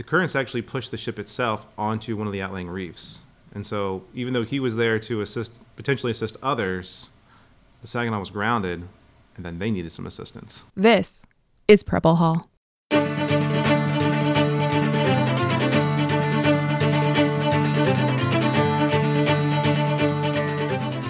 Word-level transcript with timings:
the 0.00 0.04
currents 0.04 0.34
actually 0.34 0.62
pushed 0.62 0.90
the 0.90 0.96
ship 0.96 1.18
itself 1.18 1.66
onto 1.76 2.16
one 2.16 2.26
of 2.26 2.32
the 2.32 2.40
outlying 2.40 2.70
reefs. 2.70 3.20
And 3.52 3.66
so, 3.66 4.02
even 4.14 4.32
though 4.32 4.44
he 4.44 4.58
was 4.58 4.76
there 4.76 4.98
to 4.98 5.20
assist, 5.20 5.60
potentially 5.76 6.10
assist 6.10 6.38
others, 6.42 7.10
the 7.82 7.86
Saginaw 7.86 8.18
was 8.18 8.30
grounded, 8.30 8.88
and 9.36 9.44
then 9.44 9.58
they 9.58 9.70
needed 9.70 9.92
some 9.92 10.06
assistance. 10.06 10.62
This 10.74 11.22
is 11.68 11.82
Preble 11.82 12.16
Hall. 12.16 12.46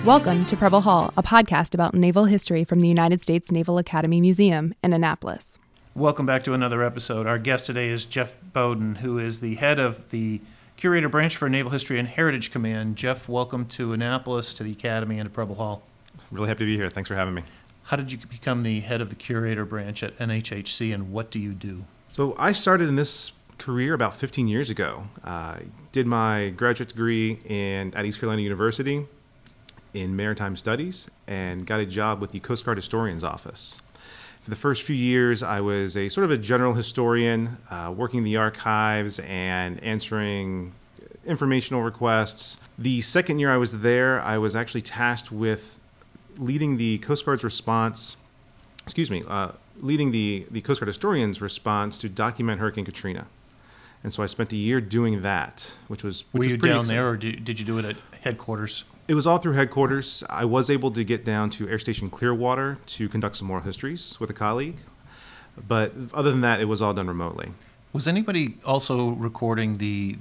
Welcome 0.04 0.45
to 0.46 0.57
Preble 0.57 0.80
Hall, 0.80 1.12
a 1.16 1.22
podcast 1.22 1.75
about 1.75 1.95
naval 1.95 2.25
history 2.25 2.64
from 2.64 2.80
the 2.80 2.88
United 2.88 3.20
States 3.20 3.52
Naval 3.52 3.79
Academy 3.79 4.20
Museum 4.20 4.75
in 4.82 4.93
Annapolis. 4.93 5.61
Welcome 5.96 6.25
back 6.25 6.45
to 6.45 6.52
another 6.52 6.84
episode. 6.84 7.27
Our 7.27 7.36
guest 7.36 7.66
today 7.66 7.88
is 7.88 8.07
Jeff 8.07 8.36
Bowdoin, 8.52 8.98
who 8.98 9.18
is 9.18 9.40
the 9.40 9.57
head 9.57 9.80
of 9.80 10.12
the 10.12 10.40
Curator 10.77 11.08
Branch 11.08 11.36
for 11.36 11.49
Naval 11.49 11.72
History 11.72 11.99
and 11.99 12.07
Heritage 12.07 12.53
Command. 12.53 12.94
Jeff, 12.94 13.29
welcome 13.29 13.66
to 13.66 13.93
Annapolis, 13.93 14.54
to 14.54 14.63
the 14.63 14.71
Academy, 14.71 15.18
and 15.18 15.29
to 15.29 15.35
Preble 15.35 15.57
Hall. 15.57 15.82
Really 16.30 16.46
happy 16.46 16.61
to 16.61 16.66
be 16.66 16.76
here. 16.76 16.90
Thanks 16.90 17.08
for 17.08 17.16
having 17.16 17.35
me. 17.35 17.43
How 17.82 17.96
did 17.96 18.13
you 18.13 18.18
become 18.18 18.63
the 18.63 18.79
head 18.80 19.00
of 19.00 19.08
the 19.08 19.16
Curator 19.16 19.64
Branch 19.64 20.00
at 20.04 20.16
NHHC, 20.18 20.94
and 20.94 21.13
what 21.13 21.29
do 21.29 21.40
you 21.40 21.53
do? 21.54 21.82
So, 22.13 22.36
I 22.38 22.52
started 22.52 22.88
in 22.88 22.94
this 22.94 23.32
career 23.58 23.93
about 23.93 24.14
15 24.14 24.46
years 24.46 24.71
ago. 24.71 25.08
I 25.25 25.63
did 25.91 26.07
my 26.07 26.50
graduate 26.50 26.91
degree 26.91 27.41
in, 27.44 27.93
at 27.96 28.07
East 28.07 28.21
Carolina 28.21 28.43
University 28.43 29.08
in 29.93 30.14
maritime 30.14 30.54
studies 30.57 31.11
and 31.27 31.66
got 31.66 31.80
a 31.80 31.85
job 31.85 32.20
with 32.20 32.30
the 32.30 32.38
Coast 32.38 32.64
Guard 32.64 32.78
Historian's 32.78 33.25
Office. 33.25 33.80
For 34.50 34.56
the 34.56 34.61
first 34.62 34.83
few 34.83 34.97
years, 34.97 35.45
I 35.45 35.61
was 35.61 35.97
a 35.97 36.09
sort 36.09 36.25
of 36.25 36.33
a 36.33 36.36
general 36.36 36.75
historian, 36.75 37.58
uh, 37.70 37.95
working 37.97 38.19
in 38.19 38.25
the 38.25 38.36
archives 38.36 39.20
and 39.20 39.81
answering 39.81 40.72
informational 41.25 41.83
requests. 41.83 42.56
The 42.77 43.00
second 43.00 43.39
year 43.39 43.52
I 43.52 43.58
was 43.58 43.78
there, 43.78 44.20
I 44.20 44.39
was 44.39 44.56
actually 44.56 44.80
tasked 44.83 45.30
with 45.30 45.78
leading 46.36 46.78
the 46.78 46.98
Coast 46.98 47.24
Guard's 47.24 47.44
response, 47.44 48.16
excuse 48.83 49.08
me, 49.08 49.22
uh, 49.28 49.52
leading 49.78 50.11
the, 50.11 50.44
the 50.50 50.62
Coast 50.62 50.80
Guard 50.80 50.89
historian's 50.89 51.41
response 51.41 52.00
to 52.00 52.08
document 52.08 52.58
Hurricane 52.61 52.84
Katrina. 52.84 53.28
And 54.02 54.12
so 54.12 54.20
I 54.20 54.27
spent 54.27 54.52
a 54.52 54.56
year 54.56 54.80
doing 54.80 55.22
that, 55.22 55.77
which 55.86 56.02
was 56.02 56.24
which 56.33 56.33
Were 56.33 56.39
was 56.41 56.50
you 56.50 56.56
down 56.56 56.80
exciting. 56.80 56.96
there, 56.96 57.08
or 57.08 57.17
did, 57.17 57.44
did 57.44 57.61
you 57.61 57.64
do 57.64 57.78
it 57.78 57.84
at 57.84 57.96
headquarters? 58.22 58.83
It 59.11 59.14
was 59.14 59.27
all 59.27 59.39
through 59.39 59.55
headquarters. 59.55 60.22
I 60.30 60.44
was 60.44 60.70
able 60.70 60.92
to 60.92 61.03
get 61.03 61.25
down 61.25 61.50
to 61.50 61.69
Air 61.69 61.80
Station 61.80 62.11
Clearwater 62.11 62.78
to 62.86 63.08
conduct 63.08 63.34
some 63.34 63.50
oral 63.50 63.64
histories 63.64 64.17
with 64.20 64.30
a 64.30 64.33
colleague. 64.33 64.77
But 65.67 65.92
other 66.14 66.30
than 66.30 66.42
that, 66.42 66.61
it 66.61 66.67
was 66.67 66.80
all 66.80 66.94
done 66.94 67.08
remotely. 67.08 67.50
Was 67.92 68.06
anybody 68.06 68.55
also 68.64 69.08
recording 69.08 69.78
the 69.78 70.19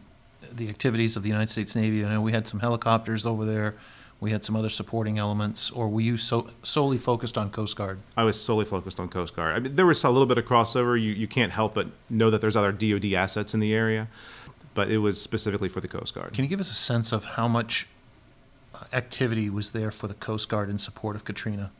the 0.51 0.69
activities 0.69 1.15
of 1.15 1.21
the 1.21 1.29
United 1.29 1.51
States 1.51 1.75
Navy? 1.75 2.03
I 2.03 2.09
know 2.09 2.19
we 2.19 2.31
had 2.31 2.47
some 2.47 2.61
helicopters 2.61 3.27
over 3.27 3.45
there. 3.45 3.75
We 4.19 4.31
had 4.31 4.43
some 4.43 4.55
other 4.55 4.71
supporting 4.71 5.19
elements, 5.19 5.69
or 5.69 5.87
were 5.87 6.01
you 6.01 6.17
so, 6.17 6.49
solely 6.63 6.97
focused 6.97 7.37
on 7.37 7.51
Coast 7.51 7.75
Guard? 7.75 7.99
I 8.17 8.23
was 8.23 8.41
solely 8.41 8.65
focused 8.65 8.99
on 8.99 9.07
Coast 9.07 9.35
Guard. 9.35 9.55
I 9.55 9.59
mean, 9.59 9.75
there 9.75 9.85
was 9.85 10.03
a 10.03 10.09
little 10.09 10.25
bit 10.25 10.39
of 10.39 10.45
crossover. 10.45 10.99
You, 10.99 11.11
you 11.11 11.27
can't 11.27 11.51
help 11.51 11.75
but 11.75 11.89
know 12.09 12.31
that 12.31 12.41
there's 12.41 12.55
other 12.55 12.71
DoD 12.71 13.13
assets 13.13 13.53
in 13.53 13.59
the 13.59 13.71
area, 13.71 14.07
but 14.73 14.89
it 14.89 14.97
was 14.97 15.21
specifically 15.21 15.69
for 15.69 15.79
the 15.79 15.87
Coast 15.87 16.15
Guard. 16.15 16.33
Can 16.33 16.43
you 16.43 16.49
give 16.49 16.59
us 16.59 16.71
a 16.71 16.73
sense 16.73 17.11
of 17.11 17.23
how 17.23 17.47
much 17.47 17.87
activity 18.93 19.49
was 19.49 19.71
there 19.71 19.91
for 19.91 20.07
the 20.07 20.13
Coast 20.13 20.49
Guard 20.49 20.69
in 20.69 20.77
support 20.77 21.15
of 21.15 21.25
Katrina? 21.25 21.71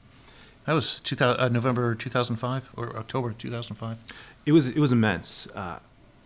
That 0.66 0.74
was 0.74 1.00
2000, 1.00 1.40
uh, 1.40 1.50
November 1.50 1.96
2005 1.96 2.72
or 2.76 2.96
October 2.98 3.34
2005. 3.34 3.98
It 4.46 4.52
was 4.52 4.70
it 4.70 4.80
was 4.80 4.92
immense. 4.92 5.48
Uh, 5.56 5.80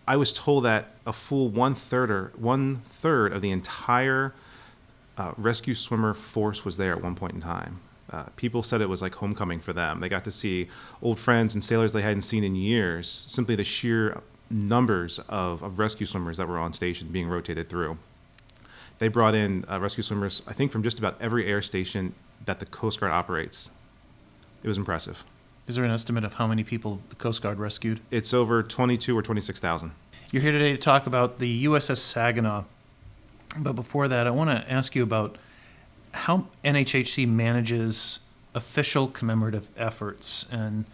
I 0.06 0.16
was 0.16 0.32
told 0.32 0.64
that 0.64 0.88
a 1.06 1.12
full 1.12 1.48
one 1.48 1.74
third 1.74 2.10
or 2.10 2.32
one 2.36 2.76
third 2.76 3.32
of 3.32 3.40
the 3.40 3.50
entire 3.50 4.34
uh, 5.16 5.32
rescue 5.36 5.74
swimmer 5.74 6.12
force 6.12 6.64
was 6.64 6.76
there 6.76 6.94
at 6.94 7.02
one 7.02 7.14
point 7.14 7.34
in 7.34 7.40
time. 7.40 7.80
Uh, 8.10 8.24
people 8.36 8.62
said 8.62 8.80
it 8.80 8.88
was 8.88 9.00
like 9.00 9.14
homecoming 9.14 9.60
for 9.60 9.72
them. 9.72 10.00
They 10.00 10.08
got 10.08 10.24
to 10.24 10.30
see 10.30 10.68
old 11.00 11.18
friends 11.18 11.54
and 11.54 11.64
sailors 11.64 11.92
they 11.92 12.02
hadn't 12.02 12.22
seen 12.22 12.44
in 12.44 12.54
years. 12.54 13.26
Simply 13.28 13.56
the 13.56 13.64
sheer 13.64 14.20
numbers 14.50 15.18
of, 15.28 15.62
of 15.62 15.78
rescue 15.78 16.06
swimmers 16.06 16.36
that 16.36 16.48
were 16.48 16.58
on 16.58 16.72
station 16.72 17.08
being 17.08 17.28
rotated 17.28 17.68
through. 17.68 17.96
They 18.98 19.08
brought 19.08 19.34
in 19.34 19.64
uh, 19.68 19.80
rescue 19.80 20.02
swimmers, 20.02 20.42
I 20.46 20.52
think, 20.52 20.72
from 20.72 20.82
just 20.82 20.98
about 20.98 21.20
every 21.20 21.46
air 21.46 21.62
station 21.62 22.14
that 22.44 22.60
the 22.60 22.66
Coast 22.66 23.00
Guard 23.00 23.12
operates. 23.12 23.70
It 24.62 24.68
was 24.68 24.78
impressive. 24.78 25.24
Is 25.66 25.76
there 25.76 25.84
an 25.84 25.90
estimate 25.90 26.24
of 26.24 26.34
how 26.34 26.46
many 26.46 26.62
people 26.62 27.00
the 27.08 27.16
Coast 27.16 27.42
Guard 27.42 27.58
rescued? 27.58 28.00
It's 28.10 28.34
over 28.34 28.62
22 28.62 29.16
or 29.16 29.22
26,000. 29.22 29.92
You're 30.30 30.42
here 30.42 30.52
today 30.52 30.72
to 30.72 30.78
talk 30.78 31.06
about 31.06 31.38
the 31.38 31.64
USS 31.64 31.98
Saginaw. 31.98 32.64
But 33.56 33.74
before 33.74 34.08
that, 34.08 34.26
I 34.26 34.30
want 34.30 34.50
to 34.50 34.70
ask 34.70 34.94
you 34.94 35.02
about 35.02 35.36
how 36.12 36.48
NHHC 36.64 37.28
manages 37.28 38.20
official 38.54 39.08
commemorative 39.08 39.68
efforts 39.76 40.46
and 40.50 40.84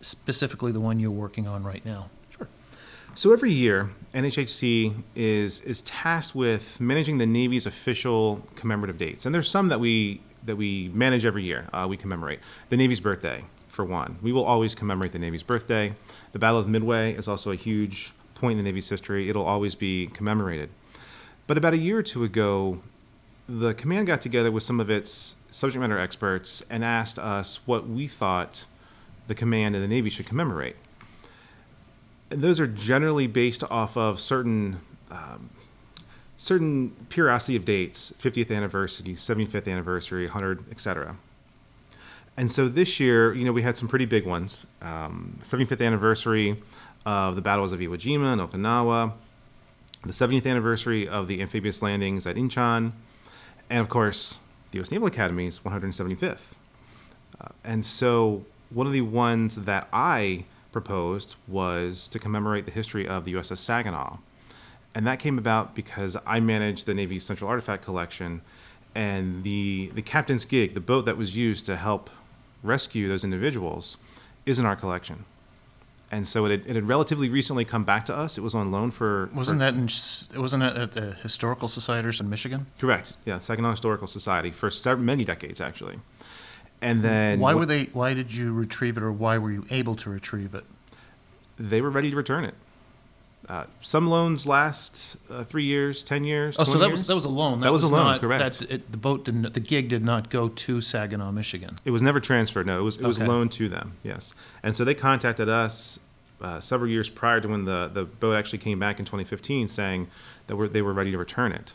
specifically 0.00 0.72
the 0.72 0.80
one 0.80 1.00
you're 1.00 1.10
working 1.10 1.46
on 1.46 1.64
right 1.64 1.84
now. 1.84 2.10
So 3.16 3.32
every 3.32 3.50
year, 3.50 3.88
NHHC 4.12 5.02
is 5.14 5.62
is 5.62 5.80
tasked 5.80 6.34
with 6.34 6.78
managing 6.78 7.16
the 7.16 7.24
Navy's 7.24 7.64
official 7.64 8.46
commemorative 8.56 8.98
dates, 8.98 9.24
and 9.24 9.34
there's 9.34 9.48
some 9.48 9.68
that 9.68 9.80
we 9.80 10.20
that 10.44 10.56
we 10.56 10.90
manage 10.92 11.24
every 11.24 11.42
year. 11.42 11.66
Uh, 11.72 11.86
we 11.88 11.96
commemorate 11.96 12.40
the 12.68 12.76
Navy's 12.76 13.00
birthday 13.00 13.42
for 13.68 13.86
one. 13.86 14.18
We 14.20 14.32
will 14.32 14.44
always 14.44 14.74
commemorate 14.74 15.12
the 15.12 15.18
Navy's 15.18 15.42
birthday. 15.42 15.94
The 16.32 16.38
Battle 16.38 16.60
of 16.60 16.68
Midway 16.68 17.14
is 17.14 17.26
also 17.26 17.52
a 17.52 17.56
huge 17.56 18.12
point 18.34 18.58
in 18.58 18.64
the 18.64 18.70
Navy's 18.70 18.90
history. 18.90 19.30
It'll 19.30 19.46
always 19.46 19.74
be 19.74 20.08
commemorated. 20.08 20.68
But 21.46 21.56
about 21.56 21.72
a 21.72 21.78
year 21.78 21.96
or 21.96 22.02
two 22.02 22.22
ago, 22.22 22.82
the 23.48 23.72
command 23.72 24.08
got 24.08 24.20
together 24.20 24.52
with 24.52 24.62
some 24.62 24.78
of 24.78 24.90
its 24.90 25.36
subject 25.50 25.80
matter 25.80 25.98
experts 25.98 26.62
and 26.68 26.84
asked 26.84 27.18
us 27.18 27.60
what 27.64 27.88
we 27.88 28.08
thought 28.08 28.66
the 29.26 29.34
command 29.34 29.74
and 29.74 29.82
the 29.82 29.88
Navy 29.88 30.10
should 30.10 30.26
commemorate 30.26 30.76
and 32.30 32.42
those 32.42 32.58
are 32.58 32.66
generally 32.66 33.26
based 33.26 33.62
off 33.70 33.96
of 33.96 34.20
certain 34.20 34.80
um, 35.10 35.50
certain 36.38 36.90
periodicity 37.08 37.56
of 37.56 37.64
dates 37.64 38.12
50th 38.20 38.54
anniversary 38.54 39.14
75th 39.14 39.70
anniversary 39.70 40.24
100 40.24 40.64
etc 40.70 41.16
and 42.36 42.52
so 42.52 42.68
this 42.68 43.00
year 43.00 43.34
you 43.34 43.44
know 43.44 43.52
we 43.52 43.62
had 43.62 43.76
some 43.76 43.88
pretty 43.88 44.04
big 44.04 44.26
ones. 44.26 44.66
Um, 44.82 45.38
75th 45.42 45.84
anniversary 45.84 46.62
of 47.04 47.36
the 47.36 47.42
battles 47.42 47.72
of 47.72 47.80
iwo 47.80 47.96
jima 47.96 48.32
and 48.32 48.40
okinawa 48.40 49.12
the 50.02 50.12
70th 50.12 50.46
anniversary 50.46 51.08
of 51.08 51.26
the 51.26 51.40
amphibious 51.40 51.82
landings 51.82 52.26
at 52.26 52.36
incheon 52.36 52.92
and 53.70 53.80
of 53.80 53.88
course 53.88 54.36
the 54.70 54.78
u.s 54.78 54.90
naval 54.90 55.08
academy's 55.08 55.60
175th 55.60 56.52
uh, 57.40 57.48
and 57.64 57.84
so 57.84 58.44
one 58.70 58.86
of 58.86 58.92
the 58.92 59.00
ones 59.00 59.54
that 59.54 59.88
i 59.92 60.44
proposed 60.76 61.36
was 61.48 62.06
to 62.06 62.18
commemorate 62.18 62.66
the 62.66 62.70
history 62.70 63.08
of 63.08 63.24
the 63.24 63.32
USS 63.32 63.56
Saginaw. 63.56 64.18
And 64.94 65.06
that 65.06 65.18
came 65.18 65.38
about 65.38 65.74
because 65.74 66.18
I 66.26 66.38
managed 66.38 66.84
the 66.84 66.92
Navy's 66.92 67.24
Central 67.24 67.48
Artifact 67.48 67.82
Collection, 67.82 68.42
and 68.94 69.42
the, 69.42 69.90
the 69.94 70.02
captain's 70.02 70.44
gig, 70.44 70.74
the 70.74 70.80
boat 70.80 71.06
that 71.06 71.16
was 71.16 71.34
used 71.34 71.64
to 71.64 71.78
help 71.78 72.10
rescue 72.62 73.08
those 73.08 73.24
individuals, 73.24 73.96
is 74.44 74.58
in 74.58 74.66
our 74.66 74.76
collection. 74.76 75.24
And 76.12 76.28
so 76.28 76.44
it 76.44 76.50
had, 76.50 76.68
it 76.68 76.74
had 76.74 76.86
relatively 76.86 77.30
recently 77.30 77.64
come 77.64 77.84
back 77.84 78.04
to 78.04 78.14
us. 78.14 78.36
It 78.36 78.42
was 78.42 78.54
on 78.54 78.70
loan 78.70 78.90
for. 78.90 79.30
Wasn't 79.34 79.56
for, 79.56 79.64
that 79.64 79.74
in, 79.74 80.42
wasn't 80.42 80.60
that 80.60 80.76
at 80.76 80.92
the 80.92 81.12
Historical 81.22 81.68
Societies 81.68 82.20
in 82.20 82.28
Michigan? 82.28 82.66
Correct. 82.78 83.16
Yeah, 83.24 83.38
Saginaw 83.38 83.70
Historical 83.70 84.08
Society 84.08 84.50
for 84.50 84.70
several, 84.70 85.06
many 85.06 85.24
decades, 85.24 85.58
actually. 85.58 86.00
And 86.82 87.02
then. 87.02 87.40
Why 87.40 87.54
were 87.54 87.66
they? 87.66 87.84
Why 87.84 88.14
did 88.14 88.32
you 88.32 88.52
retrieve 88.52 88.96
it, 88.96 89.02
or 89.02 89.12
why 89.12 89.38
were 89.38 89.50
you 89.50 89.66
able 89.70 89.96
to 89.96 90.10
retrieve 90.10 90.54
it? 90.54 90.64
They 91.58 91.80
were 91.80 91.90
ready 91.90 92.10
to 92.10 92.16
return 92.16 92.44
it. 92.44 92.54
Uh, 93.48 93.64
some 93.80 94.08
loans 94.08 94.44
last 94.46 95.16
uh, 95.30 95.44
three 95.44 95.64
years, 95.64 96.02
ten 96.02 96.24
years. 96.24 96.56
Oh, 96.58 96.64
so 96.64 96.72
20 96.72 96.80
that 96.84 96.90
was 96.90 97.04
that 97.06 97.14
was 97.14 97.24
a 97.24 97.30
loan. 97.30 97.60
That 97.60 97.72
was 97.72 97.82
a 97.82 97.86
loan, 97.86 98.04
not, 98.04 98.20
correct. 98.20 98.58
That, 98.58 98.70
it, 98.70 98.90
the 98.90 98.98
boat 98.98 99.24
didn't. 99.24 99.54
The 99.54 99.60
gig 99.60 99.88
did 99.88 100.04
not 100.04 100.30
go 100.30 100.48
to 100.48 100.82
Saginaw, 100.82 101.30
Michigan. 101.30 101.78
It 101.84 101.92
was 101.92 102.02
never 102.02 102.18
transferred. 102.18 102.66
No, 102.66 102.80
it 102.80 102.82
was 102.82 102.96
it 102.96 103.06
was 103.06 103.18
loaned 103.20 103.52
to 103.52 103.68
them. 103.68 103.96
Yes, 104.02 104.34
and 104.62 104.74
so 104.74 104.84
they 104.84 104.94
contacted 104.94 105.48
us 105.48 106.00
uh, 106.40 106.60
several 106.60 106.90
years 106.90 107.08
prior 107.08 107.40
to 107.40 107.48
when 107.48 107.64
the, 107.64 107.90
the 107.92 108.04
boat 108.04 108.34
actually 108.34 108.58
came 108.58 108.78
back 108.78 108.98
in 108.98 109.04
2015, 109.04 109.68
saying 109.68 110.08
that 110.46 110.56
we're, 110.56 110.68
they 110.68 110.82
were 110.82 110.92
ready 110.92 111.10
to 111.10 111.18
return 111.18 111.52
it. 111.52 111.72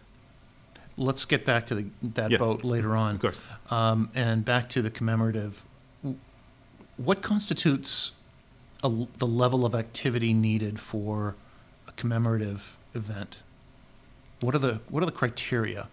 Let's 0.98 1.26
get 1.26 1.46
back 1.46 1.66
to 1.68 1.76
the, 1.76 1.86
that 2.02 2.32
Yeah. 2.32 2.38
boat 2.38 2.64
later 2.64 2.96
on. 2.96 3.16
Of 3.16 3.22
course. 3.22 3.42
Um, 3.70 4.10
and 4.14 4.44
back 4.46 4.70
to 4.70 4.82
the 4.82 4.90
commemorative. 4.90 5.64
What 6.98 7.22
constitutes 7.22 8.12
a 8.84 8.88
l 8.88 9.08
the 9.18 9.28
level 9.28 9.66
of 9.66 9.74
activity 9.74 10.34
needed 10.34 10.80
for 10.80 11.36
a 11.88 11.92
commemorative 11.94 12.78
event? 12.94 13.38
What 14.42 14.54
are 14.56 14.60
the 14.60 14.82
what 14.90 15.02
are 15.02 15.06
the 15.06 15.12
criteria? 15.12 15.88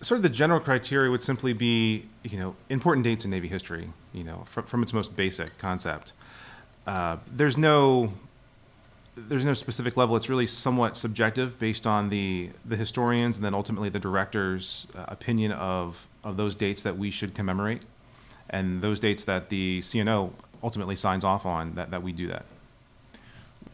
Sort 0.00 0.18
of 0.18 0.22
the 0.22 0.28
general 0.28 0.60
criteria 0.60 1.10
would 1.10 1.24
simply 1.24 1.52
be, 1.52 2.06
you 2.22 2.38
know, 2.38 2.54
important 2.68 3.02
dates 3.02 3.24
in 3.24 3.30
Navy 3.32 3.48
history. 3.48 3.90
You 4.12 4.24
know, 4.24 4.46
from, 4.48 4.64
from 4.64 4.82
its 4.82 4.92
most 4.92 5.16
basic 5.16 5.58
concept. 5.58 6.12
Uh, 6.86 7.16
there's 7.30 7.56
no 7.56 8.12
there's 9.28 9.44
no 9.44 9.54
specific 9.54 9.96
level. 9.96 10.16
It's 10.16 10.28
really 10.28 10.46
somewhat 10.46 10.96
subjective 10.96 11.58
based 11.58 11.86
on 11.86 12.10
the 12.10 12.50
the 12.64 12.76
historians 12.76 13.36
and 13.36 13.44
then 13.44 13.54
ultimately 13.54 13.88
the 13.88 13.98
director's 13.98 14.86
uh, 14.94 15.06
opinion 15.08 15.52
of 15.52 16.06
of 16.24 16.36
those 16.36 16.54
dates 16.54 16.82
that 16.82 16.96
we 16.96 17.10
should 17.10 17.34
commemorate, 17.34 17.82
and 18.50 18.82
those 18.82 19.00
dates 19.00 19.24
that 19.24 19.48
the 19.48 19.80
CNO 19.80 20.32
ultimately 20.62 20.96
signs 20.96 21.24
off 21.24 21.44
on. 21.46 21.74
That 21.74 21.90
that 21.90 22.02
we 22.02 22.12
do 22.12 22.28
that. 22.28 22.44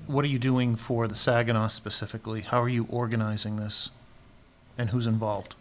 What 0.07 0.25
are 0.25 0.29
you 0.29 0.39
doing 0.39 0.77
for 0.77 1.09
the 1.09 1.15
Saginaw 1.15 1.69
specifically? 1.69 2.43
How 2.43 2.61
are 2.63 2.69
you 2.69 2.87
organizing 2.91 3.57
this? 3.57 3.91
And 4.77 4.91
who's 4.91 5.07
involved? 5.07 5.55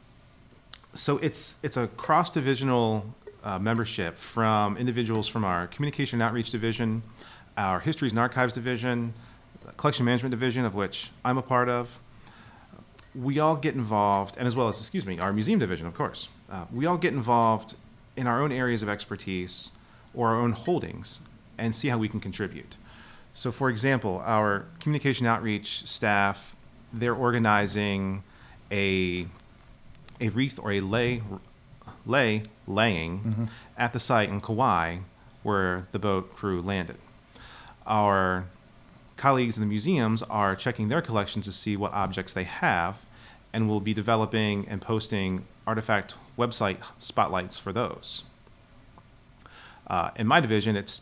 So 0.94 1.18
it's 1.20 1.58
it's 1.64 1.78
a 1.78 1.88
cross 1.88 2.30
divisional 2.30 3.06
uh, 3.44 3.60
membership 3.60 4.18
from 4.18 4.78
individuals 4.78 5.28
from 5.28 5.44
our 5.44 5.68
communication 5.68 6.22
and 6.22 6.28
outreach 6.28 6.50
division, 6.50 7.04
our 7.58 7.80
histories 7.80 8.12
and 8.12 8.20
archives 8.20 8.54
division, 8.54 9.14
collection 9.78 10.06
management 10.06 10.32
division, 10.32 10.66
of 10.66 10.74
which 10.74 11.12
I'm 11.24 11.38
a 11.38 11.42
part 11.42 11.70
of. 11.70 12.00
We 13.16 13.40
all 13.40 13.56
get 13.56 13.76
involved, 13.76 14.38
and 14.38 14.48
as 14.48 14.56
well 14.56 14.70
as, 14.70 14.80
excuse 14.80 15.06
me, 15.06 15.20
our 15.20 15.32
museum 15.32 15.60
division, 15.60 15.86
of 15.86 15.94
course. 15.94 16.30
Uh, 16.50 16.66
we 16.74 16.86
all 16.86 16.98
get 16.98 17.14
involved 17.14 17.76
in 18.16 18.28
our 18.28 18.42
own 18.42 18.52
areas 18.52 18.82
of 18.82 18.90
expertise 18.90 19.72
or 20.14 20.30
our 20.30 20.40
own 20.40 20.52
holdings 20.52 21.20
and 21.58 21.76
see 21.76 21.90
how 21.90 21.98
we 21.98 22.08
can 22.08 22.20
contribute. 22.20 22.76
So, 23.34 23.52
for 23.52 23.70
example, 23.70 24.22
our 24.26 24.66
communication 24.80 25.26
outreach 25.26 25.88
staff, 25.88 26.56
they're 26.92 27.16
organizing 27.16 28.24
a, 28.72 29.28
a 30.20 30.30
wreath 30.30 30.60
or 30.62 30.72
a 30.72 30.80
lay, 30.80 31.22
lay 32.06 32.44
laying 32.68 33.50
at 33.78 33.94
the 33.94 34.00
site 34.00 34.30
in 34.30 34.42
Kauai 34.42 34.98
where 35.42 35.88
the 35.92 36.00
boat 36.00 36.36
crew 36.36 36.62
landed. 36.62 36.98
Our 37.86 38.46
colleagues 39.24 39.56
in 39.56 39.62
the 39.62 39.68
museums 39.68 40.22
are 40.24 40.54
checking 40.54 40.90
their 40.90 41.02
collections 41.02 41.46
to 41.46 41.52
see 41.54 41.78
what 41.78 41.94
objects 41.94 42.34
they 42.34 42.44
have 42.44 43.06
and 43.54 43.70
will 43.70 43.80
be 43.80 43.94
developing 43.94 44.68
and 44.68 44.82
posting 44.82 45.46
artifact 45.66 46.16
website 46.38 46.76
spotlights 46.98 47.58
for 47.58 47.72
those. 47.72 48.26
Uh, 49.88 50.10
in 50.18 50.28
my 50.28 50.42
division, 50.42 50.76
it's 50.76 51.00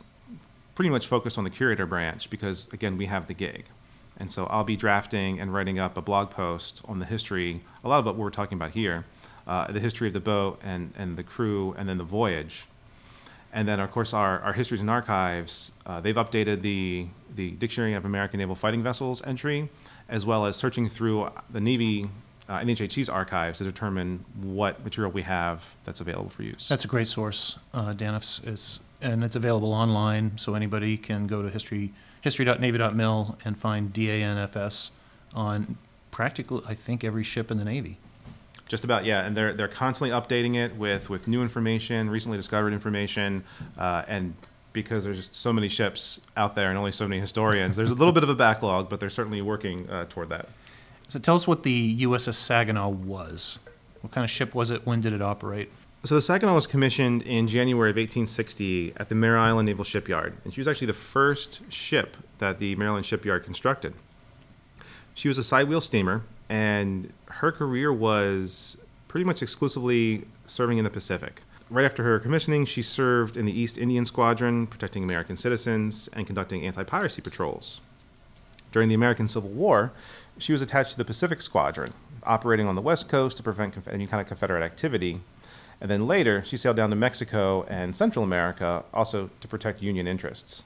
pretty 0.75 0.91
much 0.91 1.07
focused 1.07 1.35
on 1.39 1.44
the 1.44 1.50
curator 1.50 1.88
branch 1.88 2.29
because, 2.29 2.68
again, 2.71 2.95
we 2.95 3.07
have 3.07 3.25
the 3.25 3.33
gig. 3.33 3.65
And 4.18 4.31
so 4.31 4.45
I'll 4.51 4.63
be 4.63 4.77
drafting 4.77 5.39
and 5.39 5.51
writing 5.51 5.79
up 5.79 5.97
a 5.97 6.01
blog 6.01 6.29
post 6.29 6.83
on 6.85 7.00
the 7.00 7.06
history, 7.06 7.63
a 7.83 7.89
lot 7.89 7.97
of 7.97 8.06
what 8.06 8.18
we're 8.18 8.29
talking 8.29 8.56
about 8.56 8.73
here, 8.73 9.03
uh, 9.47 9.71
the 9.71 9.79
history 9.79 10.09
of 10.09 10.13
the 10.13 10.19
boat 10.19 10.59
and, 10.63 10.94
and 10.95 11.18
the 11.18 11.23
crew 11.23 11.73
and 11.75 11.89
then 11.89 11.97
the 11.97 12.03
voyage. 12.03 12.68
And 13.53 13.68
then, 13.68 13.80
of 13.80 13.92
course, 13.92 14.13
our, 14.13 14.39
our 14.39 14.53
histories 14.53 14.81
and 14.81 14.89
archives, 14.89 15.74
uh, 15.86 16.00
they've 16.00 16.15
updated 16.15 16.62
the, 16.62 17.07
the 17.36 17.51
Dictionary 17.51 17.94
of 17.94 18.06
American 18.06 18.39
Naval 18.39 18.56
Fighting 18.56 18.81
Vessels 18.81 19.21
entry, 19.25 19.69
as 20.07 20.25
well 20.25 20.45
as 20.45 20.56
searching 20.56 20.89
through 20.89 21.30
the 21.50 21.59
Navy 21.59 22.09
uh, 22.48 22.59
NHHC's 22.59 23.09
archives 23.09 23.59
to 23.59 23.63
determine 23.63 24.25
what 24.42 24.83
material 24.83 25.12
we 25.12 25.21
have 25.24 25.75
that's 25.83 26.01
available 26.01 26.30
for 26.30 26.44
use. 26.44 26.68
That's 26.68 26.86
a 26.86 26.88
great 26.88 27.07
source, 27.07 27.57
uh, 27.74 27.94
Dan. 27.94 28.15
It's, 28.15 28.39
it's, 28.44 28.80
and 29.01 29.24
it's 29.24 29.36
available 29.36 29.74
online, 29.74 30.38
so 30.38 30.56
anybody 30.56 30.97
can 30.97 31.27
go 31.27 31.42
to 31.42 31.50
history 31.50 31.92
history.navy.mil 32.21 33.38
and 33.44 33.57
find 33.57 33.92
DANFS 33.92 34.92
on 35.33 35.77
practically, 36.12 36.62
I 36.68 36.75
think, 36.75 37.04
every 37.04 37.24
ship 37.24 37.50
in 37.50 37.57
the 37.57 37.65
Navy. 37.65 37.97
Just 38.71 38.85
about, 38.85 39.03
yeah, 39.03 39.25
and 39.25 39.35
they're 39.35 39.51
they're 39.51 39.68
constantly 39.68 40.18
updating 40.18 40.56
it 40.56 40.77
with 40.77 41.09
with 41.09 41.27
new 41.27 41.41
information, 41.41 42.09
recently 42.09 42.38
discovered 42.38 42.71
information, 42.71 43.44
uh, 43.77 44.03
and 44.07 44.33
because 44.71 45.03
there's 45.03 45.18
just 45.18 45.35
so 45.35 45.51
many 45.51 45.68
ships 45.68 46.21
out 46.38 46.56
there 46.56 46.69
and 46.69 46.77
only 46.77 46.94
so 46.94 47.06
many 47.06 47.19
historians, 47.19 47.75
there's 47.75 47.91
a 47.91 47.94
little 47.94 48.13
bit 48.13 48.23
of 48.23 48.29
a 48.29 48.33
backlog, 48.33 48.88
but 48.88 49.01
they're 49.01 49.09
certainly 49.09 49.41
working 49.41 49.89
uh, 49.89 50.06
toward 50.06 50.29
that. 50.29 50.47
So 51.09 51.19
tell 51.19 51.35
us 51.35 51.45
what 51.45 51.63
the 51.63 52.01
USS 52.03 52.35
Saginaw 52.35 52.88
was. 52.88 53.59
What 54.00 54.13
kind 54.13 54.23
of 54.23 54.31
ship 54.31 54.56
was 54.56 54.71
it? 54.71 54.85
When 54.85 55.01
did 55.01 55.12
it 55.12 55.21
operate? 55.21 55.69
So 56.06 56.15
the 56.15 56.21
Saginaw 56.21 56.56
was 56.56 56.65
commissioned 56.65 57.23
in 57.23 57.50
January 57.50 57.89
of 57.89 57.97
1860 57.97 58.94
at 58.95 59.09
the 59.09 59.15
Mare 59.15 59.38
Island 59.38 59.65
Naval 59.68 59.83
Shipyard, 59.83 60.38
and 60.45 60.53
she 60.53 60.62
was 60.62 60.69
actually 60.69 60.88
the 60.88 60.94
first 60.94 61.69
ship 61.69 62.15
that 62.38 62.59
the 62.59 62.77
Mare 62.77 62.88
Island 62.88 63.06
Shipyard 63.06 63.44
constructed. 63.44 63.95
She 65.13 65.27
was 65.27 65.38
a 65.38 65.44
sidewheel 65.44 65.83
steamer, 65.83 66.21
and 66.47 67.12
her 67.41 67.51
career 67.51 67.91
was 67.91 68.77
pretty 69.07 69.23
much 69.23 69.41
exclusively 69.41 70.25
serving 70.45 70.77
in 70.77 70.83
the 70.83 70.91
Pacific. 70.91 71.41
Right 71.71 71.85
after 71.85 72.03
her 72.03 72.19
commissioning, 72.19 72.65
she 72.65 72.83
served 72.83 73.35
in 73.35 73.45
the 73.45 73.59
East 73.59 73.79
Indian 73.79 74.05
Squadron, 74.05 74.67
protecting 74.67 75.03
American 75.03 75.35
citizens 75.35 76.07
and 76.13 76.27
conducting 76.27 76.63
anti 76.63 76.83
piracy 76.83 77.19
patrols. 77.19 77.81
During 78.71 78.89
the 78.89 78.95
American 78.95 79.27
Civil 79.27 79.49
War, 79.49 79.91
she 80.38 80.53
was 80.53 80.61
attached 80.61 80.91
to 80.91 80.97
the 80.99 81.03
Pacific 81.03 81.41
Squadron, 81.41 81.93
operating 82.23 82.67
on 82.67 82.75
the 82.75 82.81
West 82.81 83.09
Coast 83.09 83.38
to 83.38 83.44
prevent 83.44 83.75
any 83.89 84.05
kind 84.05 84.21
of 84.21 84.27
Confederate 84.27 84.63
activity. 84.63 85.21
And 85.81 85.89
then 85.89 86.05
later, 86.05 86.44
she 86.45 86.57
sailed 86.57 86.77
down 86.77 86.91
to 86.91 86.95
Mexico 86.95 87.63
and 87.63 87.95
Central 87.95 88.23
America, 88.23 88.85
also 88.94 89.31
to 89.39 89.47
protect 89.47 89.81
Union 89.81 90.07
interests. 90.07 90.63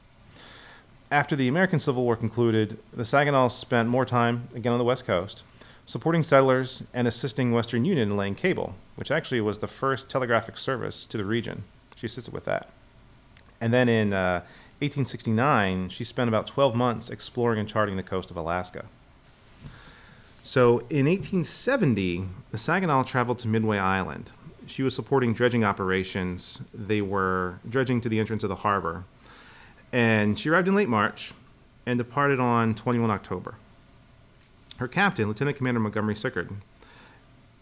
After 1.10 1.38
the 1.38 1.48
American 1.48 1.80
Civil 1.80 2.04
War 2.04 2.18
concluded, 2.18 2.80
the 2.92 3.06
Saginaw 3.06 3.48
spent 3.48 3.88
more 3.88 4.06
time, 4.06 4.50
again 4.54 4.74
on 4.74 4.80
the 4.80 4.84
West 4.84 5.06
Coast, 5.06 5.44
supporting 5.86 6.24
settlers 6.24 6.84
and 6.94 7.08
assisting 7.08 7.52
Western 7.52 7.86
Union 7.86 8.10
in 8.10 8.18
laying 8.18 8.36
cable, 8.36 8.76
which 8.96 9.12
actually 9.12 9.42
was 9.42 9.60
the 9.60 9.68
first 9.68 10.10
telegraphic 10.10 10.58
service 10.58 11.06
to 11.06 11.18
the 11.18 11.26
region. 11.26 11.64
She 11.96 12.08
assisted 12.08 12.34
with 12.34 12.46
that. 12.46 12.70
And 13.62 13.74
then 13.74 13.88
in 13.88 14.14
uh, 14.14 14.42
1869, 14.80 15.90
she 15.90 16.04
spent 16.04 16.28
about 16.28 16.48
12 16.48 16.76
months 16.76 17.10
exploring 17.10 17.60
and 17.60 17.70
charting 17.70 17.96
the 17.96 18.04
coast 18.04 18.30
of 18.30 18.38
Alaska. 18.38 18.86
So 20.42 20.80
in 20.90 21.08
1870, 21.08 22.26
the 22.52 22.58
Saginaw 22.58 23.04
traveled 23.04 23.40
to 23.40 23.48
Midway 23.48 23.78
Island. 23.78 24.32
She 24.68 24.84
was 24.84 24.94
supporting 24.94 25.34
dredging 25.34 25.64
operations. 25.64 26.60
They 26.74 27.02
were 27.02 27.60
dredging 27.68 28.02
to 28.02 28.10
the 28.10 28.20
entrance 28.20 28.44
of 28.44 28.50
the 28.50 28.58
harbor. 28.58 29.06
And 29.94 30.38
she 30.38 30.50
arrived 30.50 30.68
in 30.68 30.76
late 30.76 30.90
March 30.90 31.34
and 31.86 31.98
departed 31.98 32.40
on 32.40 32.76
21 32.76 33.10
October. 33.10 33.56
Her 34.78 34.88
captain, 34.88 35.28
Lieutenant 35.28 35.58
Commander 35.58 35.80
Montgomery 35.80 36.16
Sicard, 36.16 36.54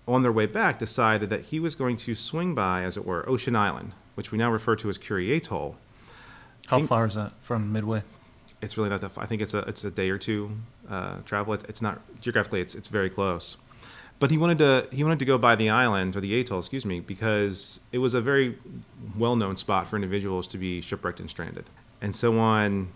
on 0.08 0.24
their 0.24 0.32
way 0.32 0.46
back, 0.46 0.80
decided 0.80 1.30
that 1.30 1.44
he 1.44 1.60
was 1.60 1.76
going 1.76 1.96
to 1.98 2.16
swing 2.16 2.56
by, 2.56 2.84
as 2.84 2.98
it 2.98 3.06
were, 3.06 3.28
Ocean 3.30 3.56
Island, 3.56 3.94
which 4.16 4.32
we 4.32 4.38
now 4.38 4.52
refer 4.52 4.76
to 4.78 4.90
as 4.90 4.98
Kure 4.98 5.20
Atoll. 5.20 5.78
How 6.68 6.78
think- 6.78 6.90
far 6.90 7.06
is 7.06 7.16
that 7.16 7.34
from 7.42 7.72
Midway? 7.72 8.04
It's 8.62 8.78
really 8.78 8.90
not 8.90 9.02
that. 9.02 9.10
Far. 9.10 9.26
I 9.26 9.28
think 9.28 9.42
it's 9.42 9.54
a 9.54 9.60
it's 9.60 9.84
a 9.84 9.92
day 9.92 10.10
or 10.10 10.18
two 10.18 10.52
uh, 10.90 11.18
travel. 11.26 11.54
It, 11.54 11.66
it's 11.68 11.82
not 11.82 12.00
geographically. 12.22 12.62
It's 12.62 12.76
it's 12.76 12.88
very 12.88 13.10
close. 13.10 13.58
But 14.20 14.32
he 14.32 14.38
wanted 14.38 14.58
to 14.60 14.88
he 14.90 15.04
wanted 15.04 15.20
to 15.20 15.26
go 15.26 15.38
by 15.38 15.56
the 15.58 15.70
island 15.70 16.16
or 16.16 16.22
the 16.22 16.40
atoll, 16.40 16.60
excuse 16.60 16.86
me, 16.86 17.02
because 17.02 17.82
it 17.92 17.98
was 17.98 18.14
a 18.14 18.22
very 18.22 18.58
well 19.18 19.36
known 19.36 19.58
spot 19.58 19.88
for 19.90 19.98
individuals 19.98 20.48
to 20.48 20.58
be 20.58 20.80
shipwrecked 20.80 21.20
and 21.20 21.30
stranded. 21.30 21.66
And 22.02 22.16
so 22.16 22.40
on 22.40 22.88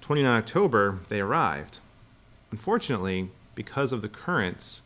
29 0.00 0.32
October, 0.32 1.00
they 1.08 1.20
arrived. 1.20 1.78
Unfortunately, 2.52 3.30
because 3.60 3.92
of 3.92 4.00
the 4.00 4.08
currents, 4.08 4.80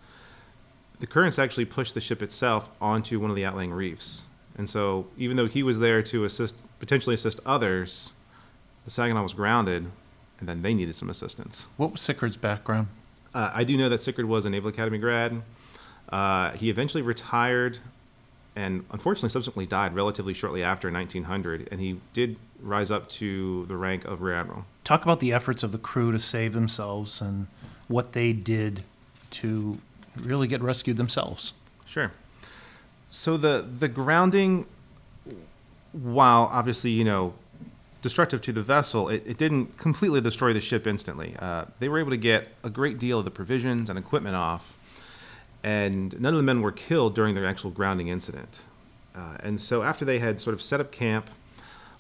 the 0.99 1.07
currents 1.07 1.39
actually 1.39 1.65
pushed 1.65 1.95
the 1.95 2.01
ship 2.01 2.21
itself 2.21 2.69
onto 2.81 3.21
one 3.21 3.31
of 3.31 3.37
the 3.37 3.45
outlying 3.45 3.73
reefs. 3.73 4.25
And 4.59 4.69
so, 4.69 5.07
even 5.17 5.37
though 5.37 5.47
he 5.47 5.63
was 5.63 5.79
there 5.79 6.03
to 6.03 6.25
assist, 6.25 6.65
potentially 6.81 7.15
assist 7.15 7.39
others, 7.47 8.13
the 8.85 8.91
Saginaw 8.91 9.23
was 9.23 9.33
grounded, 9.33 9.93
and 10.41 10.49
then 10.49 10.63
they 10.63 10.75
needed 10.75 10.97
some 10.97 11.09
assistance. 11.09 11.67
What 11.77 11.93
was 11.93 12.01
Sicard's 12.01 12.37
background? 12.37 12.89
Uh, 13.33 13.53
I 13.55 13.63
do 13.63 13.77
know 13.77 13.89
that 13.89 14.01
Sicard 14.01 14.25
was 14.25 14.45
a 14.45 14.51
Naval 14.51 14.71
Academy 14.71 14.99
grad. 14.99 15.41
Uh, 16.09 16.51
he 16.51 16.69
eventually 16.69 17.03
retired 17.03 17.79
and 18.57 18.85
unfortunately 18.91 19.29
subsequently 19.29 19.67
died 19.67 19.95
relatively 19.95 20.35
shortly 20.35 20.65
after 20.65 20.91
1900, 20.91 21.69
and 21.71 21.81
he 21.81 22.01
did 22.13 22.39
rise 22.61 22.91
up 22.91 23.09
to 23.09 23.67
the 23.67 23.77
rank 23.77 24.05
of 24.05 24.21
Rear 24.21 24.35
Admiral. 24.35 24.65
Talk 24.83 25.05
about 25.05 25.21
the 25.21 25.33
efforts 25.33 25.63
of 25.63 25.71
the 25.71 25.79
crew 25.79 26.11
to 26.11 26.19
save 26.19 26.55
themselves 26.55 27.21
and 27.21 27.47
what 27.89 28.13
they 28.13 28.33
did 28.33 28.83
to 29.31 29.79
really 30.17 30.47
get 30.47 30.63
rescued 30.63 30.97
themselves. 30.97 31.53
Sure. 31.87 32.13
So 33.11 33.37
the 33.37 33.67
the 33.71 33.89
grounding, 33.89 34.67
while 35.93 36.49
obviously 36.53 36.91
you 36.91 37.05
know 37.05 37.35
destructive 38.03 38.43
to 38.43 38.53
the 38.53 38.63
vessel, 38.63 39.09
it, 39.09 39.27
it 39.27 39.39
didn't 39.39 39.79
completely 39.79 40.21
destroy 40.21 40.53
the 40.53 40.61
ship 40.61 40.87
instantly. 40.87 41.35
Uh, 41.39 41.65
they 41.79 41.89
were 41.89 41.99
able 41.99 42.11
to 42.11 42.19
get 42.19 42.49
a 42.63 42.71
great 42.71 42.99
deal 42.99 43.19
of 43.19 43.25
the 43.25 43.31
provisions 43.31 43.89
and 43.89 43.99
equipment 43.99 44.37
off, 44.37 44.77
and 45.63 46.21
none 46.21 46.35
of 46.35 46.37
the 46.37 46.43
men 46.43 46.61
were 46.61 46.73
killed 46.73 47.15
during 47.15 47.35
their 47.35 47.47
actual 47.47 47.71
grounding 47.71 48.09
incident. 48.09 48.61
Uh, 49.15 49.37
and 49.41 49.61
so 49.61 49.83
after 49.83 50.05
they 50.05 50.19
had 50.19 50.41
sort 50.41 50.53
of 50.53 50.61
set 50.61 50.81
up 50.81 50.91
camp 50.91 51.31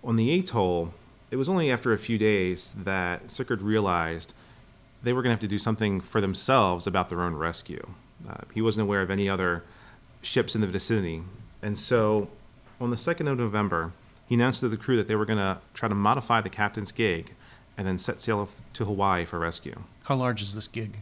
on 0.02 0.16
the 0.16 0.38
atoll, 0.38 0.92
it 1.30 1.36
was 1.36 1.48
only 1.48 1.70
after 1.70 1.92
a 1.92 1.98
few 1.98 2.18
days 2.18 2.74
that 2.76 3.28
Sicard 3.28 3.62
realized 3.62 4.34
they 5.04 5.12
were 5.12 5.22
going 5.22 5.30
to 5.30 5.34
have 5.34 5.40
to 5.40 5.48
do 5.48 5.58
something 5.58 6.00
for 6.00 6.20
themselves 6.20 6.86
about 6.86 7.08
their 7.10 7.20
own 7.20 7.34
rescue. 7.36 7.86
Uh, 8.28 8.38
he 8.52 8.62
wasn't 8.62 8.82
aware 8.82 9.02
of 9.02 9.10
any 9.10 9.28
other 9.28 9.62
ships 10.22 10.54
in 10.54 10.60
the 10.60 10.66
vicinity. 10.66 11.22
And 11.62 11.78
so 11.78 12.28
on 12.80 12.90
the 12.90 12.96
2nd 12.96 13.30
of 13.30 13.38
November, 13.38 13.92
he 14.26 14.34
announced 14.34 14.60
to 14.60 14.68
the 14.68 14.76
crew 14.76 14.96
that 14.96 15.06
they 15.08 15.14
were 15.14 15.26
going 15.26 15.38
to 15.38 15.58
try 15.74 15.88
to 15.88 15.94
modify 15.94 16.40
the 16.40 16.48
captain's 16.48 16.92
gig 16.92 17.34
and 17.76 17.86
then 17.86 17.98
set 17.98 18.20
sail 18.20 18.48
to 18.72 18.84
Hawaii 18.84 19.24
for 19.24 19.38
rescue. 19.38 19.80
How 20.04 20.16
large 20.16 20.42
is 20.42 20.54
this 20.54 20.66
gig? 20.68 20.98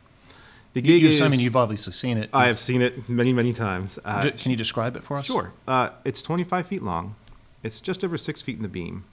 The 0.73 0.81
gig 0.81 1.03
you- 1.03 1.09
is. 1.11 1.21
I 1.21 1.29
mean, 1.29 1.41
you've 1.41 1.57
obviously 1.57 1.93
seen 1.93 2.17
it. 2.19 2.31
I 2.33 2.47
have 2.47 2.59
seen 2.59 2.83
it 2.83 3.09
many, 3.09 3.33
many 3.33 3.53
times. 3.53 3.99
Uh, 4.05 4.31
Can 4.37 4.51
you 4.51 4.57
describe 4.57 4.97
it 4.97 5.05
for 5.05 5.19
us? 5.19 5.27
Sure. 5.27 5.53
Uh, 5.69 5.91
it's 6.05 6.23
25 6.23 6.67
feet 6.67 6.83
long. 6.83 7.15
It's 7.63 7.81
just 7.81 8.03
over 8.03 8.17
six 8.19 8.41
feet 8.43 8.57
in 8.57 8.63
the 8.63 8.69
beam. 8.69 9.05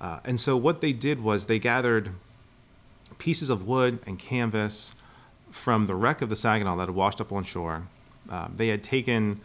Uh, 0.00 0.20
and 0.24 0.38
so 0.40 0.56
what 0.56 0.80
they 0.80 0.92
did 0.92 1.22
was 1.22 1.46
they 1.46 1.58
gathered 1.58 2.10
pieces 3.18 3.50
of 3.50 3.66
wood 3.66 3.98
and 4.06 4.18
canvas 4.18 4.94
from 5.50 5.86
the 5.86 5.94
wreck 5.94 6.22
of 6.22 6.28
the 6.28 6.36
Saginaw 6.36 6.76
that 6.76 6.86
had 6.86 6.94
washed 6.94 7.20
up 7.20 7.32
on 7.32 7.44
shore. 7.44 7.88
Uh, 8.30 8.48
they 8.54 8.68
had 8.68 8.82
taken 8.82 9.40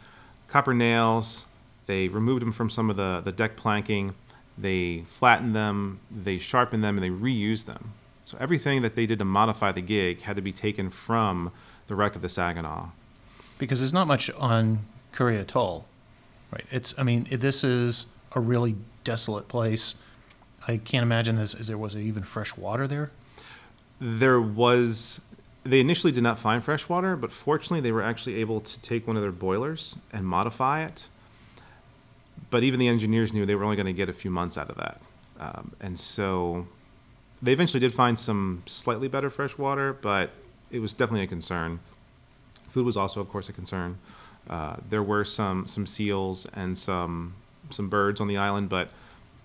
copper 0.48 0.74
nails. 0.74 1.46
They 1.86 2.08
removed 2.08 2.42
them 2.42 2.52
from 2.52 2.70
some 2.70 2.90
of 2.90 2.98
the, 2.98 3.22
the 3.24 3.32
deck 3.32 3.56
planking. 3.56 4.14
They 4.58 5.06
flattened 5.10 5.56
them. 5.56 6.00
They 6.12 6.38
sharpened 6.38 6.84
them, 6.84 6.98
and 6.98 7.04
they 7.04 7.10
reused 7.10 7.66
them. 7.66 7.94
So 8.26 8.38
everything 8.40 8.82
that 8.82 8.96
they 8.96 9.06
did 9.06 9.20
to 9.20 9.26
modify 9.26 9.72
the 9.72 9.82
gig 9.82 10.22
had 10.22 10.36
to 10.36 10.42
be 10.42 10.54
taken 10.54 10.90
from 10.90 11.52
the 11.88 11.96
wreck 11.96 12.16
of 12.16 12.22
the 12.22 12.30
Saginaw. 12.30 12.90
Because 13.58 13.80
there's 13.80 13.94
not 13.94 14.08
much 14.08 14.30
on 14.32 14.86
Kure 15.16 15.32
Atoll, 15.32 15.86
right? 16.52 16.66
It's, 16.72 16.96
I 16.98 17.04
mean, 17.04 17.28
this 17.30 17.64
is 17.64 18.06
a 18.34 18.40
really 18.40 18.76
desolate 19.04 19.48
place. 19.48 19.96
I 20.68 20.78
can't 20.78 21.04
imagine 21.04 21.36
this, 21.36 21.54
is 21.54 21.68
there 21.68 21.78
was 21.78 21.96
even 21.96 22.24
fresh 22.24 22.56
water 22.56 22.88
there? 22.88 23.12
There 24.02 24.42
was 24.42 25.22
they 25.64 25.80
initially 25.80 26.12
did 26.12 26.24
not 26.24 26.40
find 26.40 26.64
fresh 26.64 26.90
water 26.90 27.16
but 27.16 27.32
fortunately 27.32 27.82
they 27.82 27.92
were 27.92 28.02
actually 28.02 28.36
able 28.38 28.60
to 28.60 28.82
take 28.82 29.06
one 29.06 29.16
of 29.16 29.22
their 29.22 29.32
boilers 29.32 29.96
and 30.12 30.26
modify 30.26 30.84
it. 30.84 31.08
But 32.50 32.64
even 32.64 32.80
the 32.80 32.88
engineers 32.88 33.32
knew 33.32 33.46
they 33.46 33.56
were 33.56 33.64
only 33.64 33.78
going 33.78 33.86
to 33.86 33.94
get 33.94 34.10
a 34.10 34.14
few 34.14 34.32
months 34.32 34.58
out 34.58 34.70
of 34.70 34.78
that. 34.78 35.02
Um, 35.40 35.74
and 35.80 36.00
so 36.00 36.68
they 37.42 37.54
eventually 37.54 37.80
did 37.80 37.94
find 37.94 38.18
some 38.20 38.64
slightly 38.66 39.08
better 39.08 39.30
fresh 39.30 39.58
water 39.58 39.94
but 39.94 40.32
it 40.72 40.80
was 40.80 40.96
definitely 40.96 41.24
a 41.24 41.28
concern. 41.28 41.80
Food 42.70 42.86
was 42.86 42.98
also 42.98 43.22
of 43.22 43.30
course 43.30 43.50
a 43.50 43.54
concern. 43.54 44.00
Uh, 44.50 44.78
there 44.90 45.04
were 45.04 45.24
some 45.24 45.68
some 45.68 45.86
seals 45.86 46.48
and 46.56 46.76
some 46.76 47.36
some 47.70 47.88
birds 47.88 48.20
on 48.20 48.28
the 48.28 48.38
island 48.38 48.68
but 48.68 48.92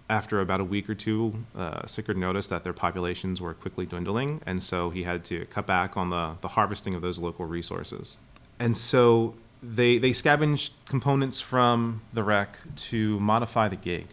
after 0.08 0.40
about 0.40 0.60
a 0.60 0.64
week 0.64 0.88
or 0.88 0.94
two, 0.94 1.44
uh, 1.56 1.82
Sicard 1.82 2.16
noticed 2.16 2.50
that 2.50 2.62
their 2.64 2.72
populations 2.72 3.40
were 3.40 3.54
quickly 3.54 3.86
dwindling, 3.86 4.40
and 4.46 4.62
so 4.62 4.90
he 4.90 5.02
had 5.02 5.24
to 5.24 5.46
cut 5.46 5.66
back 5.66 5.96
on 5.96 6.10
the, 6.10 6.36
the 6.40 6.48
harvesting 6.48 6.94
of 6.94 7.02
those 7.02 7.18
local 7.18 7.44
resources. 7.44 8.16
And 8.58 8.76
so 8.76 9.34
they, 9.62 9.98
they 9.98 10.12
scavenged 10.12 10.72
components 10.86 11.40
from 11.40 12.02
the 12.12 12.22
wreck 12.22 12.58
to 12.76 13.18
modify 13.18 13.68
the 13.68 13.76
gig. 13.76 14.06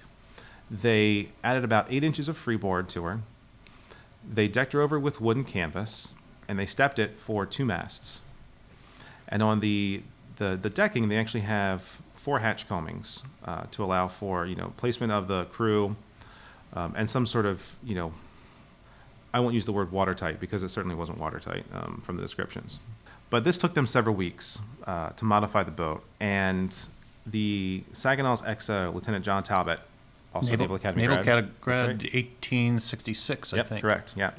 They 0.71 1.29
added 1.43 1.63
about 1.63 1.91
eight 1.91 2.03
inches 2.03 2.27
of 2.27 2.38
freeboard 2.38 2.89
to 2.89 3.03
her. 3.03 3.19
They 4.27 4.47
decked 4.47 4.73
her 4.73 4.81
over 4.81 5.00
with 5.00 5.21
wooden 5.21 5.43
canvas, 5.43 6.13
and 6.47 6.57
they 6.57 6.65
stepped 6.65 6.97
it 6.97 7.19
for 7.19 7.45
two 7.45 7.65
masts. 7.65 8.21
And 9.27 9.43
on 9.43 9.59
the, 9.59 10.01
the, 10.38 10.57
the 10.59 10.69
decking, 10.69 11.09
they 11.09 11.17
actually 11.17 11.41
have 11.41 12.01
four 12.24 12.39
hatch 12.39 12.70
combings 12.70 13.22
uh, 13.44 13.63
to 13.72 13.84
allow 13.84 14.08
for 14.08 14.46
you 14.46 14.56
know 14.56 14.72
placement 14.77 15.12
of 15.12 15.27
the 15.27 15.44
crew 15.46 15.96
um, 16.74 16.94
and 16.96 17.10
some 17.10 17.25
sort 17.27 17.46
of 17.46 17.75
you 17.84 17.94
know 17.96 18.13
I 19.34 19.39
won't 19.42 19.53
use 19.56 19.65
the 19.65 19.74
word 19.74 19.92
watertight 19.92 20.39
because 20.39 20.63
it 20.63 20.70
certainly 20.70 20.96
wasn't 20.96 21.18
watertight 21.18 21.65
um, 21.74 22.01
from 22.03 22.15
the 22.18 22.22
descriptions. 22.22 22.80
But 23.30 23.44
this 23.44 23.58
took 23.58 23.74
them 23.74 23.88
several 23.88 24.15
weeks 24.15 24.60
uh, 24.86 25.10
to 25.10 25.25
modify 25.25 25.63
the 25.63 25.72
boat, 25.72 26.03
and 26.20 26.70
the 27.25 27.84
Saginaw's 27.94 28.44
XO, 28.44 28.94
Lieutenant 28.94 29.25
John 29.25 29.42
Talbot, 29.42 29.80
also 30.36 30.56
Naval, 30.56 30.75
Academy 30.75 31.01
Naval 31.01 31.24
grad. 31.24 31.50
Grad, 31.62 31.88
right. 31.88 32.13
1866, 32.13 33.53
I 33.53 33.58
Yep, 33.58 33.68
think. 33.68 33.82
correct. 33.82 34.13
Yeah. 34.15 34.32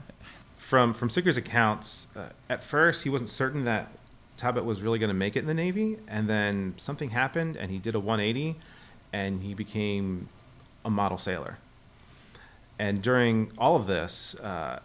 From 0.57 0.95
from 0.95 1.11
Sickers' 1.11 1.37
accounts, 1.37 2.07
uh, 2.17 2.29
at 2.49 2.63
first 2.65 3.03
he 3.03 3.11
wasn't 3.11 3.31
certain 3.31 3.65
that 3.65 3.89
Talbot 4.37 4.65
was 4.65 4.83
really 4.83 4.99
going 4.99 5.09
to 5.09 5.15
make 5.15 5.37
it 5.37 5.41
in 5.41 5.47
the 5.47 5.55
Navy, 5.55 5.99
and 6.09 6.29
then 6.29 6.75
something 6.77 7.11
happened, 7.11 7.57
and 7.57 7.71
he 7.71 7.79
did 7.79 7.95
a 7.95 8.01
180, 8.01 8.57
and 9.13 9.43
he 9.43 9.55
became 9.55 10.29
a 10.85 10.91
model 10.91 11.19
sailor. 11.19 11.59
And 12.79 13.01
during 13.03 13.53
all 13.57 13.77
of 13.77 13.87
this, 13.87 14.35
uh, 14.37 14.81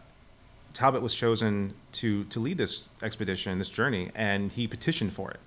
Talbot 0.74 1.02
was 1.02 1.16
chosen 1.16 1.74
to 1.94 2.24
to 2.26 2.40
lead 2.40 2.58
this 2.58 2.90
expedition, 3.02 3.58
this 3.58 3.70
journey, 3.70 4.12
and 4.16 4.52
he 4.52 4.68
petitioned 4.68 5.14
for 5.14 5.32
it. 5.32 5.40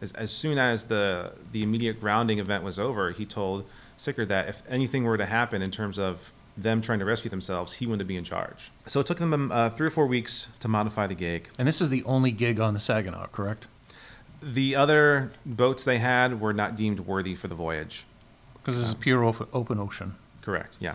As, 0.00 0.12
as 0.12 0.30
soon 0.30 0.58
as 0.58 0.84
the 0.84 1.32
the 1.52 1.62
immediate 1.62 2.00
grounding 2.00 2.38
event 2.38 2.62
was 2.62 2.78
over, 2.78 3.10
he 3.10 3.26
told 3.26 3.64
Sicard 3.98 4.28
that 4.28 4.48
if 4.48 4.62
anything 4.68 5.04
were 5.04 5.18
to 5.18 5.26
happen 5.26 5.60
in 5.60 5.70
terms 5.70 5.98
of 5.98 6.32
them 6.62 6.82
trying 6.82 6.98
to 6.98 7.04
rescue 7.04 7.30
themselves, 7.30 7.74
he 7.74 7.86
wanted 7.86 8.00
to 8.00 8.04
be 8.04 8.16
in 8.16 8.24
charge. 8.24 8.70
So 8.86 9.00
it 9.00 9.06
took 9.06 9.18
them 9.18 9.52
uh, 9.52 9.70
three 9.70 9.86
or 9.86 9.90
four 9.90 10.06
weeks 10.06 10.48
to 10.60 10.68
modify 10.68 11.06
the 11.06 11.14
gig. 11.14 11.48
And 11.58 11.68
this 11.68 11.80
is 11.80 11.88
the 11.88 12.02
only 12.04 12.32
gig 12.32 12.60
on 12.60 12.74
the 12.74 12.80
Saginaw, 12.80 13.28
correct? 13.28 13.66
The 14.42 14.74
other 14.74 15.32
boats 15.46 15.84
they 15.84 15.98
had 15.98 16.40
were 16.40 16.52
not 16.52 16.76
deemed 16.76 17.00
worthy 17.00 17.34
for 17.34 17.48
the 17.48 17.54
voyage. 17.54 18.04
Because 18.54 18.76
this 18.78 18.88
is 18.88 18.94
pure 18.94 19.24
op- 19.24 19.48
open 19.54 19.78
ocean. 19.78 20.16
Correct. 20.42 20.76
Yeah. 20.80 20.94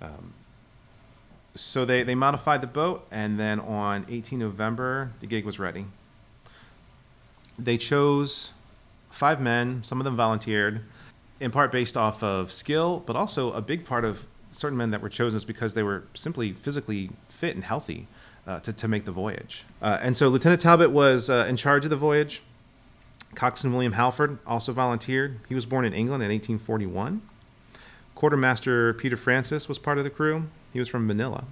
Um, 0.00 0.32
so 1.54 1.84
they, 1.84 2.02
they 2.02 2.14
modified 2.14 2.62
the 2.62 2.66
boat, 2.68 3.06
and 3.10 3.38
then 3.38 3.60
on 3.60 4.06
18 4.08 4.38
November, 4.38 5.12
the 5.20 5.26
gig 5.26 5.44
was 5.44 5.58
ready. 5.58 5.86
They 7.58 7.76
chose 7.76 8.52
five 9.10 9.40
men. 9.40 9.82
Some 9.84 10.00
of 10.00 10.04
them 10.04 10.16
volunteered, 10.16 10.82
in 11.40 11.50
part 11.50 11.72
based 11.72 11.96
off 11.96 12.22
of 12.22 12.52
skill, 12.52 13.02
but 13.04 13.16
also 13.16 13.52
a 13.52 13.60
big 13.60 13.84
part 13.84 14.04
of 14.04 14.26
certain 14.50 14.78
men 14.78 14.90
that 14.90 15.02
were 15.02 15.08
chosen 15.08 15.36
is 15.36 15.44
because 15.44 15.74
they 15.74 15.82
were 15.82 16.04
simply 16.14 16.52
physically 16.52 17.10
fit 17.28 17.54
and 17.54 17.64
healthy 17.64 18.06
uh, 18.46 18.60
to, 18.60 18.72
to 18.72 18.88
make 18.88 19.04
the 19.04 19.12
voyage. 19.12 19.64
Uh, 19.82 19.98
and 20.00 20.16
so 20.16 20.28
Lieutenant 20.28 20.60
Talbot 20.60 20.90
was 20.90 21.28
uh, 21.28 21.46
in 21.48 21.56
charge 21.56 21.84
of 21.84 21.90
the 21.90 21.96
voyage. 21.96 22.42
Coxswain 23.34 23.72
William 23.72 23.92
Halford 23.92 24.38
also 24.46 24.72
volunteered. 24.72 25.38
He 25.48 25.54
was 25.54 25.66
born 25.66 25.84
in 25.84 25.92
England 25.92 26.22
in 26.22 26.30
1841. 26.30 27.20
Quartermaster 28.14 28.94
Peter 28.94 29.16
Francis 29.16 29.68
was 29.68 29.78
part 29.78 29.98
of 29.98 30.04
the 30.04 30.10
crew. 30.10 30.48
He 30.72 30.80
was 30.80 30.88
from 30.88 31.06
Manila. 31.06 31.44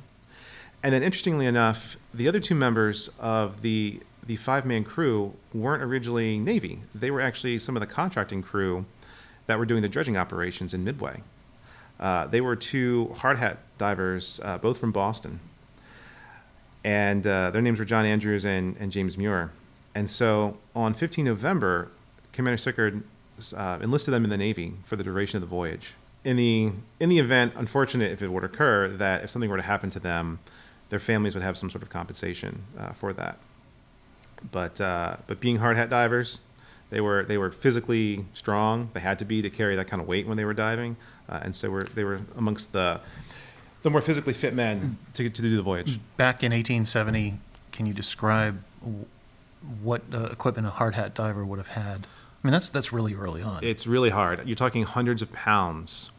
And 0.83 0.93
then, 0.95 1.03
interestingly 1.03 1.47
enough, 1.47 1.97
the 2.13 2.29
other 2.29 2.41
two 2.41 2.55
members 2.55 3.11
of 3.19 3.63
the 3.63 4.01
the 4.27 4.37
five 4.37 4.67
man 4.67 4.83
crew 4.83 5.35
weren't 5.55 5.83
originally 5.85 6.39
Navy. 6.39 6.81
They 6.93 7.13
were 7.13 7.21
actually 7.21 7.61
some 7.61 7.77
of 7.77 7.81
the 7.81 7.87
contracting 7.87 8.43
crew 8.43 8.85
that 9.47 9.59
were 9.59 9.67
doing 9.67 9.83
the 9.83 9.89
dredging 9.89 10.17
operations 10.17 10.75
in 10.75 10.83
Midway. 10.83 11.23
Uh, 11.99 12.27
they 12.27 12.41
were 12.41 12.57
two 12.57 13.13
hard 13.19 13.39
hat 13.39 13.59
divers, 13.79 14.41
uh, 14.43 14.59
both 14.59 14.79
from 14.79 14.93
Boston. 14.93 15.41
And 16.85 17.27
uh, 17.27 17.51
their 17.51 17.63
names 17.63 17.79
were 17.79 17.85
John 17.85 18.05
Andrews 18.05 18.45
and, 18.45 18.77
and 18.79 18.93
James 18.93 19.19
Muir. 19.19 19.51
And 19.95 20.11
so 20.11 20.59
on 20.75 20.95
15 20.95 21.25
November, 21.25 21.89
Commander 22.33 22.59
Sicard 22.59 23.03
uh, 23.57 23.79
enlisted 23.83 24.13
them 24.15 24.25
in 24.25 24.31
the 24.31 24.37
Navy 24.37 24.75
for 24.85 24.97
the 24.97 25.05
duration 25.05 25.37
of 25.37 25.41
the 25.41 25.47
voyage. 25.47 25.95
In 26.23 26.37
the, 26.37 26.73
in 27.01 27.09
the 27.09 27.19
event, 27.19 27.55
unfortunate 27.57 28.13
if 28.13 28.21
it 28.21 28.29
would 28.29 28.45
occur, 28.45 28.89
that 28.89 29.25
if 29.25 29.31
something 29.31 29.51
were 29.51 29.57
to 29.57 29.63
happen 29.63 29.91
to 29.91 30.01
them, 30.01 30.39
their 30.91 30.99
families 30.99 31.35
would 31.35 31.43
have 31.43 31.57
some 31.57 31.71
sort 31.71 31.83
of 31.83 31.89
compensation 31.89 32.65
uh, 32.79 32.93
for 32.93 33.13
that. 33.13 33.39
But, 34.53 34.77
but 34.77 35.41
being 35.41 35.57
hard 35.57 35.77
hat 35.77 35.89
divers, 35.89 36.41
they 36.91 37.01
were, 37.01 37.25
they 37.25 37.39
were 37.39 37.51
physically 37.51 38.27
strong. 38.33 38.91
They 38.93 39.01
had 39.01 39.19
to 39.19 39.25
be 39.25 39.43
to 39.43 39.51
carry 39.51 39.75
that 39.77 39.89
kind 39.89 40.01
of 40.01 40.07
weight 40.07 40.27
when 40.27 40.37
they 40.37 40.45
were 40.45 40.55
diving. 40.55 40.97
Uh, 41.29 41.41
and 41.43 41.57
so 41.57 41.71
were, 41.71 41.85
they 41.85 42.05
were 42.05 42.21
amongst 42.37 42.73
the, 42.73 43.01
the 43.83 43.91
more 43.91 44.01
physically 44.01 44.33
fit 44.33 44.55
men 44.55 44.99
to, 45.15 45.29
to 45.29 45.43
do 45.43 45.57
the 45.57 45.63
voyage. 45.63 45.99
Back 46.17 46.43
in 46.43 46.53
1870, 46.53 47.39
can 47.73 47.87
you 47.87 47.95
describe 47.95 48.63
what 49.83 50.03
uh, 50.13 50.25
equipment 50.27 50.67
a 50.67 50.71
hard 50.71 50.95
hat 50.95 51.15
diver 51.15 51.45
would 51.45 51.59
have 51.59 51.69
had? 51.69 52.07
I 52.43 52.47
mean, 52.47 52.53
that's 52.53 52.69
that's 52.69 52.93
really 52.93 53.15
early 53.15 53.43
on. 53.43 53.65
It's 53.65 53.87
really 53.87 54.11
hard. 54.11 54.47
You're 54.47 54.57
talking 54.57 54.85
hundreds 54.85 55.21
of 55.21 55.33
pounds 55.33 56.11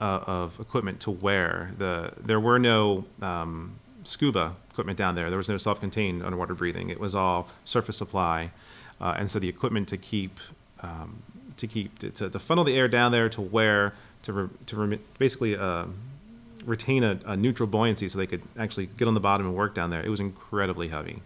uh, 0.00 0.20
of 0.26 0.60
equipment 0.60 1.00
to 1.00 1.10
wear. 1.10 1.72
The 1.78 2.12
there 2.24 2.38
were 2.38 2.58
no 2.58 3.04
um, 3.20 3.76
scuba 4.04 4.54
equipment 4.70 4.96
down 4.96 5.14
there. 5.16 5.28
There 5.28 5.38
was 5.38 5.48
no 5.48 5.58
self-contained 5.58 6.22
underwater 6.22 6.54
breathing. 6.54 6.88
It 6.90 7.00
was 7.00 7.14
all 7.14 7.48
surface 7.64 7.96
supply, 7.96 8.52
uh, 9.00 9.14
and 9.18 9.30
so 9.30 9.38
the 9.38 9.48
equipment 9.48 9.88
to 9.88 9.96
keep 9.96 10.38
um, 10.80 11.22
to 11.56 11.66
keep 11.66 11.98
to, 11.98 12.30
to 12.30 12.38
funnel 12.38 12.64
the 12.64 12.76
air 12.76 12.88
down 12.88 13.12
there 13.12 13.28
to 13.30 13.40
wear 13.40 13.94
to 14.22 14.32
re, 14.32 14.48
to 14.66 14.76
remi- 14.76 15.00
basically 15.18 15.56
uh, 15.56 15.86
retain 16.64 17.02
a, 17.04 17.18
a 17.26 17.36
neutral 17.36 17.66
buoyancy 17.66 18.08
so 18.08 18.18
they 18.18 18.26
could 18.26 18.42
actually 18.56 18.86
get 18.86 19.08
on 19.08 19.14
the 19.14 19.20
bottom 19.20 19.46
and 19.46 19.54
work 19.54 19.74
down 19.74 19.90
there. 19.90 20.02
It 20.04 20.08
was 20.08 20.20
incredibly 20.20 20.88
heavy. 20.88 21.22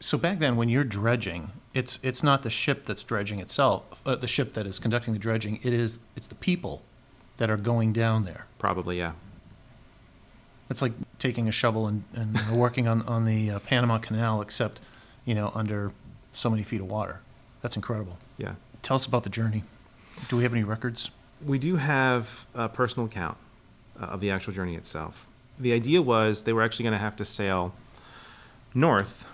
so 0.00 0.16
back 0.18 0.38
then, 0.38 0.56
when 0.56 0.68
you're 0.68 0.84
dredging, 0.84 1.50
it's 1.74 1.98
it's 2.02 2.22
not 2.22 2.42
the 2.42 2.50
ship 2.50 2.86
that's 2.86 3.02
dredging 3.02 3.38
itself, 3.40 4.00
uh, 4.04 4.16
the 4.16 4.26
ship 4.28 4.54
that 4.54 4.66
is 4.66 4.78
conducting 4.78 5.12
the 5.12 5.20
dredging. 5.20 5.60
It 5.62 5.72
is 5.72 5.98
it's 6.16 6.26
the 6.26 6.34
people 6.34 6.82
that 7.36 7.50
are 7.50 7.56
going 7.56 7.92
down 7.92 8.24
there. 8.24 8.46
Probably, 8.58 8.98
yeah. 8.98 9.12
It's 10.68 10.82
like 10.82 10.92
taking 11.18 11.48
a 11.48 11.52
shovel 11.52 11.86
and, 11.86 12.04
and 12.14 12.50
working 12.50 12.86
on, 12.86 13.02
on 13.02 13.24
the 13.24 13.50
uh, 13.50 13.58
Panama 13.60 13.98
Canal, 13.98 14.40
except, 14.40 14.78
you 15.24 15.34
know, 15.34 15.50
under 15.54 15.90
so 16.32 16.48
many 16.50 16.62
feet 16.62 16.80
of 16.80 16.88
water. 16.88 17.20
That's 17.62 17.76
incredible. 17.76 18.18
Yeah. 18.38 18.54
Tell 18.82 18.94
us 18.94 19.06
about 19.06 19.24
the 19.24 19.30
journey. 19.30 19.64
Do 20.28 20.36
we 20.36 20.44
have 20.44 20.52
any 20.52 20.62
records? 20.62 21.10
We 21.44 21.58
do 21.58 21.76
have 21.76 22.46
a 22.54 22.68
personal 22.68 23.06
account 23.06 23.36
uh, 24.00 24.06
of 24.06 24.20
the 24.20 24.30
actual 24.30 24.52
journey 24.52 24.74
itself. 24.76 25.26
the 25.58 25.72
idea 25.72 26.00
was 26.02 26.44
they 26.44 26.52
were 26.52 26.62
actually 26.62 26.84
going 26.84 26.92
to 26.94 26.98
have 26.98 27.16
to 27.16 27.24
sail 27.24 27.74
north 28.74 29.26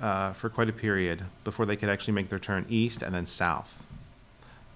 uh, 0.00 0.32
for 0.32 0.48
quite 0.48 0.68
a 0.68 0.72
period 0.72 1.24
before 1.44 1.66
they 1.66 1.76
could 1.76 1.88
actually 1.88 2.14
make 2.14 2.28
their 2.30 2.38
turn 2.38 2.64
east 2.68 3.02
and 3.02 3.14
then 3.14 3.26
south. 3.26 3.84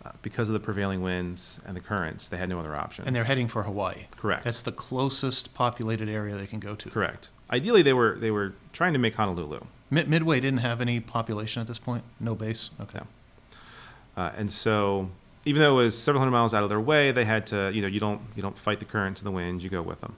Uh, 0.04 0.10
because 0.20 0.48
of 0.50 0.52
the 0.52 0.60
prevailing 0.60 1.00
winds 1.00 1.58
and 1.66 1.74
the 1.74 1.80
currents, 1.80 2.28
they 2.28 2.36
had 2.36 2.48
no 2.48 2.60
other 2.60 2.76
option. 2.76 3.06
And 3.06 3.16
they're 3.16 3.24
heading 3.24 3.48
for 3.48 3.62
Hawaii. 3.62 4.04
Correct. 4.16 4.44
That's 4.44 4.60
the 4.60 4.72
closest 4.72 5.54
populated 5.54 6.08
area 6.10 6.36
they 6.36 6.46
can 6.46 6.60
go 6.60 6.74
to. 6.74 6.90
Correct. 6.90 7.30
Ideally, 7.50 7.80
they 7.82 7.94
were 7.94 8.16
they 8.20 8.30
were 8.30 8.52
trying 8.72 8.92
to 8.92 8.98
make 8.98 9.14
Honolulu. 9.14 9.60
Mid- 9.90 10.08
Midway 10.08 10.40
didn't 10.40 10.58
have 10.60 10.80
any 10.82 11.00
population 11.00 11.62
at 11.62 11.68
this 11.68 11.78
point. 11.78 12.04
No 12.20 12.34
base. 12.34 12.68
Okay. 12.80 12.98
No. 13.00 14.22
Uh, 14.22 14.32
and 14.36 14.52
so, 14.52 15.08
even 15.44 15.60
though 15.60 15.78
it 15.78 15.84
was 15.84 15.98
several 15.98 16.20
hundred 16.20 16.32
miles 16.32 16.54
out 16.54 16.62
of 16.62 16.68
their 16.68 16.80
way, 16.80 17.12
they 17.12 17.24
had 17.24 17.46
to, 17.48 17.70
you 17.72 17.82
know, 17.82 17.88
you 17.88 18.00
don't 18.00 18.20
you 18.34 18.42
don't 18.42 18.58
fight 18.58 18.78
the 18.78 18.84
currents 18.84 19.20
and 19.20 19.26
the 19.26 19.32
winds, 19.32 19.62
you 19.62 19.70
go 19.70 19.82
with 19.82 20.00
them. 20.00 20.16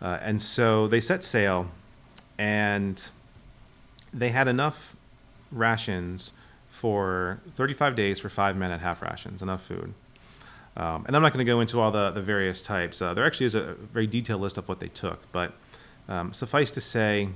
Uh, 0.00 0.18
and 0.20 0.40
so 0.40 0.86
they 0.86 1.00
set 1.00 1.24
sail, 1.24 1.68
and 2.38 3.10
they 4.12 4.28
had 4.28 4.46
enough 4.46 4.94
rations 5.50 6.32
for 6.68 7.40
35 7.54 7.96
days 7.96 8.20
for 8.20 8.28
five 8.28 8.56
men 8.56 8.70
at 8.70 8.80
half 8.80 9.00
rations, 9.00 9.40
enough 9.40 9.64
food. 9.64 9.94
Um, 10.76 11.04
and 11.06 11.16
I'm 11.16 11.22
not 11.22 11.32
going 11.32 11.44
to 11.44 11.50
go 11.50 11.60
into 11.60 11.80
all 11.80 11.90
the, 11.90 12.10
the 12.10 12.20
various 12.20 12.62
types. 12.62 13.00
Uh, 13.00 13.14
there 13.14 13.24
actually 13.24 13.46
is 13.46 13.54
a 13.54 13.74
very 13.74 14.06
detailed 14.06 14.42
list 14.42 14.58
of 14.58 14.68
what 14.68 14.80
they 14.80 14.88
took, 14.88 15.20
but 15.32 15.54
um, 16.06 16.34
suffice 16.34 16.70
to 16.72 16.80
say, 16.82 17.30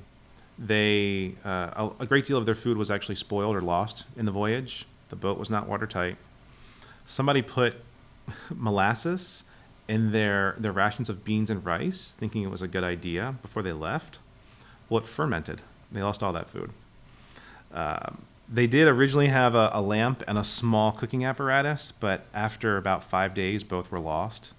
they 0.58 1.36
uh, 1.42 1.88
a, 1.98 2.02
a 2.02 2.06
great 2.06 2.26
deal 2.26 2.36
of 2.36 2.44
their 2.44 2.54
food 2.54 2.76
was 2.76 2.90
actually 2.90 3.14
spoiled 3.14 3.56
or 3.56 3.62
lost 3.62 4.04
in 4.14 4.26
the 4.26 4.32
voyage. 4.32 4.84
The 5.08 5.16
boat 5.16 5.38
was 5.38 5.48
not 5.48 5.66
watertight. 5.66 6.18
Somebody 7.06 7.42
put 7.42 7.76
molasses 8.54 9.44
in 9.88 10.12
their, 10.12 10.54
their 10.58 10.72
rations 10.72 11.08
of 11.08 11.24
beans 11.24 11.50
and 11.50 11.64
rice, 11.64 12.14
thinking 12.18 12.42
it 12.42 12.50
was 12.50 12.62
a 12.62 12.68
good 12.68 12.84
idea 12.84 13.34
before 13.42 13.62
they 13.62 13.72
left. 13.72 14.18
Well, 14.88 15.00
it 15.00 15.06
fermented. 15.06 15.62
They 15.90 16.02
lost 16.02 16.22
all 16.22 16.32
that 16.32 16.48
food. 16.48 16.70
Um, 17.72 18.22
they 18.48 18.66
did 18.66 18.88
originally 18.88 19.28
have 19.28 19.54
a, 19.54 19.70
a 19.72 19.80
lamp 19.82 20.22
and 20.26 20.38
a 20.38 20.44
small 20.44 20.92
cooking 20.92 21.24
apparatus, 21.24 21.92
but 21.92 22.26
after 22.34 22.76
about 22.76 23.04
five 23.04 23.34
days, 23.34 23.62
both 23.62 23.90
were 23.90 24.00
lost. 24.00 24.52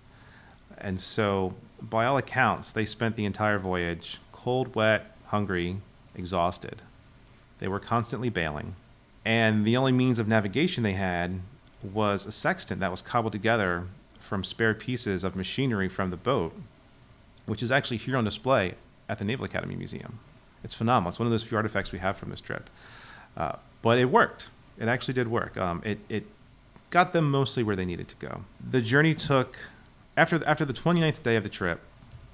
And 0.77 0.99
so, 0.99 1.55
by 1.81 2.05
all 2.05 2.17
accounts, 2.17 2.71
they 2.71 2.85
spent 2.85 3.15
the 3.15 3.25
entire 3.25 3.59
voyage 3.59 4.19
cold, 4.31 4.75
wet, 4.75 5.15
hungry, 5.27 5.77
exhausted. 6.15 6.81
They 7.59 7.67
were 7.67 7.79
constantly 7.79 8.29
bailing. 8.29 8.75
And 9.23 9.65
the 9.65 9.77
only 9.77 9.91
means 9.91 10.19
of 10.19 10.27
navigation 10.27 10.83
they 10.83 10.93
had 10.93 11.41
was 11.83 12.25
a 12.25 12.31
sextant 12.31 12.79
that 12.79 12.91
was 12.91 13.01
cobbled 13.01 13.31
together 13.31 13.87
from 14.19 14.43
spare 14.43 14.73
pieces 14.73 15.23
of 15.23 15.35
machinery 15.35 15.89
from 15.89 16.09
the 16.09 16.17
boat, 16.17 16.53
which 17.45 17.63
is 17.63 17.71
actually 17.71 17.97
here 17.97 18.15
on 18.15 18.23
display 18.23 18.75
at 19.09 19.19
the 19.19 19.25
Naval 19.25 19.45
Academy 19.45 19.75
Museum. 19.75 20.19
It's 20.63 20.73
phenomenal. 20.73 21.09
It's 21.09 21.19
one 21.19 21.27
of 21.27 21.31
those 21.31 21.43
few 21.43 21.57
artifacts 21.57 21.91
we 21.91 21.99
have 21.99 22.17
from 22.17 22.29
this 22.29 22.41
trip. 22.41 22.69
Uh, 23.35 23.53
but 23.81 23.97
it 23.97 24.05
worked. 24.05 24.49
It 24.77 24.87
actually 24.87 25.15
did 25.15 25.27
work. 25.27 25.57
Um, 25.57 25.81
it, 25.83 25.99
it 26.07 26.25
got 26.91 27.13
them 27.13 27.29
mostly 27.29 27.63
where 27.63 27.75
they 27.75 27.85
needed 27.85 28.07
to 28.09 28.15
go. 28.17 28.45
The 28.67 28.81
journey 28.81 29.13
took, 29.13 29.57
after 30.15 30.37
the, 30.37 30.47
after 30.47 30.65
the 30.65 30.73
29th 30.73 31.23
day 31.23 31.35
of 31.35 31.43
the 31.43 31.49
trip, 31.49 31.81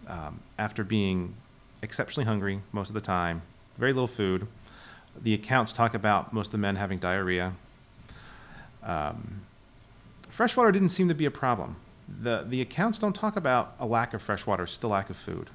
um, 0.08 0.42
after 0.58 0.84
being 0.84 1.36
exceptionally 1.82 2.26
hungry 2.26 2.62
most 2.72 2.90
of 2.90 2.94
the 2.96 3.02
time, 3.02 3.44
very 3.78 3.94
little 3.94 4.08
food, 4.08 4.48
the 5.20 5.34
accounts 5.34 5.74
talk 5.74 5.94
about 5.94 6.34
most 6.34 6.48
of 6.48 6.52
the 6.54 6.58
men 6.58 6.76
having 6.76 7.00
diarrhea. 7.00 7.54
Um, 8.88 9.42
fresh 10.30 10.58
water 10.58 10.72
didn't 10.72 10.90
seem 10.90 11.08
to 11.10 11.14
be 11.14 11.26
a 11.26 11.32
problem. 11.32 11.76
The, 12.08 12.46
the 12.48 12.62
accounts 12.62 12.98
don't 12.98 13.14
talk 13.14 13.36
about 13.36 13.76
a 13.80 13.86
lack 13.86 14.14
of 14.14 14.22
fresh 14.22 14.48
water, 14.48 14.64
it's 14.64 14.78
the 14.78 14.88
lack 14.88 15.10
of 15.10 15.18
food. 15.18 15.50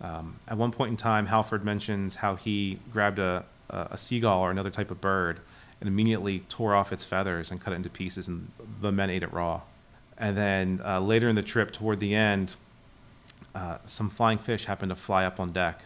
Um, 0.00 0.36
at 0.48 0.56
one 0.56 0.72
point 0.72 0.90
in 0.90 0.96
time, 0.96 1.26
Halford 1.26 1.64
mentions 1.64 2.16
how 2.16 2.34
he 2.34 2.78
grabbed 2.92 3.18
a, 3.18 3.44
a, 3.68 3.88
a 3.92 3.98
seagull 3.98 4.40
or 4.40 4.50
another 4.50 4.70
type 4.70 4.90
of 4.90 5.00
bird 5.00 5.40
and 5.80 5.88
immediately 5.88 6.40
tore 6.48 6.74
off 6.74 6.92
its 6.92 7.04
feathers 7.04 7.50
and 7.50 7.60
cut 7.60 7.72
it 7.72 7.76
into 7.76 7.90
pieces, 7.90 8.26
and 8.26 8.50
the 8.80 8.90
men 8.90 9.10
ate 9.10 9.22
it 9.22 9.32
raw. 9.32 9.60
And 10.16 10.36
then 10.36 10.80
uh, 10.84 11.00
later 11.00 11.28
in 11.28 11.36
the 11.36 11.42
trip, 11.42 11.70
toward 11.70 12.00
the 12.00 12.14
end, 12.14 12.54
uh, 13.54 13.78
some 13.86 14.10
flying 14.10 14.38
fish 14.38 14.66
happened 14.66 14.90
to 14.90 14.96
fly 14.96 15.24
up 15.24 15.40
on 15.40 15.52
deck, 15.52 15.82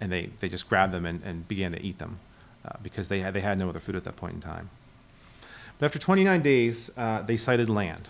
and 0.00 0.12
they, 0.12 0.30
they 0.40 0.48
just 0.48 0.68
grabbed 0.68 0.92
them 0.92 1.06
and, 1.06 1.22
and 1.22 1.48
began 1.48 1.72
to 1.72 1.82
eat 1.82 1.98
them 1.98 2.18
uh, 2.64 2.76
because 2.82 3.08
they 3.08 3.20
had, 3.20 3.34
they 3.34 3.40
had 3.40 3.58
no 3.58 3.68
other 3.68 3.80
food 3.80 3.96
at 3.96 4.04
that 4.04 4.16
point 4.16 4.34
in 4.34 4.40
time. 4.40 4.70
But 5.78 5.86
after 5.86 5.98
29 5.98 6.42
days, 6.42 6.90
uh, 6.96 7.22
they 7.22 7.36
sighted 7.36 7.68
land. 7.68 8.08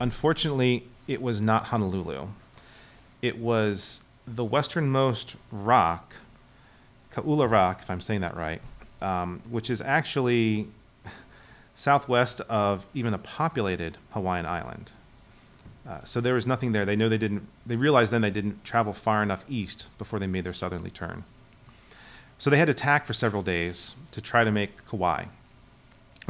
Unfortunately, 0.00 0.86
it 1.06 1.22
was 1.22 1.40
not 1.40 1.66
Honolulu. 1.66 2.28
It 3.22 3.38
was 3.38 4.00
the 4.26 4.44
westernmost 4.44 5.36
rock, 5.50 6.14
Kaula 7.12 7.50
Rock, 7.50 7.80
if 7.82 7.90
I'm 7.90 8.00
saying 8.00 8.20
that 8.20 8.36
right, 8.36 8.60
um, 9.00 9.42
which 9.48 9.70
is 9.70 9.80
actually 9.80 10.68
southwest 11.74 12.40
of 12.42 12.86
even 12.94 13.14
a 13.14 13.18
populated 13.18 13.96
Hawaiian 14.10 14.46
island. 14.46 14.92
Uh, 15.88 16.04
so 16.04 16.20
there 16.20 16.34
was 16.34 16.46
nothing 16.46 16.72
there. 16.72 16.84
They 16.84 16.96
know 16.96 17.08
they 17.08 17.18
didn't. 17.18 17.48
They 17.66 17.76
realized 17.76 18.12
then 18.12 18.20
they 18.20 18.30
didn't 18.30 18.62
travel 18.64 18.92
far 18.92 19.22
enough 19.22 19.44
east 19.48 19.86
before 19.98 20.18
they 20.18 20.26
made 20.26 20.44
their 20.44 20.52
southerly 20.52 20.90
turn. 20.90 21.24
So 22.38 22.48
they 22.50 22.58
had 22.58 22.68
to 22.68 22.74
tack 22.74 23.06
for 23.06 23.12
several 23.12 23.42
days 23.42 23.94
to 24.12 24.20
try 24.20 24.44
to 24.44 24.50
make 24.50 24.86
Kauai, 24.86 25.26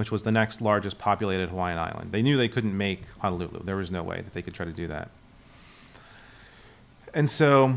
which 0.00 0.10
was 0.10 0.22
the 0.22 0.32
next 0.32 0.62
largest 0.62 0.98
populated 0.98 1.50
Hawaiian 1.50 1.76
island. 1.76 2.10
They 2.10 2.22
knew 2.22 2.38
they 2.38 2.48
couldn't 2.48 2.74
make 2.74 3.02
Honolulu. 3.18 3.64
There 3.64 3.76
was 3.76 3.90
no 3.90 4.02
way 4.02 4.22
that 4.22 4.32
they 4.32 4.40
could 4.40 4.54
try 4.54 4.64
to 4.64 4.72
do 4.72 4.86
that. 4.86 5.10
And 7.12 7.28
so, 7.28 7.76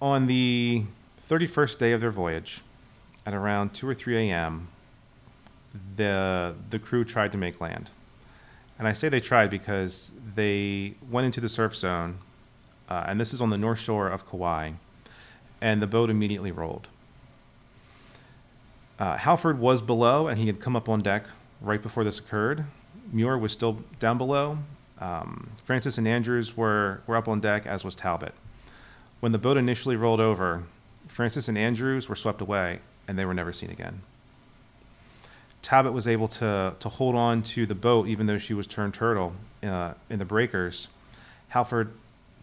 on 0.00 0.26
the 0.26 0.82
31st 1.30 1.78
day 1.78 1.92
of 1.92 2.00
their 2.00 2.10
voyage, 2.10 2.62
at 3.24 3.32
around 3.32 3.74
2 3.74 3.88
or 3.88 3.94
3 3.94 4.28
a.m., 4.28 4.66
the, 5.94 6.56
the 6.70 6.80
crew 6.80 7.04
tried 7.04 7.30
to 7.30 7.38
make 7.38 7.60
land. 7.60 7.92
And 8.76 8.88
I 8.88 8.92
say 8.92 9.08
they 9.08 9.20
tried 9.20 9.48
because 9.48 10.10
they 10.34 10.96
went 11.08 11.26
into 11.26 11.40
the 11.40 11.48
surf 11.48 11.76
zone, 11.76 12.18
uh, 12.88 13.04
and 13.06 13.20
this 13.20 13.32
is 13.32 13.40
on 13.40 13.50
the 13.50 13.56
north 13.56 13.78
shore 13.78 14.08
of 14.08 14.28
Kauai, 14.28 14.72
and 15.60 15.80
the 15.80 15.86
boat 15.86 16.10
immediately 16.10 16.50
rolled. 16.50 16.88
Uh, 18.98 19.16
Halford 19.16 19.60
was 19.60 19.80
below, 19.80 20.26
and 20.26 20.40
he 20.40 20.48
had 20.48 20.58
come 20.58 20.74
up 20.74 20.88
on 20.88 21.02
deck 21.02 21.26
right 21.62 21.82
before 21.82 22.04
this 22.04 22.18
occurred. 22.18 22.64
Muir 23.12 23.38
was 23.38 23.52
still 23.52 23.84
down 23.98 24.18
below. 24.18 24.58
Um, 24.98 25.50
Francis 25.64 25.98
and 25.98 26.06
Andrews 26.06 26.56
were, 26.56 27.02
were 27.06 27.16
up 27.16 27.28
on 27.28 27.40
deck, 27.40 27.66
as 27.66 27.84
was 27.84 27.94
Talbot. 27.94 28.34
When 29.20 29.32
the 29.32 29.38
boat 29.38 29.56
initially 29.56 29.96
rolled 29.96 30.20
over, 30.20 30.64
Francis 31.08 31.48
and 31.48 31.56
Andrews 31.58 32.08
were 32.08 32.14
swept 32.14 32.40
away, 32.40 32.80
and 33.06 33.18
they 33.18 33.24
were 33.24 33.34
never 33.34 33.52
seen 33.52 33.70
again. 33.70 34.02
Talbot 35.60 35.92
was 35.92 36.08
able 36.08 36.28
to, 36.28 36.74
to 36.78 36.88
hold 36.88 37.14
on 37.14 37.42
to 37.42 37.66
the 37.66 37.74
boat 37.74 38.08
even 38.08 38.26
though 38.26 38.38
she 38.38 38.52
was 38.52 38.66
turned 38.66 38.94
turtle 38.94 39.34
uh, 39.62 39.94
in 40.10 40.18
the 40.18 40.24
breakers. 40.24 40.88
Halford 41.48 41.92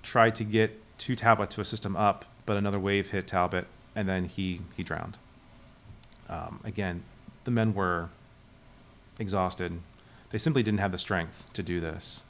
tried 0.03 0.36
to 0.36 0.43
get 0.43 0.82
to 0.99 1.15
Talbot 1.15 1.49
to 1.51 1.62
assist 1.62 1.86
him 1.86 1.95
up, 1.95 2.25
but 2.45 2.55
another 2.58 2.79
wave 2.79 3.10
hit 3.10 3.27
Talbot, 3.27 3.67
and 3.95 4.08
then 4.08 4.25
he, 4.25 4.62
he 4.75 4.84
drowned. 4.84 5.17
Um, 6.29 6.60
again, 6.63 7.03
the 7.43 7.51
men 7.51 7.73
were 7.73 8.10
exhausted. 9.19 9.79
They 10.32 10.38
simply 10.38 10.63
didn't 10.63 10.79
have 10.79 10.91
the 10.91 10.97
strength 10.97 11.51
to 11.53 11.62
do 11.62 11.79
this. 11.79 12.23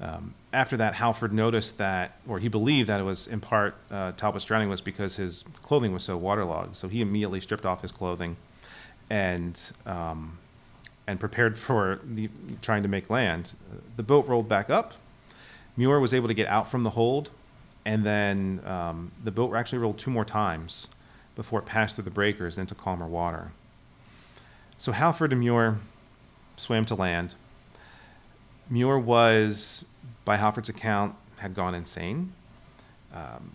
Um, 0.00 0.34
after 0.52 0.76
that, 0.78 0.94
Halford 0.94 1.32
noticed 1.32 1.76
that, 1.78 2.16
or 2.26 2.38
he 2.38 2.48
believed 2.48 2.88
that 2.88 3.00
it 3.00 3.04
was 3.04 3.26
in 3.26 3.40
part 3.40 3.76
uh, 3.90 4.12
Talbot's 4.12 4.46
drowning 4.46 4.70
was 4.70 4.80
because 4.80 5.16
his 5.16 5.44
clothing 5.62 5.92
was 5.92 6.02
so 6.04 6.16
waterlogged. 6.16 6.76
So 6.76 6.88
he 6.88 7.02
immediately 7.02 7.40
stripped 7.40 7.66
off 7.66 7.82
his 7.82 7.92
clothing 7.92 8.36
and 9.10 9.60
um, 9.84 10.38
and 11.06 11.20
prepared 11.20 11.58
for 11.58 12.00
the, 12.04 12.30
trying 12.62 12.82
to 12.82 12.88
make 12.88 13.10
land. 13.10 13.54
The 13.96 14.02
boat 14.02 14.26
rolled 14.26 14.48
back 14.48 14.70
up. 14.70 14.94
Muir 15.76 16.00
was 16.00 16.14
able 16.14 16.28
to 16.28 16.34
get 16.34 16.48
out 16.48 16.68
from 16.68 16.82
the 16.82 16.90
hold, 16.90 17.30
and 17.84 18.04
then 18.04 18.62
um, 18.64 19.12
the 19.22 19.30
boat 19.30 19.54
actually 19.54 19.78
rolled 19.78 19.98
two 19.98 20.10
more 20.10 20.24
times 20.24 20.88
before 21.36 21.58
it 21.58 21.66
passed 21.66 21.96
through 21.96 22.04
the 22.04 22.10
breakers 22.10 22.58
into 22.58 22.74
calmer 22.74 23.06
water. 23.06 23.52
So 24.78 24.92
Halford 24.92 25.32
and 25.32 25.40
Muir 25.40 25.78
swam 26.60 26.84
to 26.86 26.94
land. 26.94 27.34
Muir 28.68 28.98
was, 28.98 29.84
by 30.24 30.36
Halford's 30.36 30.68
account, 30.68 31.16
had 31.38 31.54
gone 31.54 31.74
insane. 31.74 32.32
Um, 33.12 33.52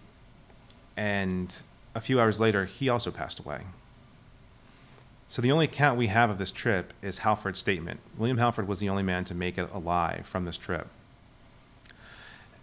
and 0.98 1.56
a 1.94 2.02
few 2.02 2.20
hours 2.20 2.40
later, 2.40 2.66
he 2.66 2.90
also 2.90 3.12
passed 3.12 3.40
away. 3.40 3.62
So 5.28 5.42
the 5.42 5.52
only 5.52 5.66
account 5.66 5.98
we 5.98 6.08
have 6.08 6.30
of 6.30 6.38
this 6.38 6.52
trip 6.52 6.94
is 7.02 7.20
Halford's 7.20 7.60
statement. 7.60 8.00
William 8.18 8.38
Halford 8.38 8.68
was 8.68 8.80
the 8.80 8.90
only 8.90 9.04
man 9.04 9.24
to 9.26 9.36
make 9.36 9.58
it 9.58 9.70
alive 9.74 10.26
from 10.26 10.46
this 10.46 10.58
trip. 10.58 10.88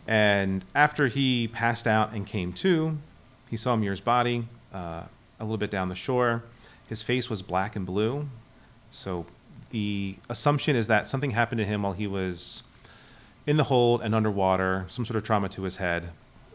And 0.06 0.64
after 0.74 1.08
he 1.08 1.48
passed 1.48 1.86
out 1.86 2.12
and 2.12 2.26
came 2.26 2.52
to, 2.54 2.98
he 3.48 3.56
saw 3.56 3.76
Muir's 3.76 4.00
body 4.00 4.48
uh, 4.72 5.04
a 5.38 5.44
little 5.44 5.58
bit 5.58 5.70
down 5.70 5.88
the 5.88 5.94
shore. 5.94 6.42
His 6.88 7.02
face 7.02 7.30
was 7.30 7.42
black 7.42 7.76
and 7.76 7.86
blue. 7.86 8.28
So 8.90 9.26
the 9.72 10.16
assumption 10.30 10.76
is 10.76 10.86
that 10.86 11.08
something 11.08 11.32
happened 11.32 11.58
to 11.58 11.64
him 11.64 11.82
while 11.82 11.92
he 11.92 12.06
was 12.06 12.62
in 13.46 13.56
the 13.56 13.64
hold 13.64 14.00
and 14.02 14.14
underwater, 14.14 14.86
some 14.88 15.04
sort 15.04 15.16
of 15.16 15.24
trauma 15.24 15.48
to 15.48 15.62
his 15.62 15.78
head. 15.78 16.10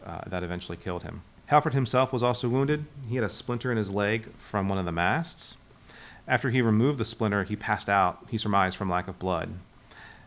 uh, 0.08 0.22
that 0.26 0.42
eventually 0.42 0.78
killed 0.78 1.02
him. 1.02 1.22
Halford 1.46 1.74
himself 1.74 2.12
was 2.12 2.22
also 2.22 2.48
wounded. 2.48 2.86
He 3.08 3.16
had 3.16 3.24
a 3.24 3.30
splinter 3.30 3.70
in 3.70 3.78
his 3.78 3.90
leg 3.90 4.34
from 4.36 4.68
one 4.68 4.78
of 4.78 4.84
the 4.84 4.92
masts. 4.92 5.56
After 6.26 6.50
he 6.50 6.60
removed 6.60 6.98
the 6.98 7.04
splinter, 7.04 7.44
he 7.44 7.56
passed 7.56 7.88
out, 7.88 8.26
he 8.28 8.36
surmised, 8.36 8.76
from 8.76 8.90
lack 8.90 9.08
of 9.08 9.18
blood. 9.18 9.50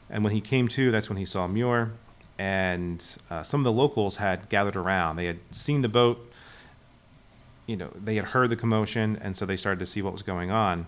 And 0.10 0.23
when 0.23 0.34
he 0.34 0.41
came 0.41 0.67
to, 0.69 0.91
that's 0.91 1.10
when 1.10 1.17
he 1.17 1.25
saw 1.25 1.47
Muir. 1.47 1.91
And 2.39 3.04
uh, 3.30 3.43
some 3.43 3.60
of 3.60 3.63
the 3.65 3.71
locals 3.71 4.17
had 4.17 4.49
gathered 4.49 4.75
around. 4.75 5.15
They 5.15 5.25
had 5.25 5.39
seen 5.51 5.82
the 5.84 5.89
boat, 5.89 6.32
you 7.67 7.77
know, 7.77 7.91
they 7.95 8.15
had 8.15 8.25
heard 8.25 8.49
the 8.49 8.56
commotion, 8.56 9.17
and 9.21 9.38
so 9.38 9.45
they 9.45 9.58
started 9.58 9.80
to 9.80 9.86
see 9.86 10.01
what 10.01 10.13
was 10.13 10.23
going 10.23 10.49
on. 10.49 10.88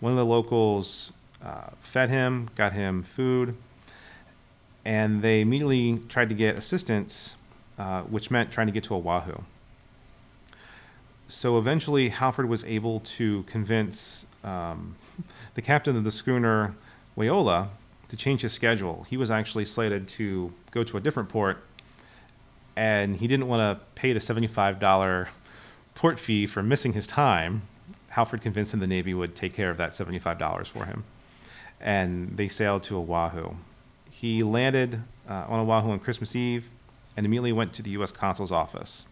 One 0.00 0.12
of 0.12 0.18
the 0.18 0.24
locals 0.24 1.12
uh, 1.42 1.70
fed 1.80 2.10
him, 2.10 2.50
got 2.54 2.72
him 2.72 3.02
food, 3.02 3.56
and 4.84 5.22
they 5.22 5.40
immediately 5.40 5.98
tried 6.08 6.28
to 6.28 6.34
get 6.34 6.56
assistance, 6.56 7.36
uh, 7.78 8.02
which 8.02 8.30
meant 8.30 8.50
trying 8.50 8.66
to 8.66 8.72
get 8.72 8.84
to 8.84 8.94
Oahu. 8.94 9.42
So 11.28 11.58
eventually, 11.58 12.08
Halford 12.08 12.48
was 12.48 12.64
able 12.64 13.00
to 13.00 13.42
convince 13.44 14.26
um, 14.42 14.96
the 15.54 15.62
captain 15.62 15.96
of 15.96 16.04
the 16.04 16.10
schooner, 16.10 16.74
Waioli, 17.16 17.68
to 18.08 18.16
change 18.16 18.40
his 18.40 18.52
schedule. 18.52 19.06
He 19.08 19.16
was 19.16 19.30
actually 19.30 19.66
slated 19.66 20.08
to 20.08 20.52
go 20.70 20.82
to 20.84 20.96
a 20.96 21.00
different 21.00 21.28
port, 21.28 21.62
and 22.76 23.16
he 23.16 23.28
didn't 23.28 23.46
want 23.46 23.60
to 23.60 23.84
pay 23.94 24.12
the 24.12 24.20
$75 24.20 25.28
port 25.94 26.18
fee 26.18 26.46
for 26.46 26.62
missing 26.62 26.94
his 26.94 27.06
time. 27.06 27.62
Halford 28.10 28.40
convinced 28.40 28.72
him 28.72 28.80
the 28.80 28.86
Navy 28.86 29.12
would 29.12 29.36
take 29.36 29.52
care 29.52 29.68
of 29.70 29.76
that 29.76 29.90
$75 29.90 30.66
for 30.66 30.86
him. 30.86 31.04
And 31.80 32.36
they 32.36 32.48
sailed 32.48 32.82
to 32.84 32.98
Oahu. 32.98 33.54
He 34.10 34.42
landed 34.42 35.02
uh, 35.28 35.44
on 35.48 35.60
Oahu 35.60 35.90
on 35.90 35.98
Christmas 36.00 36.34
Eve 36.34 36.70
and 37.16 37.26
immediately 37.26 37.52
went 37.52 37.72
to 37.74 37.82
the 37.82 37.90
U.S. 37.90 38.12
consul's 38.12 38.52
office. 38.52 39.04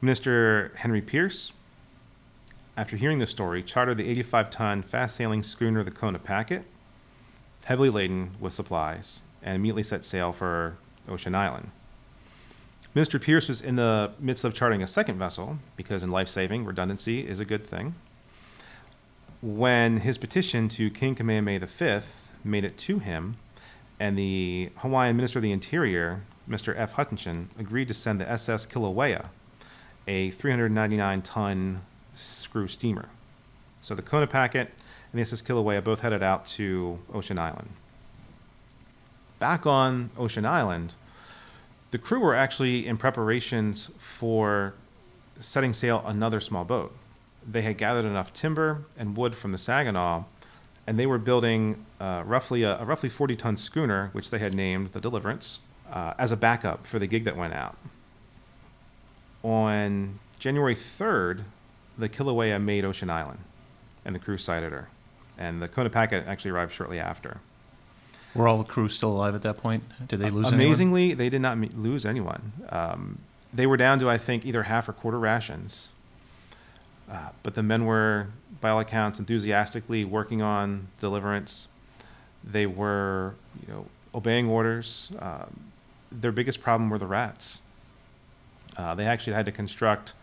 Minister 0.00 0.72
Henry 0.76 1.02
Peirce, 1.02 1.52
after 2.76 2.96
hearing 2.96 3.18
the 3.18 3.26
story, 3.26 3.62
chartered 3.62 3.98
the 3.98 4.10
85 4.10 4.50
ton 4.50 4.82
fast 4.82 5.16
sailing 5.16 5.42
schooner 5.42 5.84
the 5.84 5.90
Kona 5.90 6.18
Packet, 6.18 6.64
heavily 7.64 7.90
laden 7.90 8.32
with 8.40 8.52
supplies, 8.52 9.22
and 9.42 9.56
immediately 9.56 9.82
set 9.82 10.04
sail 10.04 10.32
for 10.32 10.76
Ocean 11.08 11.34
Island. 11.34 11.70
Minister 12.94 13.18
Peirce 13.18 13.48
was 13.48 13.60
in 13.60 13.76
the 13.76 14.12
midst 14.18 14.44
of 14.44 14.52
chartering 14.52 14.82
a 14.82 14.86
second 14.86 15.18
vessel 15.18 15.58
because 15.76 16.02
in 16.02 16.10
life 16.10 16.28
saving, 16.28 16.64
redundancy 16.64 17.26
is 17.26 17.38
a 17.38 17.44
good 17.44 17.66
thing. 17.66 17.94
When 19.42 19.98
his 19.98 20.18
petition 20.18 20.68
to 20.70 20.90
King 20.90 21.14
Kamehameha 21.14 21.66
V 21.66 22.00
made 22.44 22.64
it 22.64 22.76
to 22.78 22.98
him, 22.98 23.36
and 23.98 24.18
the 24.18 24.70
Hawaiian 24.76 25.16
Minister 25.16 25.38
of 25.38 25.42
the 25.42 25.52
Interior, 25.52 26.24
Mr. 26.48 26.74
F. 26.76 26.92
Hutchinson, 26.92 27.48
agreed 27.58 27.88
to 27.88 27.94
send 27.94 28.20
the 28.20 28.30
SS 28.30 28.66
Kilauea, 28.66 29.28
a 30.06 30.30
399 30.30 31.22
ton 31.22 31.82
screw 32.14 32.68
steamer. 32.68 33.08
So 33.80 33.94
the 33.94 34.02
Kona 34.02 34.26
Packet 34.26 34.72
and 35.12 35.18
the 35.18 35.22
SS 35.22 35.40
Kilauea 35.40 35.82
both 35.82 36.00
headed 36.00 36.22
out 36.22 36.44
to 36.46 36.98
Ocean 37.12 37.38
Island. 37.38 37.70
Back 39.38 39.64
on 39.66 40.10
Ocean 40.18 40.44
Island, 40.44 40.92
the 41.92 41.98
crew 41.98 42.20
were 42.20 42.34
actually 42.34 42.86
in 42.86 42.98
preparations 42.98 43.90
for 43.96 44.74
setting 45.38 45.72
sail 45.72 46.02
another 46.06 46.40
small 46.40 46.64
boat. 46.64 46.94
They 47.50 47.62
had 47.62 47.78
gathered 47.78 48.04
enough 48.04 48.32
timber 48.32 48.84
and 48.96 49.16
wood 49.16 49.34
from 49.34 49.52
the 49.52 49.58
Saginaw, 49.58 50.24
and 50.86 50.98
they 50.98 51.06
were 51.06 51.18
building 51.18 51.84
uh, 52.00 52.22
roughly 52.24 52.62
a, 52.62 52.78
a, 52.78 52.84
roughly 52.84 53.08
40 53.08 53.36
ton 53.36 53.56
schooner, 53.56 54.10
which 54.12 54.30
they 54.30 54.38
had 54.38 54.54
named 54.54 54.92
the 54.92 55.00
Deliverance, 55.00 55.60
uh, 55.90 56.14
as 56.18 56.30
a 56.30 56.36
backup 56.36 56.86
for 56.86 56.98
the 56.98 57.06
gig 57.06 57.24
that 57.24 57.36
went 57.36 57.54
out. 57.54 57.76
On 59.42 60.18
January 60.38 60.74
3rd, 60.74 61.44
the 61.98 62.08
Kilauea 62.08 62.62
made 62.62 62.84
Ocean 62.84 63.10
Island, 63.10 63.40
and 64.04 64.14
the 64.14 64.18
crew 64.18 64.38
sighted 64.38 64.72
her. 64.72 64.88
And 65.36 65.60
the 65.60 65.68
Kona 65.68 65.90
Packet 65.90 66.26
actually 66.26 66.50
arrived 66.50 66.72
shortly 66.72 66.98
after. 66.98 67.40
Were 68.34 68.46
all 68.46 68.58
the 68.58 68.64
crew 68.64 68.88
still 68.88 69.10
alive 69.10 69.34
at 69.34 69.42
that 69.42 69.56
point? 69.56 69.82
Did 70.06 70.20
they 70.20 70.30
lose 70.30 70.46
anyone? 70.46 70.54
Amazingly, 70.54 71.02
anyone? 71.02 71.18
they 71.18 71.28
did 71.30 71.42
not 71.42 71.58
lose 71.74 72.06
anyone. 72.06 72.52
Um, 72.68 73.18
they 73.52 73.66
were 73.66 73.76
down 73.76 73.98
to, 74.00 74.08
I 74.08 74.18
think, 74.18 74.44
either 74.44 74.64
half 74.64 74.88
or 74.88 74.92
quarter 74.92 75.18
rations. 75.18 75.88
Uh, 77.10 77.30
but 77.42 77.54
the 77.54 77.62
men 77.62 77.84
were, 77.84 78.28
by 78.60 78.70
all 78.70 78.80
accounts, 78.80 79.18
enthusiastically 79.18 80.04
working 80.04 80.42
on 80.42 80.88
deliverance. 81.00 81.68
They 82.44 82.66
were, 82.66 83.34
you 83.60 83.72
know, 83.72 83.86
obeying 84.14 84.48
orders. 84.48 85.10
Um, 85.18 85.72
their 86.12 86.32
biggest 86.32 86.62
problem 86.62 86.88
were 86.88 86.98
the 86.98 87.06
rats. 87.06 87.60
Uh, 88.76 88.94
they 88.94 89.06
actually 89.06 89.32
had 89.32 89.46
to 89.46 89.52
construct 89.52 90.14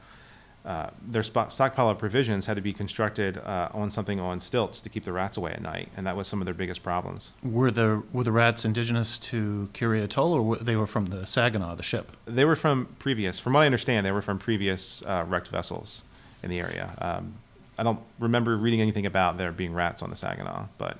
uh, 0.65 0.89
their 1.06 1.23
spot, 1.23 1.54
stockpile 1.54 1.89
of 1.89 1.97
provisions 1.97 2.45
had 2.45 2.56
to 2.56 2.62
be 2.62 2.73
constructed 2.73 3.38
uh, 3.38 3.69
on 3.73 3.89
something 3.89 4.19
on 4.19 4.41
stilts 4.41 4.82
to 4.82 4.89
keep 4.89 5.06
the 5.06 5.13
rats 5.13 5.38
away 5.38 5.54
at 5.54 5.62
night, 5.62 5.88
and 5.95 6.06
that 6.06 6.17
was 6.17 6.28
some 6.28 6.41
of 6.41 6.45
their 6.45 6.54
biggest 6.54 6.84
problems. 6.84 7.32
Were 7.41 7.71
the 7.71 8.04
were 8.12 8.26
the 8.26 8.34
rats 8.34 8.65
indigenous 8.65 9.17
to 9.19 9.69
Atoll, 9.73 10.34
or 10.34 10.41
were, 10.41 10.56
they 10.58 10.76
were 10.76 10.88
from 10.88 11.06
the 11.06 11.26
Saginaw, 11.26 11.76
the 11.76 11.84
ship? 11.84 12.17
They 12.26 12.43
were 12.43 12.58
from 12.58 12.88
previous, 13.00 13.39
from 13.39 13.54
what 13.54 13.62
I 13.62 13.65
understand, 13.65 14.06
they 14.06 14.12
were 14.12 14.21
from 14.21 14.39
previous 14.39 15.02
uh, 15.04 15.23
wrecked 15.26 15.47
vessels 15.47 16.04
in 16.43 16.50
the 16.50 16.60
area. 16.60 16.93
Um, 17.00 17.36
I 17.78 17.84
don't 17.84 18.00
remember 18.19 18.58
reading 18.58 18.82
anything 18.82 19.06
about 19.06 19.38
there 19.38 19.52
being 19.52 19.73
rats 19.73 20.02
on 20.02 20.10
the 20.10 20.15
Saginaw, 20.15 20.67
but 20.78 20.97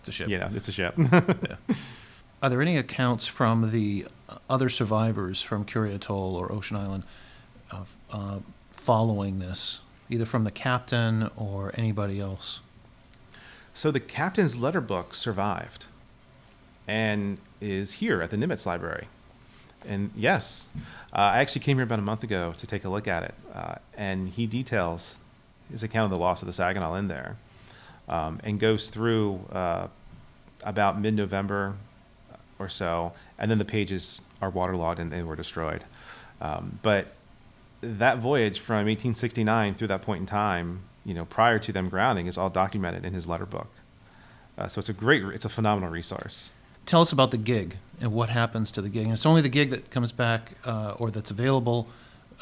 it's 0.00 0.08
a 0.08 0.12
ship. 0.12 0.28
Yeah, 0.28 0.48
it's 0.52 0.68
a 0.68 0.72
ship. 0.72 0.94
yeah. 0.98 1.56
Are 2.42 2.48
there 2.48 2.62
any 2.62 2.78
accounts 2.78 3.26
from 3.26 3.70
the 3.70 4.06
other 4.48 4.70
survivors 4.70 5.42
from 5.42 5.64
Kure 5.64 5.86
Atoll 5.86 6.36
or 6.36 6.50
Ocean 6.50 6.76
Island 6.76 7.04
of 7.70 7.96
uh, 8.10 8.38
following 8.70 9.40
this, 9.40 9.80
either 10.08 10.24
from 10.24 10.44
the 10.44 10.50
captain 10.50 11.30
or 11.36 11.72
anybody 11.74 12.18
else? 12.18 12.60
So 13.74 13.90
the 13.90 14.00
captain's 14.00 14.56
letter 14.56 14.80
book 14.80 15.14
survived 15.14 15.86
and 16.88 17.38
is 17.60 17.94
here 17.94 18.22
at 18.22 18.30
the 18.30 18.36
Nimitz 18.36 18.64
Library. 18.64 19.08
And 19.86 20.10
yes, 20.14 20.68
uh, 21.12 21.18
I 21.18 21.38
actually 21.38 21.62
came 21.62 21.76
here 21.76 21.84
about 21.84 21.98
a 21.98 22.02
month 22.02 22.22
ago 22.22 22.52
to 22.56 22.66
take 22.66 22.84
a 22.84 22.88
look 22.88 23.08
at 23.08 23.22
it. 23.22 23.34
Uh, 23.54 23.74
and 23.96 24.28
he 24.28 24.46
details 24.46 25.18
his 25.70 25.82
account 25.82 26.12
of 26.12 26.18
the 26.18 26.22
loss 26.22 26.42
of 26.42 26.46
the 26.46 26.52
Saginaw 26.52 26.94
in 26.94 27.08
there 27.08 27.36
um, 28.08 28.40
and 28.44 28.60
goes 28.60 28.90
through 28.90 29.40
uh, 29.52 29.86
about 30.64 31.00
mid 31.00 31.14
November 31.14 31.76
or 32.58 32.68
so. 32.68 33.12
And 33.38 33.50
then 33.50 33.58
the 33.58 33.64
pages 33.64 34.20
are 34.42 34.50
waterlogged 34.50 35.00
and 35.00 35.10
they 35.10 35.22
were 35.22 35.36
destroyed. 35.36 35.84
Um, 36.40 36.78
but 36.82 37.08
that 37.80 38.18
voyage 38.18 38.58
from 38.60 38.86
1869 38.86 39.74
through 39.74 39.88
that 39.88 40.02
point 40.02 40.20
in 40.20 40.26
time, 40.26 40.82
you 41.04 41.14
know, 41.14 41.24
prior 41.24 41.58
to 41.58 41.72
them 41.72 41.88
grounding, 41.88 42.26
is 42.26 42.36
all 42.36 42.50
documented 42.50 43.04
in 43.04 43.14
his 43.14 43.26
letter 43.26 43.46
book. 43.46 43.68
Uh, 44.58 44.68
so 44.68 44.78
it's 44.78 44.88
a 44.88 44.94
great, 44.94 45.22
it's 45.24 45.44
a 45.44 45.48
phenomenal 45.48 45.90
resource. 45.90 46.52
Tell 46.86 47.02
us 47.02 47.12
about 47.12 47.30
the 47.30 47.38
gig 47.38 47.76
and 48.00 48.12
what 48.12 48.30
happens 48.30 48.70
to 48.72 48.82
the 48.82 48.88
gig. 48.88 49.04
And 49.04 49.12
it's 49.12 49.26
only 49.26 49.42
the 49.42 49.48
gig 49.48 49.70
that 49.70 49.90
comes 49.90 50.12
back 50.12 50.52
uh, 50.64 50.94
or 50.98 51.10
that's 51.10 51.30
available. 51.30 51.88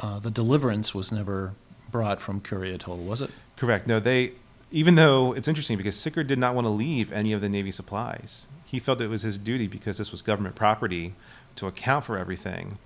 Uh, 0.01 0.18
the 0.18 0.31
deliverance 0.31 0.94
was 0.94 1.11
never 1.11 1.55
brought 1.90 2.20
from 2.20 2.40
Kure 2.40 2.64
Atoll, 2.64 2.98
was 2.98 3.20
it? 3.20 3.31
Correct. 3.57 3.87
No, 3.87 4.01
they. 4.01 4.33
Even 4.70 4.96
though 4.96 5.33
it's 5.33 5.48
interesting 5.48 5.79
because 5.79 5.96
Sicard 5.96 6.27
did 6.27 6.38
not 6.38 6.55
want 6.55 6.66
to 6.66 6.70
leave 6.70 7.11
any 7.11 7.33
of 7.33 7.40
the 7.40 7.48
Navy 7.48 7.70
supplies, 7.70 8.48
he 8.66 8.79
felt 8.79 9.01
it 9.01 9.09
was 9.09 9.22
his 9.22 9.38
duty 9.38 9.66
because 9.66 9.96
this 9.96 10.12
was 10.12 10.20
government 10.20 10.57
property 10.57 11.14
to 11.57 11.66
account 11.66 12.05
for 12.05 12.18
everything 12.18 12.79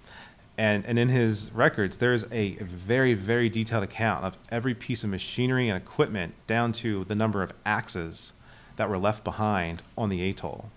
and 0.59 0.85
and 0.87 0.99
in 0.99 1.09
his 1.09 1.51
records 1.53 1.99
there's 1.99 2.25
a 2.31 2.55
very 2.57 3.15
very 3.15 3.49
detailed 3.49 3.83
account 3.83 4.25
of 4.25 4.37
every 4.51 4.75
piece 4.75 5.03
of 5.03 5.11
machinery 5.11 5.69
and 5.69 5.77
equipment 5.77 6.35
down 6.47 6.73
to 6.73 7.05
the 7.05 7.15
number 7.15 7.43
of 7.43 7.53
axes 7.65 8.33
that 8.77 8.89
were 8.89 8.99
left 8.99 9.25
behind 9.25 9.83
on 9.97 10.09
the 10.09 10.29
atoll 10.29 10.71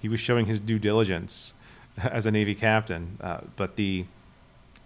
he 0.00 0.08
was 0.08 0.20
showing 0.20 0.46
his 0.46 0.60
due 0.60 0.78
diligence 0.78 1.54
as 1.98 2.26
a 2.26 2.30
navy 2.30 2.54
captain 2.54 3.18
uh, 3.20 3.40
but 3.56 3.76
the 3.76 4.04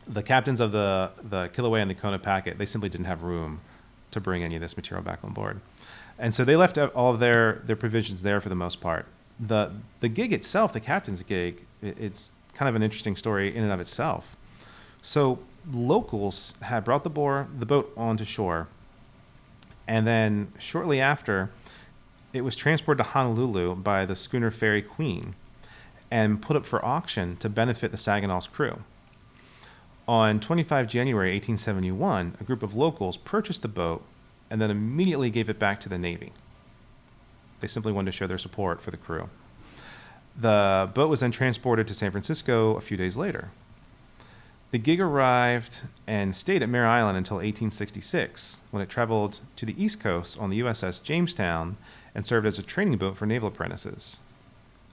the 0.06 0.22
captains 0.22 0.60
of 0.60 0.72
the 0.72 1.10
the 1.22 1.48
Kilauea 1.48 1.82
and 1.82 1.90
the 1.90 1.94
Kona 1.94 2.18
packet 2.18 2.58
they 2.58 2.66
simply 2.66 2.88
didn't 2.88 3.06
have 3.06 3.22
room 3.22 3.60
to 4.10 4.20
bring 4.20 4.42
any 4.42 4.56
of 4.56 4.60
this 4.60 4.76
material 4.76 5.02
back 5.02 5.20
on 5.22 5.32
board 5.32 5.60
and 6.18 6.34
so 6.34 6.44
they 6.44 6.56
left 6.56 6.78
all 6.78 7.12
of 7.12 7.20
their 7.20 7.62
their 7.64 7.76
provisions 7.76 8.22
there 8.22 8.40
for 8.40 8.48
the 8.48 8.54
most 8.54 8.80
part 8.80 9.06
the 9.40 9.72
the 10.00 10.08
gig 10.08 10.32
itself 10.32 10.72
the 10.72 10.80
captain's 10.80 11.22
gig 11.22 11.64
it's 11.82 12.32
kind 12.54 12.68
of 12.68 12.74
an 12.74 12.82
interesting 12.82 13.16
story 13.16 13.54
in 13.54 13.62
and 13.62 13.72
of 13.72 13.80
itself. 13.80 14.36
So 15.02 15.40
locals 15.70 16.54
had 16.62 16.84
brought 16.84 17.04
the 17.04 17.10
boar, 17.10 17.48
the 17.56 17.66
boat 17.66 17.92
onto 17.96 18.24
shore, 18.24 18.68
and 19.86 20.06
then 20.06 20.52
shortly 20.58 21.00
after, 21.00 21.50
it 22.34 22.42
was 22.42 22.56
transported 22.56 22.98
to 22.98 23.10
Honolulu 23.12 23.76
by 23.76 24.04
the 24.04 24.16
schooner 24.16 24.50
Fairy 24.50 24.82
Queen 24.82 25.36
and 26.10 26.42
put 26.42 26.56
up 26.56 26.66
for 26.66 26.84
auction 26.84 27.36
to 27.36 27.48
benefit 27.48 27.92
the 27.92 27.96
Saginaw's 27.96 28.48
crew. 28.48 28.80
On 30.08 30.40
25 30.40 30.88
January 30.88 31.30
1871, 31.30 32.36
a 32.40 32.44
group 32.44 32.62
of 32.62 32.74
locals 32.74 33.16
purchased 33.16 33.62
the 33.62 33.68
boat 33.68 34.02
and 34.50 34.60
then 34.60 34.70
immediately 34.70 35.30
gave 35.30 35.48
it 35.48 35.60
back 35.60 35.80
to 35.80 35.88
the 35.88 35.96
Navy. 35.96 36.32
They 37.60 37.68
simply 37.68 37.92
wanted 37.92 38.10
to 38.10 38.16
show 38.16 38.26
their 38.26 38.36
support 38.36 38.82
for 38.82 38.90
the 38.90 38.96
crew. 38.96 39.30
The 40.38 40.90
boat 40.92 41.08
was 41.08 41.20
then 41.20 41.30
transported 41.30 41.86
to 41.86 41.94
San 41.94 42.10
Francisco 42.10 42.74
a 42.76 42.80
few 42.80 42.96
days 42.96 43.16
later. 43.16 43.50
The 44.72 44.78
gig 44.78 45.00
arrived 45.00 45.82
and 46.04 46.34
stayed 46.34 46.60
at 46.60 46.68
Mare 46.68 46.86
Island 46.86 47.16
until 47.16 47.36
1866, 47.36 48.60
when 48.72 48.82
it 48.82 48.88
traveled 48.88 49.38
to 49.54 49.64
the 49.64 49.80
East 49.82 50.00
Coast 50.00 50.36
on 50.36 50.50
the 50.50 50.58
USS 50.60 51.00
Jamestown 51.00 51.76
and 52.14 52.26
served 52.26 52.46
as 52.46 52.58
a 52.58 52.62
training 52.62 52.98
boat 52.98 53.16
for 53.16 53.26
naval 53.26 53.48
apprentices. 53.48 54.20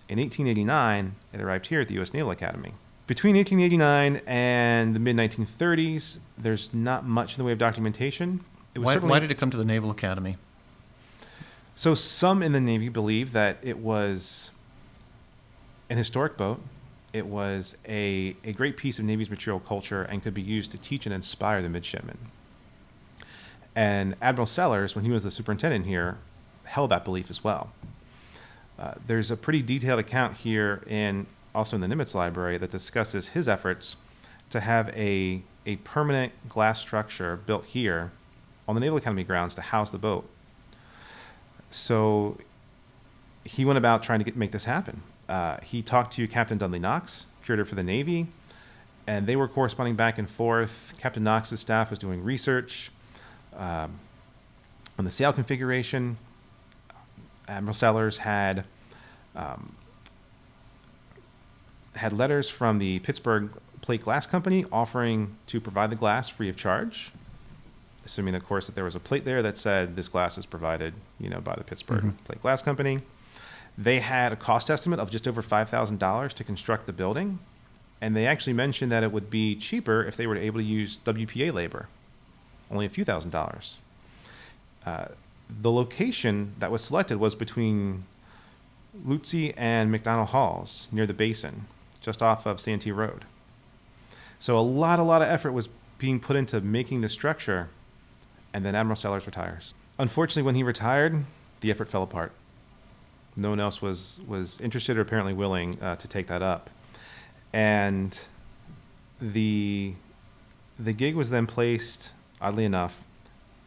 In 0.09 0.17
1889, 0.17 1.15
it 1.33 1.41
arrived 1.41 1.67
here 1.67 1.81
at 1.81 1.87
the 1.87 1.93
U.S. 1.95 2.13
Naval 2.13 2.31
Academy. 2.31 2.73
Between 3.07 3.35
1889 3.35 4.21
and 4.25 4.95
the 4.95 4.99
mid 4.99 5.15
1930s, 5.15 6.17
there's 6.37 6.73
not 6.73 7.05
much 7.05 7.33
in 7.33 7.37
the 7.37 7.45
way 7.45 7.51
of 7.51 7.57
documentation. 7.57 8.43
It 8.73 8.79
was 8.79 8.87
Why, 8.87 8.97
why 8.97 9.19
did 9.19 9.31
it 9.31 9.37
come 9.37 9.51
to 9.51 9.57
the 9.57 9.65
Naval 9.65 9.91
Academy? 9.91 10.37
So 11.75 11.95
some 11.95 12.43
in 12.43 12.51
the 12.51 12.61
Navy 12.61 12.89
believe 12.89 13.31
that 13.33 13.57
it 13.61 13.77
was 13.79 14.51
an 15.89 15.97
historic 15.97 16.37
boat. 16.37 16.61
It 17.13 17.25
was 17.25 17.75
a, 17.87 18.35
a 18.43 18.53
great 18.53 18.77
piece 18.77 18.97
of 18.97 19.05
Navy's 19.05 19.29
material 19.29 19.59
culture 19.59 20.03
and 20.03 20.23
could 20.23 20.33
be 20.33 20.41
used 20.41 20.71
to 20.71 20.77
teach 20.77 21.05
and 21.05 21.13
inspire 21.13 21.61
the 21.61 21.69
midshipmen. 21.69 22.17
And 23.75 24.15
Admiral 24.21 24.47
Sellers, 24.47 24.95
when 24.95 25.05
he 25.05 25.11
was 25.11 25.23
the 25.23 25.31
superintendent 25.31 25.85
here, 25.85 26.17
held 26.71 26.91
that 26.91 27.05
belief 27.05 27.29
as 27.29 27.43
well. 27.43 27.71
Uh, 28.79 28.93
there's 29.05 29.29
a 29.29 29.37
pretty 29.37 29.61
detailed 29.61 29.99
account 29.99 30.37
here 30.37 30.83
in 30.87 31.27
also 31.53 31.75
in 31.75 31.81
the 31.81 31.87
Nimitz 31.87 32.15
Library 32.15 32.57
that 32.57 32.71
discusses 32.71 33.29
his 33.29 33.47
efforts 33.47 33.97
to 34.49 34.61
have 34.61 34.89
a, 34.95 35.41
a 35.65 35.75
permanent 35.77 36.31
glass 36.47 36.79
structure 36.79 37.37
built 37.45 37.65
here 37.65 38.11
on 38.67 38.75
the 38.75 38.81
Naval 38.81 38.97
Academy 38.97 39.23
grounds 39.23 39.53
to 39.55 39.61
house 39.61 39.91
the 39.91 39.97
boat 39.97 40.29
so 41.71 42.37
he 43.43 43.65
went 43.65 43.77
about 43.77 44.03
trying 44.03 44.19
to 44.19 44.25
get, 44.25 44.35
make 44.35 44.51
this 44.51 44.65
happen. 44.65 45.01
Uh, 45.27 45.57
he 45.63 45.81
talked 45.81 46.13
to 46.13 46.27
Captain 46.27 46.57
Dudley 46.57 46.79
Knox, 46.79 47.25
curator 47.43 47.65
for 47.65 47.75
the 47.75 47.83
Navy, 47.83 48.27
and 49.07 49.25
they 49.25 49.35
were 49.35 49.47
corresponding 49.47 49.95
back 49.95 50.17
and 50.17 50.29
forth. 50.29 50.93
Captain 50.99 51.23
Knox's 51.23 51.61
staff 51.61 51.89
was 51.89 51.97
doing 51.97 52.23
research 52.23 52.91
um, 53.55 53.99
on 54.99 55.05
the 55.05 55.11
sail 55.11 55.33
configuration. 55.33 56.17
Admiral 57.51 57.73
Sellers 57.73 58.17
had 58.17 58.65
um, 59.35 59.75
had 61.95 62.13
letters 62.13 62.49
from 62.49 62.79
the 62.79 62.99
Pittsburgh 62.99 63.51
Plate 63.81 64.03
Glass 64.03 64.25
Company 64.25 64.65
offering 64.71 65.35
to 65.47 65.59
provide 65.59 65.89
the 65.89 65.95
glass 65.95 66.29
free 66.29 66.49
of 66.49 66.55
charge 66.55 67.11
assuming 68.03 68.33
of 68.33 68.43
course 68.45 68.65
that 68.65 68.73
there 68.75 68.83
was 68.83 68.95
a 68.95 68.99
plate 68.99 69.25
there 69.25 69.43
that 69.43 69.57
said 69.59 69.95
this 69.95 70.07
glass 70.09 70.35
is 70.37 70.45
provided 70.45 70.93
you 71.19 71.29
know 71.29 71.39
by 71.39 71.53
the 71.55 71.63
pittsburgh 71.63 72.03
Mhm. 72.03 72.23
plate 72.23 72.41
glass 72.41 72.61
company 72.63 72.99
they 73.77 73.99
had 73.99 74.31
a 74.31 74.35
cost 74.35 74.69
estimate 74.71 74.99
of 74.99 75.11
just 75.11 75.27
over 75.27 75.41
$5000 75.43 76.33
to 76.33 76.43
construct 76.43 76.87
the 76.87 76.93
building 76.93 77.37
and 78.01 78.15
they 78.15 78.25
actually 78.25 78.53
mentioned 78.53 78.91
that 78.91 79.03
it 79.03 79.11
would 79.11 79.29
be 79.29 79.55
cheaper 79.55 80.03
if 80.03 80.17
they 80.17 80.25
were 80.25 80.35
able 80.35 80.59
to 80.59 80.63
use 80.65 80.97
wpa 81.05 81.53
labor 81.53 81.87
only 82.71 82.87
a 82.87 82.89
few 82.89 83.05
thousand 83.05 83.29
dollars 83.29 83.77
uh, 84.85 85.05
the 85.59 85.71
location 85.71 86.53
that 86.59 86.71
was 86.71 86.83
selected 86.83 87.17
was 87.17 87.35
between 87.35 88.05
Lutzy 89.05 89.53
and 89.57 89.93
McDonough 89.93 90.27
Halls 90.27 90.87
near 90.91 91.05
the 91.05 91.13
basin, 91.13 91.65
just 91.99 92.21
off 92.21 92.45
of 92.45 92.59
Santee 92.59 92.91
Road. 92.91 93.25
So 94.39 94.57
a 94.57 94.61
lot, 94.61 94.99
a 94.99 95.03
lot 95.03 95.21
of 95.21 95.27
effort 95.27 95.51
was 95.51 95.69
being 95.97 96.19
put 96.19 96.35
into 96.35 96.61
making 96.61 97.01
the 97.01 97.09
structure, 97.09 97.69
and 98.53 98.65
then 98.65 98.75
Admiral 98.75 98.95
Sellers 98.95 99.25
retires. 99.25 99.73
Unfortunately, 99.99 100.43
when 100.43 100.55
he 100.55 100.63
retired, 100.63 101.25
the 101.61 101.69
effort 101.69 101.89
fell 101.89 102.03
apart. 102.03 102.31
No 103.35 103.51
one 103.51 103.59
else 103.59 103.81
was 103.81 104.19
was 104.27 104.59
interested 104.59 104.97
or 104.97 105.01
apparently 105.01 105.33
willing 105.33 105.81
uh, 105.81 105.95
to 105.95 106.07
take 106.07 106.27
that 106.27 106.41
up, 106.41 106.69
and 107.53 108.27
the 109.21 109.93
the 110.77 110.91
gig 110.91 111.15
was 111.15 111.29
then 111.29 111.47
placed, 111.47 112.11
oddly 112.41 112.65
enough, 112.65 113.03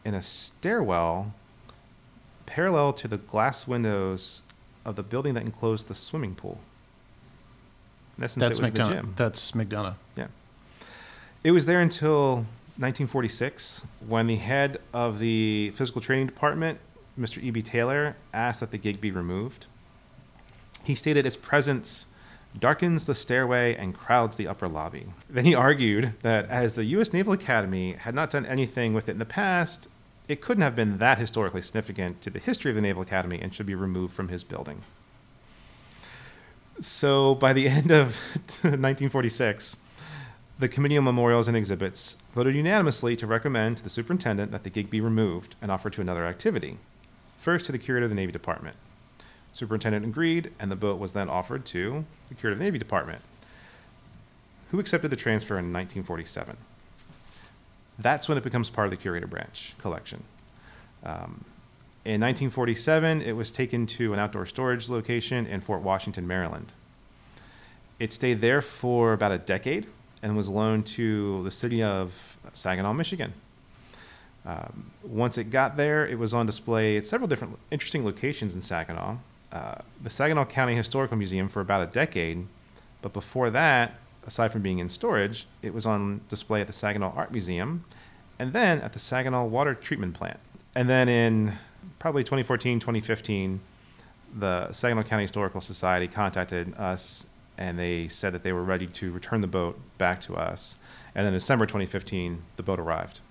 in 0.03 0.13
a 0.13 0.21
stairwell 0.21 1.33
parallel 2.45 2.93
to 2.93 3.07
the 3.07 3.17
glass 3.17 3.67
windows 3.67 4.41
of 4.85 4.95
the 4.95 5.03
building 5.03 5.33
that 5.33 5.43
enclosed 5.43 5.87
the 5.87 5.95
swimming 5.95 6.35
pool. 6.35 6.59
In 8.17 8.23
essence, 8.23 8.41
That's 8.41 8.59
it 8.59 8.61
was 8.61 8.71
the 8.71 8.79
McDonough. 8.79 8.89
gym. 8.89 9.13
That's 9.17 9.51
McDonough. 9.51 9.95
Yeah. 10.15 10.27
It 11.43 11.51
was 11.51 11.65
there 11.65 11.81
until 11.81 12.45
1946 12.77 13.85
when 14.07 14.27
the 14.27 14.35
head 14.37 14.79
of 14.93 15.19
the 15.19 15.71
physical 15.75 16.01
training 16.01 16.27
department, 16.27 16.79
Mr. 17.19 17.41
E.B. 17.41 17.61
Taylor, 17.61 18.15
asked 18.33 18.59
that 18.61 18.71
the 18.71 18.77
gig 18.77 18.99
be 19.01 19.11
removed. 19.11 19.67
He 20.83 20.95
stated 20.95 21.25
its 21.25 21.35
presence 21.35 22.05
darkens 22.57 23.05
the 23.05 23.15
stairway 23.15 23.75
and 23.75 23.93
crowds 23.93 24.37
the 24.37 24.47
upper 24.47 24.67
lobby. 24.67 25.07
Then 25.29 25.45
he 25.45 25.53
argued 25.53 26.13
that 26.21 26.49
as 26.49 26.73
the 26.73 26.85
U.S. 26.85 27.11
Naval 27.11 27.33
Academy 27.33 27.93
had 27.93 28.15
not 28.15 28.29
done 28.29 28.45
anything 28.45 28.93
with 28.93 29.09
it 29.09 29.13
in 29.13 29.19
the 29.19 29.25
past, 29.25 29.89
it 30.27 30.41
couldn't 30.41 30.63
have 30.63 30.75
been 30.75 30.97
that 30.97 31.17
historically 31.17 31.61
significant 31.61 32.21
to 32.21 32.29
the 32.29 32.39
history 32.39 32.71
of 32.71 32.75
the 32.75 32.81
Naval 32.81 33.03
Academy 33.03 33.39
and 33.41 33.53
should 33.53 33.65
be 33.65 33.75
removed 33.75 34.13
from 34.13 34.29
his 34.29 34.43
building. 34.43 34.81
So 36.81 37.35
by 37.35 37.53
the 37.53 37.67
end 37.69 37.91
of 37.91 38.15
1946, 38.61 39.77
the 40.57 40.69
Committee 40.69 40.97
on 40.97 41.03
Memorials 41.03 41.47
and 41.47 41.57
Exhibits 41.57 42.17
voted 42.33 42.55
unanimously 42.55 43.15
to 43.17 43.27
recommend 43.27 43.77
to 43.77 43.83
the 43.83 43.89
superintendent 43.89 44.51
that 44.51 44.63
the 44.63 44.69
gig 44.69 44.89
be 44.89 45.01
removed 45.01 45.55
and 45.61 45.69
offered 45.69 45.93
to 45.93 46.01
another 46.01 46.25
activity. 46.25 46.77
First 47.37 47.65
to 47.67 47.71
the 47.71 47.77
curator 47.77 48.05
of 48.05 48.11
the 48.11 48.15
Navy 48.15 48.31
Department. 48.31 48.77
Superintendent 49.51 50.05
agreed, 50.05 50.51
and 50.59 50.71
the 50.71 50.75
boat 50.75 50.99
was 50.99 51.13
then 51.13 51.29
offered 51.29 51.65
to 51.67 52.05
the 52.29 52.35
curator 52.35 52.53
of 52.53 52.59
the 52.59 52.65
Navy 52.65 52.79
Department, 52.79 53.21
who 54.71 54.79
accepted 54.79 55.11
the 55.11 55.15
transfer 55.15 55.53
in 55.53 55.71
1947. 55.71 56.57
That's 57.97 58.27
when 58.27 58.37
it 58.37 58.43
becomes 58.43 58.69
part 58.69 58.87
of 58.87 58.91
the 58.91 58.97
curator 58.97 59.27
branch 59.27 59.73
collection. 59.79 60.23
Um, 61.03 61.45
in 62.03 62.21
1947, 62.21 63.21
it 63.21 63.33
was 63.33 63.51
taken 63.51 63.87
to 63.87 64.13
an 64.13 64.19
outdoor 64.19 64.45
storage 64.45 64.89
location 64.89 65.47
in 65.47 65.61
Fort 65.61 65.81
Washington, 65.81 66.27
Maryland. 66.27 66.71
It 67.99 68.13
stayed 68.13 68.41
there 68.41 68.61
for 68.61 69.13
about 69.13 69.31
a 69.31 69.37
decade 69.37 69.87
and 70.21 70.35
was 70.35 70.49
loaned 70.49 70.85
to 70.87 71.43
the 71.43 71.51
city 71.51 71.81
of 71.81 72.37
Saginaw, 72.53 72.93
Michigan. 72.93 73.33
Um, 74.45 74.91
once 75.03 75.37
it 75.37 75.45
got 75.45 75.77
there, 75.77 76.05
it 76.05 76.19
was 76.19 76.33
on 76.33 76.45
display 76.45 76.97
at 76.97 77.05
several 77.05 77.27
different 77.27 77.57
interesting 77.71 78.05
locations 78.05 78.53
in 78.53 78.61
Saginaw. 78.61 79.17
Uh, 79.51 79.75
the 80.03 80.09
Saginaw 80.09 80.45
County 80.45 80.75
Historical 80.75 81.17
Museum 81.17 81.49
for 81.49 81.61
about 81.61 81.81
a 81.81 81.91
decade, 81.91 82.45
but 83.01 83.13
before 83.13 83.49
that, 83.49 83.95
aside 84.25 84.51
from 84.51 84.61
being 84.61 84.79
in 84.79 84.89
storage, 84.89 85.47
it 85.61 85.73
was 85.73 85.85
on 85.85 86.21
display 86.29 86.61
at 86.61 86.67
the 86.67 86.73
Saginaw 86.73 87.13
Art 87.15 87.31
Museum 87.31 87.85
and 88.39 88.53
then 88.53 88.81
at 88.81 88.93
the 88.93 88.99
Saginaw 88.99 89.45
Water 89.45 89.73
Treatment 89.73 90.13
Plant. 90.13 90.39
And 90.75 90.89
then 90.89 91.07
in 91.07 91.53
probably 91.99 92.23
2014, 92.23 92.79
2015, 92.79 93.61
the 94.37 94.71
Saginaw 94.71 95.03
County 95.03 95.23
Historical 95.23 95.61
Society 95.61 96.07
contacted 96.07 96.75
us 96.75 97.25
and 97.57 97.79
they 97.79 98.07
said 98.07 98.33
that 98.33 98.43
they 98.43 98.51
were 98.51 98.63
ready 98.63 98.87
to 98.87 99.11
return 99.11 99.41
the 99.41 99.47
boat 99.47 99.79
back 99.97 100.19
to 100.21 100.35
us. 100.35 100.77
And 101.13 101.25
then 101.25 101.33
in 101.33 101.37
December 101.37 101.65
2015, 101.65 102.41
the 102.57 102.63
boat 102.63 102.79
arrived. 102.79 103.21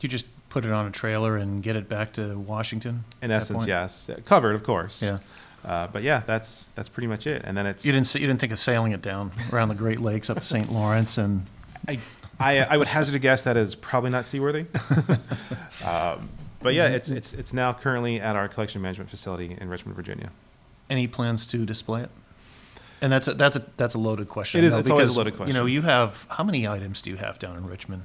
You 0.00 0.08
just 0.08 0.26
put 0.48 0.64
it 0.64 0.72
on 0.72 0.86
a 0.86 0.90
trailer 0.90 1.36
and 1.36 1.62
get 1.62 1.76
it 1.76 1.88
back 1.88 2.12
to 2.14 2.36
Washington. 2.36 3.04
In 3.22 3.30
essence, 3.30 3.66
yes, 3.66 4.10
covered, 4.24 4.54
of 4.54 4.64
course. 4.64 5.02
Yeah. 5.02 5.18
Uh, 5.66 5.88
but 5.88 6.02
yeah, 6.04 6.22
that's 6.26 6.68
that's 6.76 6.88
pretty 6.88 7.08
much 7.08 7.26
it. 7.26 7.42
And 7.44 7.56
then 7.56 7.66
it's 7.66 7.84
You 7.84 7.90
didn't 7.92 8.14
you 8.14 8.20
didn't 8.26 8.38
think 8.40 8.52
of 8.52 8.60
sailing 8.60 8.92
it 8.92 9.02
down 9.02 9.32
around 9.52 9.68
the 9.68 9.74
Great 9.74 10.00
Lakes 10.00 10.30
up 10.30 10.38
to 10.38 10.44
St. 10.44 10.70
Lawrence 10.70 11.18
and 11.18 11.44
I, 11.88 11.98
I, 12.38 12.58
I 12.60 12.76
would 12.76 12.88
hazard 12.88 13.14
a 13.16 13.18
guess 13.18 13.42
that 13.42 13.56
is 13.56 13.74
probably 13.74 14.10
not 14.10 14.26
seaworthy. 14.26 14.66
um, 15.84 16.28
but 16.62 16.74
yeah, 16.74 16.88
it's 16.88 17.10
it's 17.10 17.34
it's 17.34 17.52
now 17.52 17.72
currently 17.72 18.20
at 18.20 18.36
our 18.36 18.48
collection 18.48 18.80
management 18.82 19.10
facility 19.10 19.56
in 19.60 19.68
Richmond, 19.68 19.96
Virginia. 19.96 20.30
any 20.88 21.06
plans 21.06 21.46
to 21.46 21.64
display 21.66 22.02
it? 22.02 22.10
And 23.02 23.12
that's 23.12 23.28
a, 23.28 23.34
that's 23.34 23.56
a 23.56 23.64
that's 23.76 23.94
a 23.94 23.98
loaded 23.98 24.28
question. 24.28 24.60
It 24.62 24.68
is- 24.68 24.72
though, 24.72 24.78
it's 24.78 24.90
always 24.90 25.16
a 25.16 25.24
because, 25.24 25.38
loaded 25.38 25.48
You 25.48 25.54
know, 25.54 25.66
you 25.66 25.82
have 25.82 26.26
how 26.30 26.44
many 26.44 26.66
items 26.66 27.02
do 27.02 27.10
you 27.10 27.16
have 27.16 27.38
down 27.38 27.56
in 27.56 27.66
Richmond? 27.66 28.04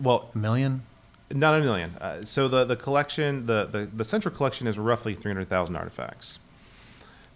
Well, 0.00 0.30
A 0.34 0.38
million? 0.38 0.82
not 1.30 1.60
a 1.60 1.62
million. 1.62 1.94
Uh, 2.00 2.24
so 2.24 2.48
the 2.48 2.64
the 2.64 2.76
collection, 2.76 3.46
the, 3.46 3.66
the 3.66 3.88
the 3.92 4.04
central 4.04 4.34
collection 4.34 4.66
is 4.66 4.78
roughly 4.78 5.14
three 5.14 5.32
hundred 5.32 5.48
thousand 5.48 5.76
artifacts. 5.76 6.38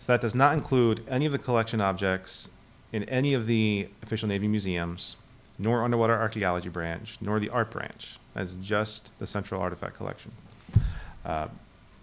So 0.02 0.10
that 0.10 0.20
does 0.20 0.34
not 0.34 0.54
include 0.54 1.06
any 1.08 1.26
of 1.26 1.32
the 1.32 1.38
collection 1.38 1.80
objects 1.80 2.50
in 2.92 3.04
any 3.04 3.34
of 3.34 3.46
the 3.46 3.86
official 4.02 4.28
Navy 4.28 4.48
museums, 4.48 5.14
nor 5.60 5.84
underwater 5.84 6.12
archaeology 6.12 6.68
branch, 6.68 7.18
nor 7.20 7.38
the 7.38 7.48
art 7.50 7.70
branch. 7.70 8.18
That's 8.34 8.54
just 8.54 9.16
the 9.20 9.28
central 9.28 9.60
artifact 9.60 9.96
collection. 9.96 10.32
Uh, 11.24 11.46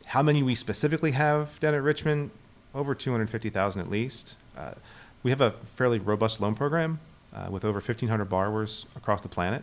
how 0.06 0.24
many 0.24 0.42
we 0.42 0.56
specifically 0.56 1.12
have 1.12 1.60
down 1.60 1.74
at 1.74 1.84
Richmond? 1.84 2.32
Over 2.74 2.96
250,000 2.96 3.82
at 3.82 3.90
least. 3.90 4.38
Uh, 4.58 4.76
we 5.22 5.30
have 5.32 5.42
a 5.42 5.52
fairly 5.76 6.00
robust 6.00 6.40
loan 6.40 6.56
program 6.56 7.02
uh, 7.34 7.50
with 7.52 7.66
over 7.66 7.80
1,500 7.80 8.24
borrowers 8.24 8.86
across 8.96 9.20
the 9.20 9.28
planet. 9.28 9.62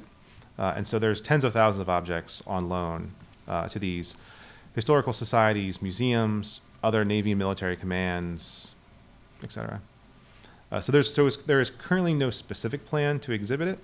Uh, 0.58 0.74
and 0.76 0.86
so 0.86 0.98
there's 0.98 1.22
tens 1.22 1.42
of 1.42 1.54
thousands 1.54 1.80
of 1.80 1.88
objects 1.88 2.42
on 2.46 2.68
loan 2.68 3.12
uh, 3.48 3.66
to 3.68 3.78
these 3.78 4.14
historical 4.74 5.14
societies, 5.14 5.80
museums, 5.80 6.60
other 6.82 7.04
Navy 7.04 7.34
military 7.34 7.76
commands, 7.76 8.74
etc. 9.42 9.80
Uh, 10.70 10.80
so 10.80 10.92
there's 10.92 11.12
so 11.12 11.26
is, 11.26 11.36
there 11.44 11.60
is 11.60 11.70
currently 11.70 12.14
no 12.14 12.30
specific 12.30 12.84
plan 12.86 13.20
to 13.20 13.32
exhibit 13.32 13.68
it, 13.68 13.78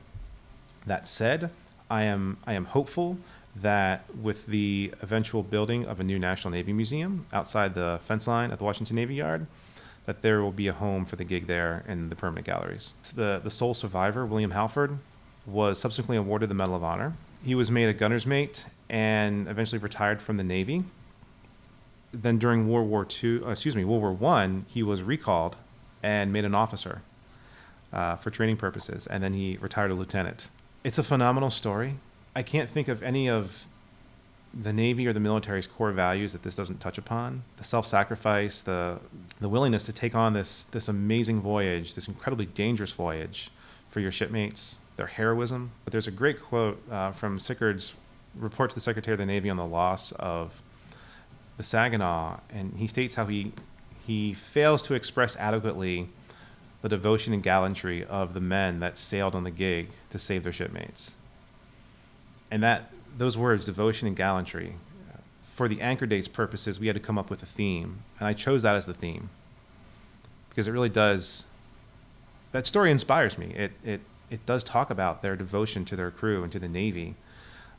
That 0.86 1.06
said, 1.06 1.50
I 1.90 2.02
am 2.04 2.38
I 2.46 2.54
am 2.54 2.66
hopeful 2.66 3.18
that 3.54 4.04
with 4.16 4.46
the 4.46 4.94
eventual 5.02 5.42
building 5.42 5.84
of 5.84 6.00
a 6.00 6.04
new 6.04 6.18
National 6.18 6.52
Navy 6.52 6.72
Museum 6.72 7.26
outside 7.32 7.74
the 7.74 8.00
fence 8.02 8.26
line 8.26 8.50
at 8.50 8.58
the 8.58 8.64
Washington 8.64 8.96
Navy 8.96 9.16
Yard, 9.16 9.46
that 10.06 10.22
there 10.22 10.40
will 10.42 10.52
be 10.52 10.68
a 10.68 10.72
home 10.72 11.04
for 11.04 11.16
the 11.16 11.24
gig 11.24 11.46
there 11.46 11.84
in 11.86 12.08
the 12.08 12.16
permanent 12.16 12.46
galleries. 12.46 12.94
The 13.14 13.40
the 13.42 13.50
sole 13.50 13.74
survivor, 13.74 14.26
William 14.26 14.52
Halford, 14.52 14.98
was 15.46 15.78
subsequently 15.78 16.16
awarded 16.16 16.48
the 16.48 16.54
Medal 16.54 16.74
of 16.74 16.84
Honor. 16.84 17.14
He 17.44 17.54
was 17.54 17.70
made 17.70 17.88
a 17.88 17.92
gunner's 17.92 18.26
mate 18.26 18.66
and 18.88 19.48
eventually 19.48 19.78
retired 19.78 20.22
from 20.22 20.36
the 20.36 20.44
Navy. 20.44 20.84
Then 22.12 22.38
during 22.38 22.68
World 22.68 22.88
War 22.88 23.06
II, 23.22 23.42
uh, 23.44 23.50
excuse 23.50 23.74
me, 23.74 23.84
World 23.84 24.02
War 24.02 24.12
One, 24.12 24.66
he 24.68 24.82
was 24.82 25.02
recalled 25.02 25.56
and 26.02 26.32
made 26.32 26.44
an 26.44 26.54
officer 26.54 27.02
uh, 27.92 28.16
for 28.16 28.30
training 28.30 28.56
purposes, 28.56 29.06
and 29.06 29.22
then 29.22 29.34
he 29.34 29.56
retired 29.60 29.90
a 29.90 29.94
lieutenant. 29.94 30.48
It's 30.84 30.98
a 30.98 31.04
phenomenal 31.04 31.50
story. 31.50 31.96
I 32.34 32.42
can't 32.42 32.68
think 32.68 32.88
of 32.88 33.02
any 33.02 33.28
of 33.28 33.66
the 34.54 34.72
Navy 34.72 35.06
or 35.06 35.12
the 35.12 35.20
military's 35.20 35.66
core 35.66 35.92
values 35.92 36.32
that 36.32 36.42
this 36.42 36.54
doesn't 36.54 36.80
touch 36.80 36.98
upon. 36.98 37.42
The 37.56 37.64
self-sacrifice, 37.64 38.62
the 38.62 38.98
the 39.40 39.48
willingness 39.48 39.84
to 39.86 39.92
take 39.92 40.14
on 40.14 40.32
this 40.32 40.64
this 40.64 40.88
amazing 40.88 41.40
voyage, 41.40 41.94
this 41.94 42.08
incredibly 42.08 42.46
dangerous 42.46 42.92
voyage 42.92 43.50
for 43.90 44.00
your 44.00 44.12
shipmates, 44.12 44.78
their 44.96 45.06
heroism. 45.06 45.72
But 45.84 45.92
there's 45.92 46.06
a 46.06 46.12
great 46.12 46.42
quote 46.42 46.82
uh, 46.90 47.12
from 47.12 47.38
Sicard's 47.38 47.94
report 48.34 48.70
to 48.70 48.74
the 48.74 48.80
Secretary 48.80 49.14
of 49.14 49.18
the 49.18 49.26
Navy 49.26 49.50
on 49.50 49.56
the 49.56 49.66
loss 49.66 50.12
of 50.12 50.62
the 51.56 51.62
Saginaw, 51.62 52.40
and 52.50 52.74
he 52.76 52.86
states 52.86 53.14
how 53.14 53.26
he 53.26 53.52
he 54.04 54.34
fails 54.34 54.82
to 54.84 54.94
express 54.94 55.36
adequately 55.36 56.08
the 56.80 56.88
devotion 56.88 57.32
and 57.32 57.42
gallantry 57.42 58.04
of 58.04 58.34
the 58.34 58.40
men 58.40 58.80
that 58.80 58.98
sailed 58.98 59.34
on 59.34 59.44
the 59.44 59.50
gig 59.50 59.90
to 60.10 60.18
save 60.18 60.42
their 60.42 60.52
shipmates. 60.52 61.14
And 62.50 62.62
that 62.62 62.90
those 63.16 63.38
words, 63.38 63.66
devotion 63.66 64.08
and 64.08 64.16
gallantry, 64.16 64.74
for 65.54 65.68
the 65.68 65.80
anchor 65.80 66.06
dates 66.06 66.26
purposes, 66.26 66.80
we 66.80 66.88
had 66.88 66.94
to 66.94 67.00
come 67.00 67.18
up 67.18 67.30
with 67.30 67.42
a 67.42 67.46
theme, 67.46 68.02
and 68.18 68.26
I 68.26 68.32
chose 68.32 68.62
that 68.62 68.74
as 68.74 68.86
the 68.86 68.94
theme 68.94 69.30
because 70.52 70.68
it 70.68 70.72
really 70.72 70.90
does. 70.90 71.46
That 72.52 72.66
story 72.66 72.90
inspires 72.90 73.38
me. 73.38 73.54
It 73.54 73.72
it 73.82 74.00
it 74.30 74.44
does 74.44 74.62
talk 74.64 74.90
about 74.90 75.22
their 75.22 75.36
devotion 75.36 75.84
to 75.86 75.96
their 75.96 76.10
crew 76.10 76.42
and 76.42 76.52
to 76.52 76.58
the 76.58 76.68
Navy, 76.68 77.14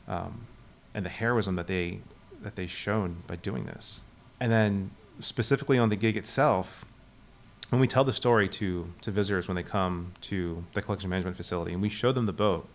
um, 0.08 0.46
and 0.92 1.04
the 1.04 1.10
heroism 1.10 1.56
that 1.56 1.66
they 1.68 2.00
that 2.44 2.56
they've 2.56 2.70
shown 2.70 3.22
by 3.26 3.36
doing 3.36 3.64
this. 3.64 4.02
And 4.38 4.52
then 4.52 4.90
specifically 5.20 5.78
on 5.78 5.88
the 5.88 5.96
gig 5.96 6.16
itself, 6.16 6.84
when 7.70 7.80
we 7.80 7.88
tell 7.88 8.04
the 8.04 8.12
story 8.12 8.48
to 8.50 8.92
to 9.00 9.10
visitors 9.10 9.48
when 9.48 9.56
they 9.56 9.62
come 9.62 10.12
to 10.22 10.64
the 10.74 10.82
collection 10.82 11.10
management 11.10 11.36
facility 11.36 11.72
and 11.72 11.82
we 11.82 11.88
show 11.88 12.12
them 12.12 12.26
the 12.26 12.32
boat, 12.32 12.68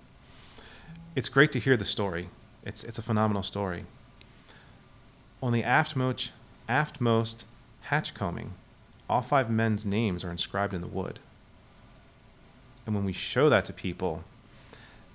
it's 1.15 1.29
great 1.29 1.51
to 1.53 1.59
hear 1.59 1.77
the 1.77 1.85
story. 1.85 2.29
It's 2.65 2.83
it's 2.83 2.97
a 2.97 3.01
phenomenal 3.01 3.43
story. 3.43 3.85
On 5.41 5.53
the 5.53 5.63
aftmost 5.63 6.29
aftmost 6.67 7.43
hatch 7.83 8.13
coaming, 8.13 8.51
all 9.09 9.21
five 9.21 9.49
men's 9.49 9.85
names 9.85 10.23
are 10.23 10.31
inscribed 10.31 10.73
in 10.73 10.81
the 10.81 10.87
wood. 10.87 11.19
And 12.85 12.95
when 12.95 13.05
we 13.05 13.13
show 13.13 13.49
that 13.49 13.65
to 13.65 13.73
people, 13.73 14.23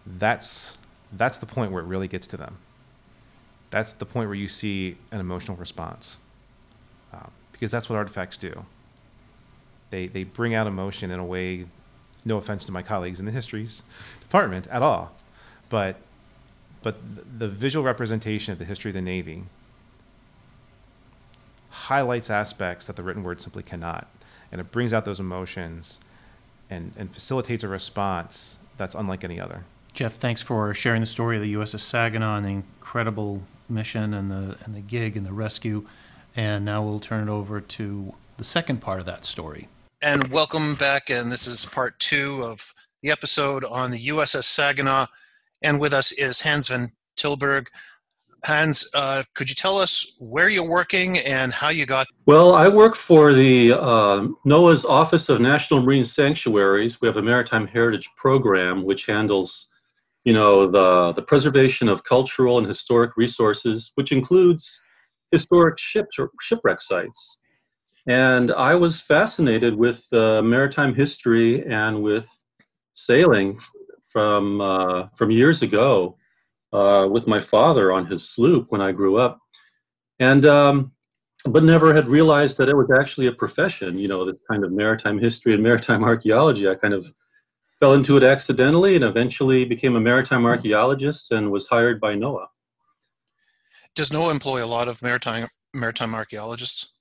that's 0.07 0.77
that's 1.13 1.39
the 1.39 1.47
point 1.47 1.73
where 1.73 1.83
it 1.83 1.87
really 1.87 2.09
gets 2.09 2.27
to 2.29 2.37
them. 2.37 2.59
That's 3.75 3.93
the 3.93 4.07
point 4.07 4.29
where 4.29 4.37
you 4.37 4.47
see 4.47 4.99
an 5.11 5.19
emotional 5.19 5.57
response, 5.57 6.19
uh, 7.13 7.27
because 7.51 7.73
that's 7.73 7.91
what 7.91 7.97
artifacts 7.97 8.37
do. 8.37 8.67
They 9.91 10.07
they 10.07 10.23
bring 10.23 10.55
out 10.55 10.69
emotion 10.69 11.11
in 11.11 11.19
a 11.19 11.25
way. 11.25 11.67
No 12.25 12.37
offense 12.37 12.65
to 12.67 12.73
my 12.73 12.83
colleagues 12.83 13.19
in 13.19 13.27
the 13.27 13.33
histories 13.33 13.83
department 14.21 14.69
at 14.69 14.81
all, 14.81 15.11
but 15.71 15.97
but 16.85 16.99
the 17.37 17.49
visual 17.49 17.85
representation 17.85 18.53
of 18.53 18.61
the 18.61 18.65
history 18.65 18.93
of 18.93 18.95
the 18.95 19.03
Navy 19.03 19.43
highlights 21.71 22.31
aspects 22.31 22.87
that 22.87 22.95
the 22.95 23.03
written 23.03 23.25
word 23.25 23.41
simply 23.41 23.65
cannot, 23.65 24.07
and 24.53 24.61
it 24.61 24.71
brings 24.71 24.93
out 24.93 25.05
those 25.05 25.19
emotions, 25.19 25.99
and 26.71 26.93
and 26.97 27.13
facilitates 27.13 27.65
a 27.65 27.69
response 27.69 28.57
that's 28.77 28.95
unlike 28.95 29.25
any 29.25 29.41
other. 29.41 29.65
Jeff, 29.95 30.15
thanks 30.15 30.43
for 30.43 30.73
sharing 30.75 31.01
the 31.01 31.09
story 31.09 31.35
of 31.35 31.43
the 31.43 31.55
USS 31.55 31.81
Saginaw 31.81 32.37
and 32.37 32.47
the 32.47 32.51
incredible 32.51 33.43
mission 33.69 34.15
and 34.15 34.31
the 34.31 34.57
and 34.65 34.75
the 34.75 34.81
gig 34.81 35.17
and 35.17 35.27
the 35.27 35.33
rescue. 35.33 35.87
And 36.37 36.65
now 36.65 36.83
we'll 36.83 37.01
turn 37.01 37.29
it 37.29 37.33
over 37.33 37.61
to 37.61 38.15
the 38.37 38.45
second 38.45 38.81
part 38.81 39.01
of 39.01 39.07
that 39.07 39.25
story. 39.25 39.69
And 40.03 40.29
welcome 40.29 40.75
back. 40.75 41.09
And 41.11 41.31
this 41.31 41.47
is 41.47 41.65
part 41.65 41.99
two 41.99 42.43
of 42.43 42.75
the 43.03 43.11
episode 43.11 43.65
on 43.65 43.91
the 43.91 43.99
USS 43.99 44.45
Saginaw. 44.45 45.07
And 45.63 45.81
with 45.81 45.93
us 45.93 46.13
is 46.13 46.41
Hans 46.41 46.69
van 46.69 46.89
Tilburg. 47.17 47.69
Hans, 48.45 48.87
uh, 48.93 49.23
could 49.35 49.49
you 49.49 49.55
tell 49.55 49.79
us 49.79 50.15
where 50.19 50.51
you're 50.51 50.69
working 50.69 51.19
and 51.19 51.53
how 51.53 51.71
you 51.71 51.87
got? 51.87 52.07
Well, 52.27 52.55
I 52.55 52.69
work 52.69 52.95
for 52.95 53.33
the 53.33 53.73
uh, 53.73 54.27
NOAA's 54.45 54.85
Office 54.85 55.31
of 55.31 55.41
National 55.41 55.81
Marine 55.81 56.05
Sanctuaries. 56.05 57.01
We 57.01 57.09
have 57.09 57.17
a 57.17 57.23
maritime 57.23 57.67
heritage 57.67 58.11
program 58.17 58.83
which 58.83 59.07
handles, 59.07 59.69
you 60.25 60.33
know, 60.33 60.67
the 60.67 61.13
the 61.13 61.23
preservation 61.23 61.89
of 61.89 62.05
cultural 62.05 62.59
and 62.59 62.67
historic 62.67 63.17
resources, 63.17 63.93
which 63.95 64.11
includes 64.13 64.81
historic 65.31 65.79
ships 65.79 66.19
or 66.19 66.31
shipwreck 66.41 66.81
sites. 66.81 67.41
And 68.07 68.53
I 68.53 68.75
was 68.75 69.01
fascinated 69.01 69.75
with 69.77 70.05
uh, 70.13 70.43
maritime 70.43 70.95
history 70.95 71.67
and 71.67 72.03
with 72.03 72.29
sailing 72.95 73.59
from 74.07 74.61
uh, 74.61 75.09
from 75.17 75.31
years 75.31 75.63
ago 75.63 76.17
uh, 76.73 77.07
with 77.11 77.27
my 77.27 77.41
father 77.41 77.93
on 77.93 78.07
his 78.07 78.29
sloop 78.29 78.67
when 78.71 78.81
I 78.81 78.93
grew 78.93 79.17
up, 79.17 79.39
and 80.21 80.45
um, 80.47 80.93
but 81.47 81.65
never 81.65 81.95
had 81.95 82.09
realized 82.09 82.57
that 82.59 82.69
it 82.69 82.77
was 82.77 82.91
actually 82.91 83.27
a 83.27 83.33
profession. 83.33 83.99
You 83.99 84.09
know, 84.09 84.25
this 84.25 84.41
kind 84.51 84.65
of 84.65 84.73
maritime 84.73 85.19
history 85.19 85.55
and 85.55 85.63
maritime 85.63 86.05
archaeology. 86.05 86.69
I 86.69 86.75
kind 86.75 86.95
of 86.95 87.11
fell 87.85 87.93
into 87.93 88.17
it 88.17 88.25
accidentally 88.25 88.95
and 88.95 89.05
eventually 89.05 89.63
became 89.67 89.95
a 89.95 90.01
maritime 90.01 90.47
archaeologist 90.47 91.33
and 91.33 91.51
was 91.51 91.69
hired 91.69 92.01
by 92.01 92.15
NOAA. 92.15 92.47
Does 93.95 94.09
NOAA 94.09 94.31
employ 94.31 94.65
a 94.65 94.71
lot 94.77 94.89
of 94.89 95.03
maritime 95.03 95.49
maritime 95.75 96.15
archaeologists? 96.15 96.95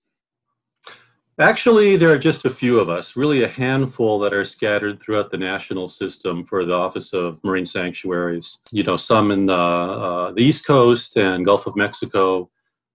Actually, 1.39 1.95
there 1.95 2.11
are 2.11 2.19
just 2.19 2.43
a 2.43 2.49
few 2.49 2.79
of 2.81 2.89
us, 2.89 3.15
really 3.15 3.43
a 3.43 3.47
handful 3.47 4.19
that 4.19 4.33
are 4.33 4.43
scattered 4.43 5.01
throughout 5.01 5.31
the 5.31 5.37
national 5.37 5.87
system 5.87 6.45
for 6.45 6.65
the 6.65 6.73
Office 6.73 7.13
of 7.13 7.41
Marine 7.45 7.65
Sanctuaries. 7.65 8.57
You 8.71 8.83
know, 8.83 8.97
some 8.97 9.31
in 9.31 9.45
the, 9.45 9.53
uh, 9.53 10.31
the 10.33 10.41
East 10.41 10.67
Coast 10.67 11.15
and 11.15 11.45
Gulf 11.45 11.65
of 11.65 11.77
Mexico, 11.77 12.49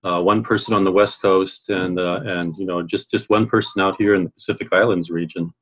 uh, 0.04 0.20
one 0.20 0.42
person 0.42 0.74
on 0.74 0.84
the 0.84 0.92
West 0.92 1.22
Coast, 1.22 1.70
and 1.70 1.98
uh, 1.98 2.20
and 2.26 2.52
you 2.58 2.66
know, 2.66 2.82
just 2.82 3.10
just 3.10 3.30
one 3.30 3.46
person 3.46 3.80
out 3.80 3.96
here 3.96 4.14
in 4.14 4.24
the 4.24 4.30
Pacific 4.30 4.68
Islands 4.74 5.08
region. 5.08 5.54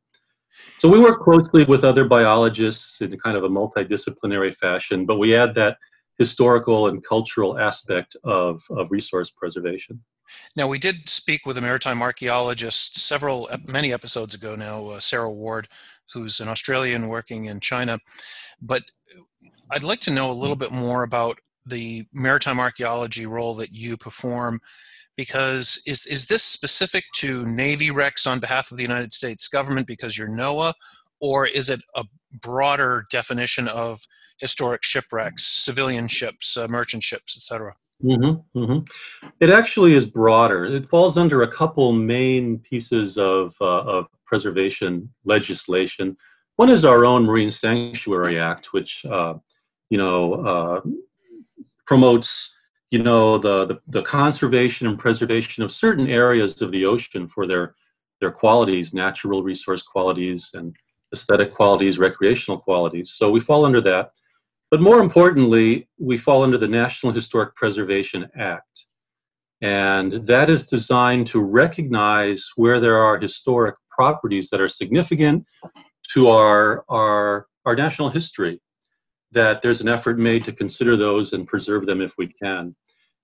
So 0.79 0.89
we 0.89 1.01
work 1.01 1.23
closely 1.23 1.65
with 1.65 1.85
other 1.85 2.05
biologists 2.05 3.01
in 3.01 3.17
kind 3.19 3.37
of 3.37 3.45
a 3.45 3.49
multidisciplinary 3.49 4.55
fashion, 4.55 5.07
but 5.07 5.19
we 5.19 5.35
add 5.35 5.55
that 5.55 5.79
historical 6.19 6.89
and 6.89 7.05
cultural 7.05 7.59
aspect 7.59 8.17
of, 8.25 8.63
of 8.71 8.91
resource 8.91 9.31
preservation. 9.31 10.03
Now, 10.57 10.67
we 10.67 10.79
did 10.79 11.09
speak 11.09 11.47
with 11.47 11.57
a 11.57 11.61
maritime 11.61 12.03
archaeologist 12.03 12.99
several, 12.99 13.49
many 13.67 13.93
episodes 13.93 14.35
ago 14.35 14.55
now, 14.57 14.87
uh, 14.87 15.01
Sarah 15.01 15.31
Ward, 15.31 15.69
who's 16.13 16.41
an 16.41 16.49
Australian 16.49 17.09
working 17.09 17.47
in 17.47 17.61
China. 17.61 17.99
But 18.61 18.83
I'd 19.71 19.85
like 19.85 20.01
to 20.01 20.13
know 20.13 20.31
a 20.31 20.33
little 20.33 20.57
bit 20.57 20.73
more 20.73 21.03
about 21.03 21.39
the 21.65 22.07
maritime 22.13 22.61
archaeology 22.61 23.27
role 23.27 23.55
that 23.57 23.73
you 23.73 23.97
perform 23.97 24.61
because 25.17 25.83
is, 25.87 26.07
is 26.07 26.27
this 26.27 26.43
specific 26.43 27.05
to 27.17 27.47
Navy 27.47 27.91
wrecks 27.91 28.27
on 28.27 28.41
behalf 28.41 28.71
of 28.71 28.77
the 28.77 28.83
United 28.83 29.13
States 29.13 29.49
government 29.49 29.87
because 29.87 30.17
you're 30.17 30.29
NOAA, 30.29 30.75
or 31.21 31.47
is 31.47 31.71
it 31.71 31.81
a 31.95 32.05
broader 32.41 33.07
definition 33.11 33.69
of 33.69 34.01
historic 34.39 34.85
shipwrecks, 34.85 35.47
civilian 35.47 36.09
ships, 36.09 36.57
uh, 36.57 36.69
merchant 36.69 37.03
ships, 37.03 37.37
etc. 37.37 37.75
Mm-hmm, 38.05 38.59
mm-hmm. 38.59 39.29
It 39.41 39.51
actually 39.51 39.95
is 39.95 40.05
broader. 40.05 40.67
It 40.67 40.89
falls 40.89 41.17
under 41.17 41.43
a 41.43 41.51
couple 41.51 41.93
main 41.93 42.59
pieces 42.59 43.17
of, 43.17 43.55
uh, 43.61 43.65
of 43.65 44.07
preservation 44.27 45.09
legislation. 45.25 46.17
One 46.57 46.69
is 46.69 46.85
our 46.85 47.05
own 47.05 47.25
Marine 47.25 47.51
Sanctuary 47.51 48.39
Act, 48.39 48.73
which 48.73 49.05
uh, 49.07 49.35
you 49.91 49.99
know 49.99 50.35
uh, 50.35 50.81
promotes 51.87 52.56
you 52.91 53.03
know 53.03 53.39
the, 53.39 53.67
the, 53.67 53.81
the 53.89 54.03
conservation 54.03 54.87
and 54.87 54.99
preservation 54.99 55.63
of 55.63 55.73
certain 55.73 56.09
areas 56.09 56.63
of 56.63 56.71
the 56.71 56.87
ocean 56.87 57.27
for 57.27 57.47
their 57.47 57.75
their 58.21 58.31
qualities, 58.31 58.95
natural 58.95 59.43
resource 59.43 59.83
qualities, 59.83 60.53
and 60.55 60.75
aesthetic 61.13 61.53
qualities, 61.53 61.99
recreational 61.99 62.59
qualities. 62.59 63.13
So 63.13 63.31
we 63.31 63.41
fall 63.41 63.65
under 63.65 63.81
that. 63.83 64.13
But 64.71 64.81
more 64.81 65.01
importantly, 65.01 65.89
we 65.99 66.17
fall 66.17 66.43
under 66.43 66.59
the 66.59 66.67
National 66.67 67.13
Historic 67.13 67.55
Preservation 67.55 68.27
Act. 68.39 68.87
And 69.61 70.13
that 70.27 70.51
is 70.51 70.67
designed 70.67 71.27
to 71.29 71.41
recognize 71.41 72.51
where 72.57 72.81
there 72.81 72.99
are 72.99 73.19
historic 73.19 73.77
properties 73.91 74.49
that 74.51 74.61
are 74.61 74.69
significant 74.69 75.47
to 76.13 76.29
our, 76.29 76.85
our, 76.89 77.47
our 77.65 77.75
national 77.75 78.09
history 78.11 78.61
that 79.37 79.61
there's 79.61 79.83
an 79.83 79.89
effort 79.89 80.19
made 80.19 80.45
to 80.47 80.53
consider 80.53 80.97
those 80.97 81.35
and 81.35 81.47
preserve 81.47 81.85
them 81.85 82.01
if 82.01 82.15
we 82.17 82.27
can. 82.27 82.75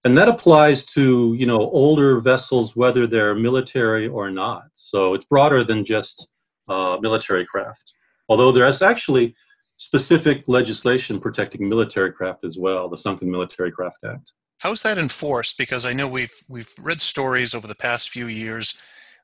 And 0.04 0.16
that 0.18 0.28
applies 0.28 0.84
to, 0.86 1.34
you 1.34 1.46
know, 1.46 1.70
older 1.70 2.20
vessels, 2.20 2.76
whether 2.76 3.06
they're 3.06 3.34
military 3.34 4.08
or 4.08 4.30
not. 4.30 4.64
So 4.74 5.14
it's 5.14 5.24
broader 5.24 5.64
than 5.64 5.86
just 5.86 6.28
uh, 6.68 6.98
military 7.00 7.46
craft. 7.46 7.94
Although 8.28 8.52
there's 8.52 8.82
actually 8.82 9.34
specific 9.78 10.44
legislation 10.48 11.18
protecting 11.18 11.66
military 11.66 12.12
craft 12.12 12.44
as 12.44 12.58
well, 12.58 12.90
the 12.90 12.96
Sunken 12.96 13.30
Military 13.30 13.72
Craft 13.72 14.04
Act. 14.04 14.32
How 14.60 14.72
is 14.72 14.82
that 14.82 14.98
enforced? 14.98 15.56
Because 15.56 15.86
I 15.86 15.94
know 15.94 16.06
we've 16.06 16.34
we've 16.48 16.72
read 16.78 17.00
stories 17.00 17.54
over 17.54 17.66
the 17.66 17.74
past 17.74 18.10
few 18.10 18.26
years, 18.26 18.80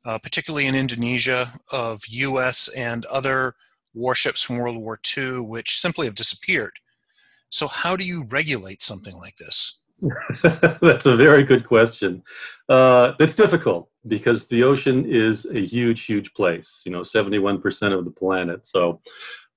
uh, 0.07 0.19
particularly 0.19 0.67
in 0.67 0.75
Indonesia, 0.75 1.53
of 1.71 2.01
U.S. 2.09 2.69
and 2.69 3.05
other 3.07 3.55
warships 3.99 4.43
from 4.43 4.59
World 4.59 4.79
War 4.79 4.99
II 5.17 5.41
which 5.41 5.81
simply 5.81 6.07
have 6.07 6.15
disappeared. 6.15 6.73
So 7.51 7.67
how 7.67 7.97
do 7.97 8.07
you 8.07 8.25
regulate 8.29 8.81
something 8.81 9.15
like 9.17 9.35
this? 9.37 9.79
That's 10.81 11.07
a 11.07 11.17
very 11.17 11.43
good 11.43 11.67
question. 11.67 12.23
Uh, 12.69 13.15
it's 13.19 13.35
difficult 13.35 13.91
because 14.07 14.47
the 14.47 14.63
ocean 14.63 15.05
is 15.11 15.47
a 15.47 15.65
huge, 15.65 16.05
huge 16.05 16.33
place. 16.35 16.83
You 16.87 16.93
know, 16.93 17.03
71% 17.03 17.99
of 17.99 18.05
the 18.05 18.11
planet. 18.11 18.65
So 18.67 19.01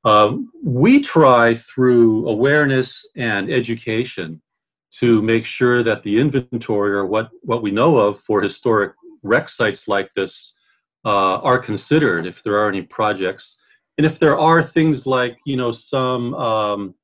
um, 0.04 0.52
we 0.64 1.02
try 1.02 1.54
through 1.54 2.28
awareness 2.28 3.08
and 3.16 3.52
education 3.52 4.42
to 4.94 5.22
make 5.22 5.46
sure 5.46 5.84
that 5.84 6.04
the 6.04 6.20
inventory 6.20 6.92
or 6.92 7.06
what, 7.06 7.30
what 7.44 7.62
we 7.62 7.72
know 7.72 7.98
of 7.98 8.20
for 8.20 8.42
historic 8.42 8.94
wreck 9.24 9.48
sites 9.48 9.88
like 9.88 10.12
this 10.16 10.58
uh, 11.06 11.38
are 11.40 11.60
considered 11.60 12.26
if 12.26 12.44
there 12.44 12.58
are 12.58 12.68
any 12.68 12.82
projects. 12.82 13.58
And 14.02 14.06
if 14.08 14.18
there 14.18 14.40
are 14.40 14.64
things 14.64 15.06
like, 15.06 15.38
you 15.46 15.56
know, 15.56 15.72
some 15.72 16.34
um, 16.34 16.96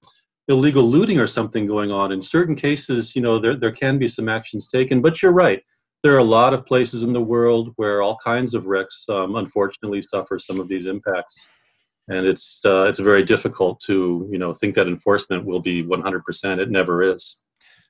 illegal 0.48 0.82
looting 0.82 1.20
or 1.20 1.28
something 1.28 1.68
going 1.68 1.92
on, 1.92 2.12
in 2.12 2.24
certain 2.24 2.56
cases, 2.56 3.16
you 3.16 3.22
know, 3.22 3.38
there, 3.38 3.56
there 3.56 3.72
can 3.72 4.00
be 4.00 4.08
some 4.08 4.28
actions 4.28 4.68
taken. 4.68 5.00
But 5.00 5.22
you're 5.22 5.32
right. 5.32 5.62
There 6.02 6.16
are 6.16 6.18
a 6.18 6.24
lot 6.24 6.56
of 6.56 6.66
places 6.66 7.04
in 7.04 7.14
the 7.14 7.22
world 7.22 7.72
where 7.76 8.02
all 8.02 8.18
kinds 8.18 8.56
of 8.56 8.66
wrecks, 8.66 9.06
um, 9.10 9.36
unfortunately, 9.36 10.02
suffer 10.02 10.40
some 10.40 10.60
of 10.60 10.70
these 10.70 10.88
impacts 10.88 11.52
and 12.08 12.26
it's 12.26 12.62
uh, 12.66 12.86
it's 12.86 12.98
very 12.98 13.24
difficult 13.24 13.80
to 13.82 14.28
you 14.32 14.40
know 14.40 14.56
think 14.56 14.74
that 14.74 14.88
enforcement 14.88 15.46
will 15.46 15.60
be 15.60 15.84
100%. 15.84 16.58
It 16.58 16.72
never 16.72 17.04
is. 17.04 17.42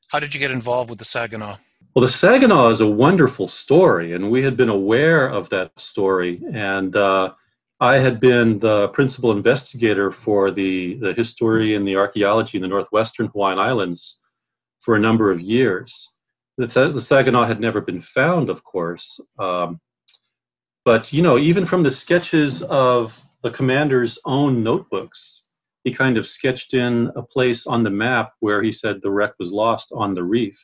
How 0.09 0.19
did 0.19 0.33
you 0.33 0.39
get 0.41 0.51
involved 0.51 0.89
with 0.89 0.99
the 0.99 1.05
Saginaw? 1.05 1.55
Well, 1.95 2.05
the 2.05 2.11
Saginaw 2.11 2.71
is 2.71 2.81
a 2.81 2.87
wonderful 2.87 3.47
story, 3.47 4.13
and 4.13 4.29
we 4.29 4.43
had 4.43 4.57
been 4.57 4.67
aware 4.67 5.29
of 5.29 5.47
that 5.49 5.79
story, 5.79 6.41
and 6.51 6.93
uh, 6.93 7.35
I 7.79 7.99
had 7.99 8.19
been 8.19 8.57
the 8.57 8.87
principal 8.89 9.31
investigator 9.31 10.11
for 10.11 10.49
the 10.49 10.95
the 10.95 11.13
history 11.13 11.75
and 11.75 11.87
the 11.87 11.95
archaeology 11.95 12.57
in 12.57 12.63
the 12.63 12.67
northwestern 12.67 13.27
Hawaiian 13.27 13.59
Islands 13.59 14.19
for 14.81 14.95
a 14.95 14.99
number 14.99 15.29
of 15.29 15.39
years. 15.39 16.09
The, 16.57 16.65
the 16.65 17.01
Saginaw 17.01 17.45
had 17.45 17.59
never 17.59 17.81
been 17.81 18.01
found, 18.01 18.49
of 18.49 18.63
course. 18.63 19.19
Um, 19.37 19.79
but 20.85 21.13
you 21.13 21.21
know, 21.21 21.37
even 21.37 21.65
from 21.65 21.83
the 21.83 21.91
sketches 21.91 22.63
of 22.63 23.21
the 23.43 23.51
commander's 23.51 24.17
own 24.25 24.63
notebooks, 24.63 25.43
he 25.83 25.93
kind 25.93 26.17
of 26.17 26.25
sketched 26.25 26.73
in 26.73 27.11
a 27.15 27.21
place 27.21 27.67
on 27.67 27.83
the 27.83 27.91
map 27.91 28.31
where 28.39 28.63
he 28.63 28.71
said 28.71 29.01
the 29.01 29.11
wreck 29.11 29.33
was 29.37 29.51
lost 29.51 29.91
on 29.93 30.15
the 30.15 30.23
reef. 30.23 30.59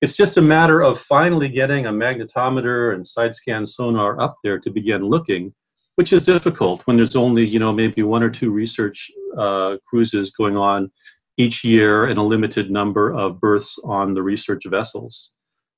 It's 0.00 0.16
just 0.16 0.36
a 0.36 0.42
matter 0.42 0.82
of 0.82 1.00
finally 1.00 1.48
getting 1.48 1.86
a 1.86 1.92
magnetometer 1.92 2.94
and 2.94 3.04
side 3.04 3.34
scan 3.34 3.66
sonar 3.66 4.20
up 4.20 4.36
there 4.44 4.60
to 4.60 4.70
begin 4.70 5.02
looking, 5.02 5.52
which 5.96 6.12
is 6.12 6.24
difficult 6.24 6.86
when 6.86 6.96
there's 6.96 7.16
only, 7.16 7.44
you 7.44 7.58
know, 7.58 7.72
maybe 7.72 8.02
one 8.02 8.22
or 8.22 8.30
two 8.30 8.50
research 8.50 9.10
uh, 9.36 9.76
cruises 9.86 10.30
going 10.30 10.56
on 10.56 10.90
each 11.38 11.64
year 11.64 12.06
and 12.06 12.18
a 12.18 12.22
limited 12.22 12.70
number 12.70 13.14
of 13.14 13.40
berths 13.40 13.78
on 13.84 14.14
the 14.14 14.22
research 14.22 14.64
vessels. 14.66 15.32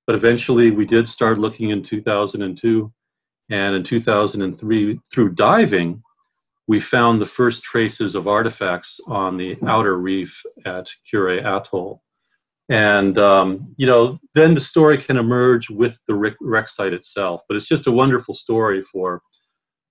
But 0.06 0.16
eventually 0.16 0.70
we 0.70 0.86
did 0.86 1.08
start 1.08 1.38
looking 1.38 1.70
in 1.70 1.82
2002 1.82 2.92
and 3.50 3.74
in 3.74 3.82
2003 3.82 5.00
through 5.12 5.34
diving 5.34 6.02
we 6.68 6.78
found 6.78 7.20
the 7.20 7.26
first 7.26 7.62
traces 7.62 8.14
of 8.14 8.28
artifacts 8.28 9.00
on 9.06 9.38
the 9.38 9.56
outer 9.66 9.96
reef 9.96 10.40
at 10.66 10.86
Kure 11.08 11.40
Atoll. 11.40 12.02
And, 12.68 13.18
um, 13.18 13.74
you 13.78 13.86
know, 13.86 14.18
then 14.34 14.52
the 14.52 14.60
story 14.60 14.98
can 14.98 15.16
emerge 15.16 15.70
with 15.70 15.98
the 16.06 16.36
wreck 16.40 16.68
site 16.68 16.92
itself. 16.92 17.42
But 17.48 17.56
it's 17.56 17.66
just 17.66 17.86
a 17.86 17.92
wonderful 17.92 18.34
story 18.34 18.82
for 18.82 19.22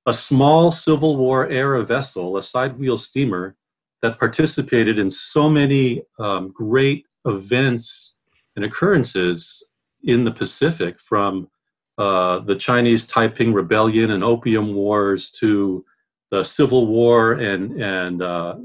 a 0.07 0.13
small 0.13 0.71
Civil 0.71 1.17
War 1.17 1.49
era 1.49 1.85
vessel, 1.85 2.37
a 2.37 2.41
side 2.41 2.79
wheel 2.79 2.97
steamer, 2.97 3.55
that 4.01 4.17
participated 4.17 4.99
in 4.99 5.11
so 5.11 5.49
many 5.49 6.01
um, 6.17 6.51
great 6.55 7.05
events 7.25 8.15
and 8.55 8.63
occurrences 8.63 9.63
in 10.03 10.23
the 10.23 10.31
Pacific 10.31 10.99
from 10.99 11.49
uh, 11.97 12.39
the 12.39 12.55
Chinese 12.55 13.05
Taiping 13.05 13.53
Rebellion 13.53 14.11
and 14.11 14.23
Opium 14.23 14.73
Wars 14.73 15.31
to 15.31 15.83
the 16.31 16.41
Civil 16.41 16.87
War 16.87 17.33
and, 17.33 17.81
and 17.81 18.21
uh, 18.21 18.55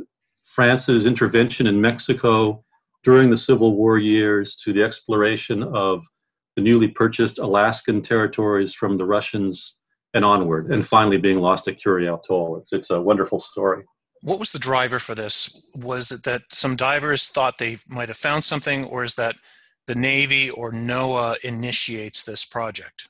France's 0.45 1.07
intervention 1.07 1.67
in 1.67 1.81
Mexico 1.81 2.63
during 3.03 3.31
the 3.31 3.37
Civil 3.37 3.75
War 3.75 3.99
years 3.99 4.55
to 4.57 4.73
the 4.73 4.83
exploration 4.83 5.63
of 5.63 6.05
the 6.55 6.63
newly 6.63 6.89
purchased 6.89 7.39
Alaskan 7.39 8.01
territories 8.01 8.75
from 8.75 8.97
the 8.97 9.05
Russians 9.05 9.79
and 10.15 10.25
onward, 10.25 10.71
and 10.71 10.87
finally 10.87 11.19
being 11.19 11.41
lost 11.41 11.69
at 11.69 11.79
Kure 11.79 12.01
Atoll. 12.01 12.59
It's, 12.59 12.73
it's 12.73 12.91
a 12.91 13.01
wonderful 13.01 13.39
story. 13.39 13.85
What 14.21 14.39
was 14.39 14.53
the 14.53 14.59
driver 14.59 14.99
for 14.99 15.15
this? 15.15 15.67
Was 15.77 16.13
it 16.13 16.23
that 16.25 16.43
some 16.51 16.77
divers 16.77 17.29
thought 17.29 17.59
they 17.59 17.79
might 17.89 18.09
have 18.09 18.17
found 18.17 18.45
something, 18.45 18.85
or 18.85 19.05
is 19.05 19.15
that 19.17 19.37
the 19.87 19.95
Navy 19.95 20.51
or 20.51 20.71
NOAA 20.71 21.43
initiates 21.45 22.23
this 22.23 22.45
project? 22.45 23.09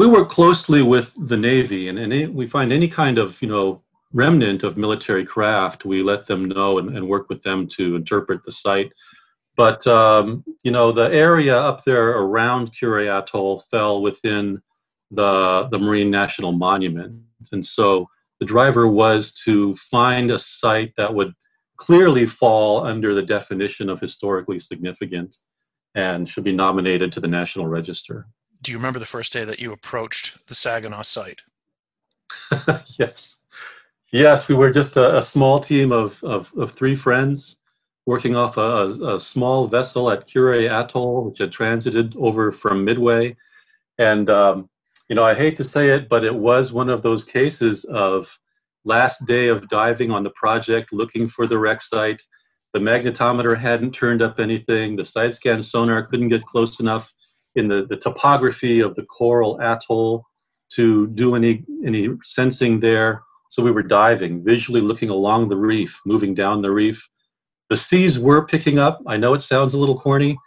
we 0.00 0.06
work 0.06 0.30
closely 0.30 0.80
with 0.80 1.14
the 1.28 1.36
Navy, 1.36 1.88
and, 1.88 1.98
and 1.98 2.34
we 2.34 2.46
find 2.46 2.72
any 2.72 2.88
kind 2.88 3.18
of 3.18 3.40
you 3.42 3.48
know 3.48 3.82
remnant 4.14 4.62
of 4.62 4.78
military 4.78 5.26
craft, 5.26 5.84
we 5.84 6.02
let 6.02 6.26
them 6.26 6.48
know 6.48 6.78
and, 6.78 6.96
and 6.96 7.06
work 7.06 7.28
with 7.28 7.42
them 7.42 7.68
to 7.76 7.96
interpret 7.96 8.42
the 8.42 8.50
site. 8.50 8.90
But 9.56 9.86
um, 9.86 10.42
you 10.62 10.72
know 10.72 10.90
the 10.90 11.12
area 11.12 11.54
up 11.54 11.84
there 11.84 12.12
around 12.12 12.72
Kure 12.72 13.10
Atoll 13.10 13.60
fell 13.70 14.00
within 14.00 14.62
the 15.10 15.68
the 15.70 15.78
Marine 15.78 16.10
National 16.10 16.52
Monument, 16.52 17.20
and 17.52 17.64
so 17.64 18.08
the 18.38 18.46
driver 18.46 18.88
was 18.88 19.34
to 19.44 19.74
find 19.76 20.30
a 20.30 20.38
site 20.38 20.94
that 20.96 21.12
would 21.12 21.32
clearly 21.76 22.26
fall 22.26 22.84
under 22.84 23.14
the 23.14 23.22
definition 23.22 23.88
of 23.88 24.00
historically 24.00 24.58
significant 24.58 25.38
and 25.94 26.28
should 26.28 26.44
be 26.44 26.52
nominated 26.52 27.10
to 27.12 27.20
the 27.20 27.28
National 27.28 27.66
Register 27.66 28.26
do 28.62 28.72
you 28.72 28.78
remember 28.78 28.98
the 28.98 29.06
first 29.06 29.32
day 29.32 29.44
that 29.44 29.60
you 29.60 29.72
approached 29.72 30.46
the 30.48 30.54
Saginaw 30.54 31.02
site? 31.02 31.42
yes. 32.98 33.42
Yes, 34.12 34.48
we 34.48 34.54
were 34.54 34.70
just 34.70 34.96
a, 34.96 35.18
a 35.18 35.22
small 35.22 35.60
team 35.60 35.92
of, 35.92 36.22
of, 36.24 36.52
of, 36.56 36.72
three 36.72 36.96
friends 36.96 37.58
working 38.06 38.34
off 38.34 38.56
a, 38.56 38.86
a, 39.14 39.20
small 39.20 39.68
vessel 39.68 40.10
at 40.10 40.26
Kure 40.26 40.68
Atoll, 40.68 41.24
which 41.24 41.38
had 41.38 41.52
transited 41.52 42.16
over 42.18 42.50
from 42.50 42.84
Midway. 42.84 43.36
And, 43.98 44.28
um, 44.28 44.68
you 45.10 45.16
know, 45.16 45.24
I 45.24 45.34
hate 45.34 45.56
to 45.56 45.64
say 45.64 45.88
it, 45.88 46.08
but 46.08 46.24
it 46.24 46.34
was 46.34 46.72
one 46.72 46.88
of 46.88 47.02
those 47.02 47.24
cases 47.24 47.84
of 47.86 48.32
last 48.84 49.26
day 49.26 49.48
of 49.48 49.68
diving 49.68 50.12
on 50.12 50.22
the 50.22 50.30
project, 50.30 50.92
looking 50.92 51.26
for 51.26 51.48
the 51.48 51.58
wreck 51.58 51.82
site. 51.82 52.22
The 52.74 52.78
magnetometer 52.78 53.58
hadn't 53.58 53.90
turned 53.90 54.22
up 54.22 54.38
anything. 54.38 54.94
The 54.94 55.04
side 55.04 55.34
scan 55.34 55.64
sonar 55.64 56.04
couldn't 56.04 56.28
get 56.28 56.46
close 56.46 56.78
enough 56.78 57.12
in 57.56 57.66
the, 57.66 57.86
the 57.90 57.96
topography 57.96 58.78
of 58.78 58.94
the 58.94 59.02
coral 59.02 59.60
atoll 59.60 60.24
to 60.74 61.08
do 61.08 61.34
any 61.34 61.64
any 61.84 62.10
sensing 62.22 62.78
there. 62.78 63.22
So 63.48 63.64
we 63.64 63.72
were 63.72 63.82
diving, 63.82 64.44
visually 64.44 64.80
looking 64.80 65.10
along 65.10 65.48
the 65.48 65.56
reef, 65.56 66.00
moving 66.06 66.34
down 66.34 66.62
the 66.62 66.70
reef. 66.70 67.04
The 67.68 67.76
seas 67.76 68.16
were 68.16 68.46
picking 68.46 68.78
up. 68.78 69.00
I 69.08 69.16
know 69.16 69.34
it 69.34 69.42
sounds 69.42 69.74
a 69.74 69.78
little 69.78 69.98
corny. 69.98 70.38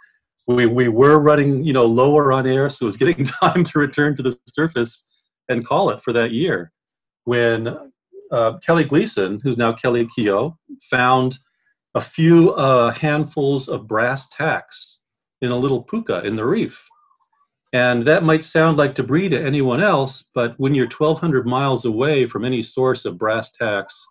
We, 0.48 0.66
we 0.66 0.90
were 0.90 1.20
running, 1.20 1.64
you 1.64 1.74
know, 1.74 1.86
lower 1.86 2.34
on 2.34 2.46
air, 2.46 2.70
so 2.70 2.86
it 2.86 2.88
was 2.88 2.98
getting 2.98 3.26
time 3.42 3.64
to 3.64 3.80
return 3.80 4.16
to 4.16 4.24
the 4.24 4.38
surface 4.48 5.08
and 5.50 5.66
call 5.66 5.90
it 5.90 6.02
for 6.02 6.14
that 6.14 6.32
year. 6.32 6.72
When 7.26 7.78
uh, 8.32 8.58
Kelly 8.60 8.84
Gleason, 8.84 9.40
who's 9.42 9.58
now 9.58 9.74
Kelly 9.74 10.08
Keough, 10.18 10.56
found 10.90 11.38
a 11.96 12.02
few 12.02 12.52
uh, 12.54 12.92
handfuls 12.92 13.70
of 13.70 13.88
brass 13.88 14.30
tacks 14.30 15.02
in 15.42 15.52
a 15.52 15.58
little 15.58 15.84
puka 15.84 16.26
in 16.26 16.36
the 16.36 16.46
reef. 16.46 16.88
And 17.74 18.04
that 18.04 18.24
might 18.24 18.44
sound 18.44 18.78
like 18.78 18.96
debris 18.96 19.30
to 19.30 19.44
anyone 19.44 19.82
else, 19.82 20.30
but 20.36 20.54
when 20.58 20.76
you're 20.76 20.86
1,200 20.86 21.48
miles 21.48 21.86
away 21.86 22.26
from 22.26 22.46
any 22.46 22.62
source 22.62 23.04
of 23.06 23.18
brass 23.18 23.52
tacks, 23.52 24.08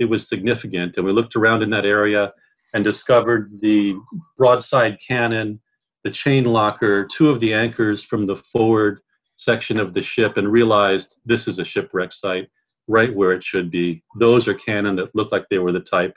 it 0.00 0.06
was 0.06 0.28
significant. 0.28 0.96
And 0.96 1.06
we 1.06 1.12
looked 1.12 1.36
around 1.36 1.62
in 1.62 1.70
that 1.70 1.86
area 1.86 2.32
and 2.74 2.82
discovered 2.82 3.52
the 3.60 3.96
broadside 4.36 4.98
cannon, 5.06 5.60
the 6.04 6.10
chain 6.10 6.44
locker, 6.44 7.06
two 7.06 7.30
of 7.30 7.40
the 7.40 7.52
anchors 7.52 8.04
from 8.04 8.26
the 8.26 8.36
forward 8.36 9.00
section 9.36 9.80
of 9.80 9.94
the 9.94 10.02
ship, 10.02 10.36
and 10.36 10.52
realized 10.52 11.18
this 11.24 11.48
is 11.48 11.58
a 11.58 11.64
shipwreck 11.64 12.12
site 12.12 12.48
right 12.86 13.14
where 13.14 13.32
it 13.32 13.42
should 13.42 13.70
be. 13.70 14.02
Those 14.18 14.46
are 14.46 14.54
cannon 14.54 14.96
that 14.96 15.14
look 15.14 15.32
like 15.32 15.46
they 15.48 15.58
were 15.58 15.72
the 15.72 15.80
type 15.80 16.16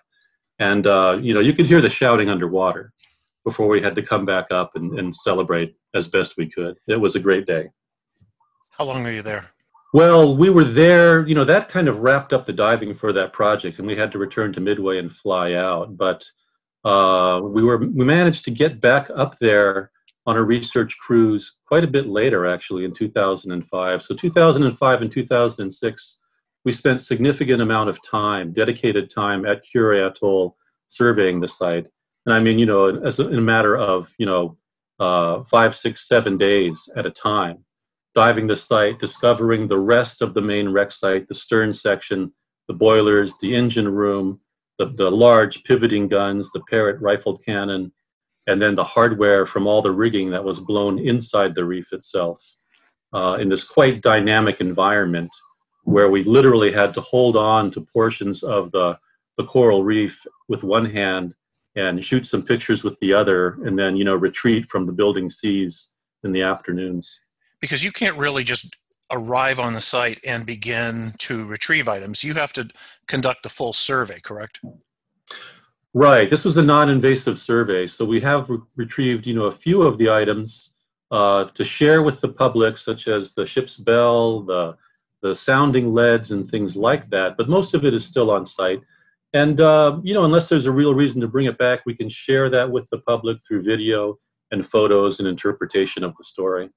And, 0.60 0.88
uh, 0.88 1.18
you 1.22 1.34
know, 1.34 1.40
you 1.40 1.54
could 1.54 1.68
hear 1.68 1.82
the 1.82 1.90
shouting 1.90 2.30
underwater 2.30 2.92
before 3.44 3.68
we 3.68 3.82
had 3.82 3.96
to 3.96 4.02
come 4.02 4.26
back 4.26 4.48
up 4.52 4.76
and, 4.76 5.00
and 5.00 5.14
celebrate 5.14 5.76
as 5.96 6.08
best 6.08 6.36
we 6.38 6.50
could. 6.50 6.78
It 6.88 7.00
was 7.00 7.16
a 7.16 7.20
great 7.20 7.46
day. 7.46 7.70
How 8.72 8.86
long 8.86 9.04
were 9.04 9.12
you 9.12 9.22
there? 9.22 9.46
Well, 9.94 10.36
we 10.36 10.50
were 10.50 10.66
there, 10.66 11.26
you 11.28 11.34
know, 11.34 11.46
that 11.46 11.70
kind 11.70 11.88
of 11.88 12.00
wrapped 12.00 12.34
up 12.34 12.46
the 12.46 12.54
diving 12.54 12.94
for 12.94 13.14
that 13.14 13.34
project, 13.34 13.80
and 13.80 13.88
we 13.88 13.96
had 13.96 14.12
to 14.12 14.20
return 14.20 14.52
to 14.54 14.60
Midway 14.60 15.00
and 15.00 15.12
fly 15.12 15.54
out. 15.54 15.96
But 15.96 16.26
uh, 16.84 17.42
we 17.44 17.64
were 17.64 17.78
we 17.78 18.06
managed 18.06 18.46
to 18.46 18.52
get 18.52 18.80
back 18.82 19.10
up 19.16 19.38
there 19.40 19.92
on 20.26 20.38
a 20.38 20.44
research 20.44 20.98
cruise 20.98 21.58
quite 21.66 21.84
a 21.84 21.88
bit 21.88 22.08
later, 22.08 22.46
actually, 22.46 22.84
in 22.86 22.92
2005. 22.92 24.02
So 24.04 24.14
2005 24.14 25.02
and 25.02 25.12
2006, 25.12 26.20
we 26.66 26.72
spent 26.72 27.02
significant 27.02 27.62
amount 27.62 27.90
of 27.90 28.02
time, 28.04 28.52
dedicated 28.52 29.10
time 29.10 29.46
at 29.46 29.64
Kure 29.64 29.94
Atoll, 29.94 30.58
surveying 30.90 31.40
the 31.40 31.48
site. 31.48 31.88
And 32.26 32.36
I 32.36 32.40
mean, 32.40 32.60
you 32.60 32.66
know, 32.66 32.90
as 33.06 33.20
a, 33.20 33.28
in 33.30 33.38
a 33.38 33.42
matter 33.42 33.78
of 33.78 34.14
you 34.18 34.26
know 34.26 34.58
uh, 35.00 35.44
five, 35.44 35.76
six, 35.76 36.08
seven 36.08 36.38
days 36.38 36.90
at 36.96 37.06
a 37.06 37.12
time 37.12 37.64
diving 38.18 38.48
the 38.48 38.56
site, 38.56 38.98
discovering 38.98 39.68
the 39.68 39.78
rest 39.78 40.24
of 40.24 40.34
the 40.34 40.42
main 40.42 40.70
wreck 40.70 40.90
site, 40.90 41.28
the 41.28 41.36
stern 41.36 41.72
section, 41.72 42.34
the 42.68 42.74
boilers, 42.74 43.38
the 43.38 43.56
engine 43.56 43.88
room, 43.88 44.40
the, 44.78 44.88
the 44.88 45.10
large 45.10 45.64
pivoting 45.64 46.08
guns, 46.08 46.52
the 46.52 46.62
Parrott 46.70 47.02
rifled 47.02 47.44
cannon, 47.44 47.92
and 48.48 48.62
then 48.62 48.76
the 48.76 48.84
hardware 48.84 49.46
from 49.46 49.68
all 49.68 49.82
the 49.82 49.92
rigging 49.92 50.30
that 50.32 50.44
was 50.44 50.60
blown 50.60 51.00
inside 51.00 51.54
the 51.54 51.66
reef 51.66 51.92
itself 51.94 52.44
uh, 53.14 53.38
in 53.40 53.50
this 53.50 53.64
quite 53.64 54.02
dynamic 54.02 54.62
environment 54.62 55.32
where 55.84 56.10
we 56.10 56.24
literally 56.24 56.72
had 56.72 56.94
to 56.94 57.02
hold 57.02 57.38
on 57.38 57.72
to 57.72 57.82
portions 57.82 58.44
of 58.44 58.72
the, 58.72 58.98
the 59.38 59.46
coral 59.46 59.84
reef 59.84 60.26
with 60.48 60.64
one 60.64 60.86
hand 60.86 61.34
and 61.76 62.04
shoot 62.04 62.26
some 62.26 62.44
pictures 62.44 62.84
with 62.84 63.00
the 63.00 63.14
other 63.14 63.58
and 63.66 63.78
then 63.78 63.96
you 63.96 64.04
know 64.04 64.16
retreat 64.16 64.68
from 64.68 64.86
the 64.86 64.92
building 64.92 65.30
seas 65.30 65.92
in 66.24 66.32
the 66.32 66.42
afternoons. 66.42 67.22
Because 67.62 67.84
you 67.84 67.92
can't 67.92 68.18
really 68.18 68.44
just 68.44 68.76
arrive 69.12 69.60
on 69.60 69.74
the 69.74 69.82
site 69.82 70.20
and 70.26 70.46
begin 70.46 71.14
to 71.20 71.46
retrieve 71.46 71.88
items. 71.88 72.24
You 72.24 72.34
have 72.34 72.54
to 72.54 72.70
conduct 73.08 73.44
the 73.44 73.50
full 73.50 73.74
survey, 73.74 74.20
correct? 74.20 74.60
Right. 75.94 76.30
This 76.30 76.46
was 76.46 76.58
a 76.58 76.62
non-invasive 76.62 77.38
survey, 77.40 77.88
so 77.88 78.06
we 78.06 78.20
have 78.22 78.50
re- 78.50 78.60
retrieved, 78.76 79.26
you 79.26 79.34
know, 79.34 79.46
a 79.46 79.52
few 79.52 79.82
of 79.84 79.98
the 79.98 80.10
items 80.10 80.74
uh, 81.12 81.46
to 81.46 81.64
share 81.64 82.04
with 82.04 82.20
the 82.20 82.28
public, 82.28 82.78
such 82.78 83.08
as 83.08 83.34
the 83.34 83.46
ship's 83.46 83.78
bell, 83.78 84.42
the 84.42 84.76
the 85.24 85.34
sounding 85.34 85.96
leads, 85.96 86.32
and 86.32 86.48
things 86.48 86.76
like 86.78 87.10
that. 87.10 87.38
But 87.38 87.50
most 87.50 87.74
of 87.74 87.84
it 87.84 87.96
is 87.96 88.06
still 88.06 88.30
on 88.30 88.46
site. 88.46 88.82
And 89.34 89.60
uh, 89.60 90.00
you 90.04 90.14
know, 90.14 90.26
unless 90.26 90.50
there's 90.50 90.68
a 90.68 90.72
real 90.72 90.94
reason 90.94 91.22
to 91.22 91.28
bring 91.28 91.48
it 91.48 91.58
back, 91.58 91.80
we 91.86 91.96
can 91.96 92.10
share 92.10 92.50
that 92.50 92.70
with 92.70 92.90
the 92.90 93.00
public 93.00 93.40
through 93.42 93.64
video 93.64 94.20
and 94.52 94.66
photos 94.66 95.20
and 95.20 95.28
interpretation 95.28 96.04
of 96.04 96.16
the 96.18 96.24
story. 96.24 96.70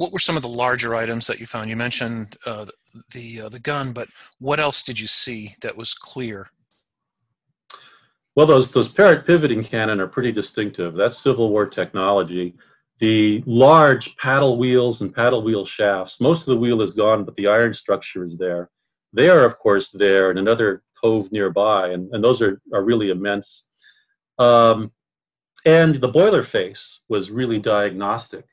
What 0.00 0.12
were 0.14 0.18
some 0.18 0.34
of 0.34 0.40
the 0.40 0.48
larger 0.48 0.94
items 0.94 1.26
that 1.26 1.40
you 1.40 1.44
found? 1.46 1.68
You 1.68 1.76
mentioned 1.76 2.34
uh, 2.46 2.64
the 3.12 3.42
uh, 3.42 3.48
the 3.50 3.60
gun, 3.60 3.92
but 3.92 4.08
what 4.38 4.58
else 4.58 4.82
did 4.82 4.98
you 4.98 5.06
see 5.06 5.54
that 5.60 5.76
was 5.76 5.92
clear? 5.92 6.48
Well, 8.34 8.46
those 8.46 8.72
those 8.72 8.88
Parrott 8.88 9.26
pivoting 9.26 9.62
cannon 9.62 10.00
are 10.00 10.06
pretty 10.06 10.32
distinctive. 10.32 10.94
That's 10.94 11.18
Civil 11.18 11.50
War 11.50 11.66
technology. 11.66 12.54
The 12.98 13.44
large 13.44 14.16
paddle 14.16 14.56
wheels 14.56 15.02
and 15.02 15.14
paddle 15.14 15.42
wheel 15.42 15.66
shafts. 15.66 16.18
Most 16.18 16.48
of 16.48 16.54
the 16.54 16.60
wheel 16.60 16.80
is 16.80 16.92
gone, 16.92 17.24
but 17.24 17.36
the 17.36 17.48
iron 17.48 17.74
structure 17.74 18.24
is 18.24 18.38
there. 18.38 18.70
They 19.12 19.28
are, 19.28 19.44
of 19.44 19.58
course, 19.58 19.90
there 19.90 20.30
in 20.30 20.38
another 20.38 20.82
cove 20.98 21.30
nearby, 21.30 21.90
and, 21.90 22.08
and 22.14 22.24
those 22.24 22.40
are, 22.40 22.58
are 22.72 22.84
really 22.84 23.10
immense. 23.10 23.66
Um, 24.38 24.92
and 25.66 25.96
the 25.96 26.08
boiler 26.08 26.42
face 26.42 27.02
was 27.10 27.30
really 27.30 27.58
diagnostic. 27.58 28.46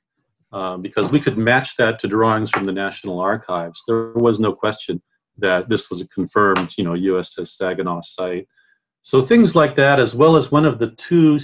Um, 0.54 0.82
because 0.82 1.12
we 1.12 1.20
could 1.20 1.38
match 1.38 1.76
that 1.76 2.00
to 2.00 2.08
drawings 2.08 2.50
from 2.50 2.66
the 2.66 2.72
National 2.72 3.20
Archives. 3.20 3.84
There 3.86 4.14
was 4.14 4.40
no 4.40 4.54
question 4.54 5.02
that 5.38 5.68
this 5.68 5.90
was 5.90 6.02
a 6.02 6.08
confirmed, 6.08 6.74
you 6.78 6.86
know, 6.86 6.94
USS 6.94 7.50
Saginaw 7.50 8.02
site. 8.02 8.48
So 9.02 9.22
things 9.22 9.56
like 9.56 9.76
that, 9.76 10.00
as 10.00 10.16
well 10.16 10.38
as 10.38 10.52
one 10.52 10.66
of 10.66 10.80
the 10.80 10.92
two 10.92 11.38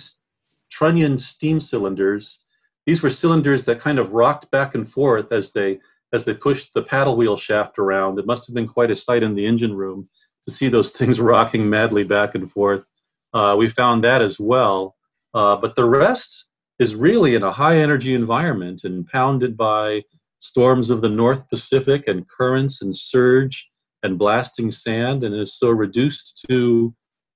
trunnion 0.74 1.18
steam 1.18 1.60
cylinders. 1.60 2.48
These 2.86 3.04
were 3.04 3.10
cylinders 3.10 3.64
that 3.66 3.80
kind 3.80 4.00
of 4.00 4.12
rocked 4.12 4.50
back 4.52 4.76
and 4.76 4.90
forth 4.90 5.32
as 5.32 5.54
they 5.54 5.80
as 6.12 6.26
they 6.26 6.34
pushed 6.34 6.74
the 6.74 6.84
paddle 6.84 7.16
wheel 7.16 7.38
shaft 7.38 7.80
around. 7.80 8.20
It 8.20 8.28
must 8.28 8.46
have 8.48 8.54
been 8.54 8.68
quite 8.68 8.92
a 8.92 8.96
sight 8.96 9.24
in 9.24 9.34
the 9.34 9.46
engine 9.46 9.76
room 9.76 10.08
to 10.46 10.52
see 10.52 10.70
those 10.70 10.92
things 10.98 11.20
rocking 11.20 11.70
madly 11.70 12.04
back 12.04 12.36
and 12.36 12.52
forth. 12.52 12.86
Uh, 13.34 13.56
we 13.58 13.70
found 13.70 14.04
that 14.04 14.22
as 14.22 14.40
well. 14.40 14.96
Uh, 15.34 15.56
but 15.56 15.76
the 15.76 15.86
rest 15.86 16.48
is 16.84 16.94
really 16.96 17.34
in 17.34 17.44
a 17.44 17.52
high 17.52 17.78
energy 17.78 18.14
environment 18.14 18.84
and 18.84 19.08
pounded 19.08 19.56
by 19.56 20.04
storms 20.42 20.90
of 20.90 21.02
the 21.02 21.10
North 21.10 21.50
Pacific 21.50 22.04
and 22.08 22.28
currents 22.28 22.82
and 22.82 22.96
surge 22.96 23.70
and 24.04 24.20
blasting 24.20 24.70
sand 24.70 25.24
and 25.24 25.34
is 25.34 25.58
so 25.58 25.70
reduced 25.70 26.46
to 26.50 26.94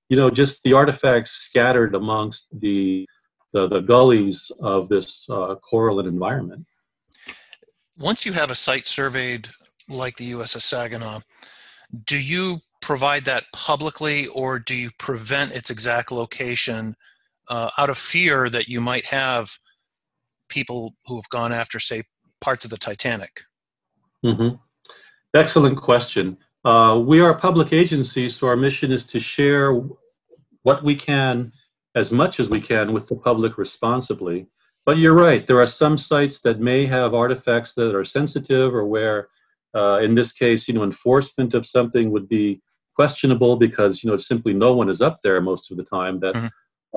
you 0.10 0.18
know 0.18 0.30
just 0.30 0.62
the 0.64 0.74
artifacts 0.74 1.32
scattered 1.32 1.96
amongst 1.96 2.48
the 2.60 3.08
the, 3.54 3.68
the 3.70 3.80
gullies 3.80 4.52
of 4.60 4.90
this 4.90 5.26
uh, 5.30 5.56
coralline 5.56 6.08
environment. 6.08 6.66
Once 7.98 8.26
you 8.26 8.34
have 8.34 8.52
a 8.52 8.56
site 8.56 8.86
surveyed 8.86 9.48
like 9.90 10.18
the 10.18 10.32
uss 10.34 10.62
saginaw 10.62 11.20
do 12.06 12.22
you 12.22 12.58
provide 12.82 13.24
that 13.24 13.46
publicly 13.54 14.28
or 14.36 14.60
do 14.60 14.76
you 14.76 14.90
prevent 14.98 15.56
its 15.56 15.70
exact 15.70 16.12
location 16.12 16.94
uh, 17.50 17.70
out 17.78 17.90
of 17.90 17.98
fear 17.98 18.50
that 18.50 18.68
you 18.68 18.82
might 18.82 19.06
have 19.06 19.58
people 20.50 20.94
who 21.06 21.16
have 21.16 21.30
gone 21.30 21.52
after, 21.52 21.80
say, 21.80 22.04
parts 22.42 22.66
of 22.66 22.72
the 22.72 22.78
Titanic? 22.78 23.44
Mm-hmm. 24.26 24.56
Excellent 25.34 25.78
question. 25.78 26.38
Uh, 26.66 27.02
we 27.06 27.20
are 27.20 27.32
a 27.32 27.40
public 27.40 27.74
agency, 27.74 28.30
so 28.30 28.48
our 28.48 28.56
mission 28.56 28.92
is 28.92 29.06
to 29.06 29.20
share 29.20 29.80
what 30.64 30.84
we 30.84 30.96
can 30.96 31.52
as 31.96 32.12
much 32.12 32.40
as 32.40 32.50
we 32.50 32.60
can 32.60 32.94
with 32.94 33.08
the 33.08 33.16
public 33.16 33.58
responsibly. 33.58 34.48
But 34.86 34.98
you're 34.98 35.14
right, 35.14 35.46
there 35.46 35.62
are 35.62 35.68
some 35.68 35.98
sites 35.98 36.42
that 36.42 36.60
may 36.60 36.86
have 36.86 37.14
artifacts 37.14 37.74
that 37.76 37.96
are 37.96 38.06
sensitive 38.06 38.74
or 38.74 38.86
where, 38.86 39.28
uh, 39.74 40.00
in 40.02 40.14
this 40.14 40.32
case, 40.32 40.68
you 40.68 40.74
know, 40.74 40.84
enforcement 40.84 41.54
of 41.54 41.66
something 41.66 42.10
would 42.12 42.30
be 42.30 42.62
questionable 42.96 43.58
because, 43.58 44.04
you 44.04 44.10
know, 44.10 44.18
simply 44.18 44.54
no 44.54 44.74
one 44.74 44.90
is 44.90 45.02
up 45.02 45.20
there 45.24 45.42
most 45.42 45.72
of 45.72 45.78
the 45.78 45.84
time 45.84 46.20
that 46.20 46.36
mm-hmm 46.36 46.48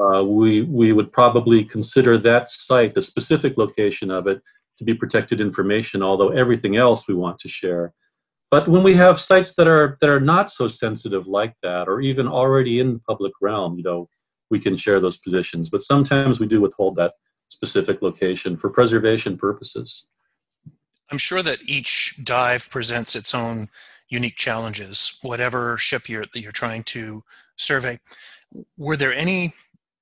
uh, 0.01 0.24
we, 0.24 0.62
we 0.62 0.92
would 0.92 1.12
probably 1.12 1.64
consider 1.64 2.16
that 2.18 2.48
site, 2.48 2.94
the 2.94 3.03
specific 3.03 3.59
location 3.59 4.11
of 4.11 4.26
it, 4.26 4.40
to 4.78 4.84
be 4.84 4.94
protected 4.94 5.40
information, 5.40 6.03
although 6.03 6.30
everything 6.30 6.76
else 6.76 7.07
we 7.07 7.14
want 7.14 7.38
to 7.38 7.48
share. 7.48 7.92
But 8.51 8.66
when 8.66 8.82
we 8.82 8.94
have 8.96 9.20
sites 9.20 9.55
that 9.57 9.68
are 9.68 9.96
that 10.01 10.11
are 10.11 10.20
not 10.20 10.51
so 10.51 10.66
sensitive 10.66 11.26
like 11.28 11.55
that, 11.62 11.86
or 11.86 12.01
even 12.01 12.26
already 12.26 12.80
in 12.80 12.94
the 12.94 12.98
public 13.01 13.32
realm, 13.40 13.76
you 13.76 13.84
know, 13.84 14.09
we 14.51 14.59
can 14.59 14.74
share 14.74 14.98
those 15.01 15.18
positions. 15.18 15.68
But 15.68 15.82
sometimes 15.82 16.40
we 16.40 16.46
do 16.46 16.61
withhold 16.61 16.96
that 16.96 17.14
specific 17.48 18.03
location 18.03 18.57
for 18.57 18.70
preservation 18.70 19.36
purposes. 19.36 20.09
I'm 21.12 21.18
sure 21.18 21.42
that 21.42 21.59
each 21.64 22.18
dive 22.24 22.68
presents 22.70 23.14
its 23.14 23.34
own 23.34 23.68
unique 24.09 24.36
challenges, 24.36 25.18
whatever 25.22 25.76
ship 25.78 26.09
you're 26.09 26.24
you're 26.34 26.53
trying 26.53 26.82
to 26.84 27.22
survey. 27.57 27.98
Were 28.76 28.96
there 28.96 29.12
any 29.12 29.53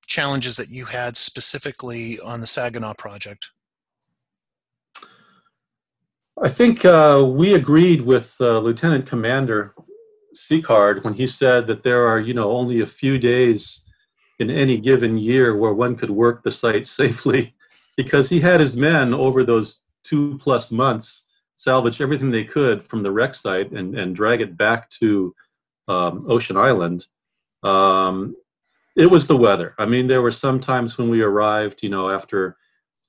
challenges 0.09 0.57
that 0.57 0.69
you 0.69 0.85
had 0.85 1.15
specifically 1.15 2.19
on 2.19 2.41
the 2.41 2.47
Saginaw 2.47 2.95
project? 2.97 3.51
I 6.41 6.49
think 6.49 6.83
uh, 6.83 7.25
we 7.27 7.53
agreed 7.53 8.01
with 8.01 8.35
uh, 8.41 8.59
Lieutenant 8.59 9.05
Commander 9.05 9.73
Sicard 10.35 11.03
when 11.03 11.13
he 11.13 11.27
said 11.27 11.67
that 11.67 11.83
there 11.83 12.07
are, 12.07 12.19
you 12.19 12.33
know, 12.33 12.51
only 12.51 12.81
a 12.81 12.85
few 12.85 13.17
days 13.17 13.81
in 14.39 14.49
any 14.49 14.77
given 14.77 15.17
year 15.17 15.55
where 15.55 15.73
one 15.73 15.95
could 15.95 16.09
work 16.09 16.43
the 16.43 16.51
site 16.51 16.87
safely, 16.99 17.53
because 17.95 18.29
he 18.29 18.39
had 18.39 18.59
his 18.59 18.75
men 18.75 19.13
over 19.13 19.43
those 19.43 19.81
two 20.03 20.37
plus 20.37 20.71
months 20.71 21.27
salvage 21.57 22.01
everything 22.01 22.31
they 22.31 22.45
could 22.45 22.81
from 22.81 23.03
the 23.03 23.11
wreck 23.11 23.35
site 23.35 23.71
and, 23.71 23.97
and 23.99 24.15
drag 24.15 24.39
it 24.39 24.55
back 24.55 24.89
to 24.89 25.35
um, 25.89 26.25
Ocean 26.29 26.55
Island. 26.55 27.05
Um, 27.63 28.33
it 28.99 29.09
was 29.09 29.27
the 29.27 29.37
weather. 29.37 29.73
I 29.79 29.85
mean, 29.85 30.07
there 30.07 30.21
were 30.21 30.29
some 30.29 30.59
times 30.59 30.97
when 30.97 31.09
we 31.09 31.21
arrived, 31.21 31.81
you 31.81 31.89
know, 31.89 32.09
after 32.09 32.57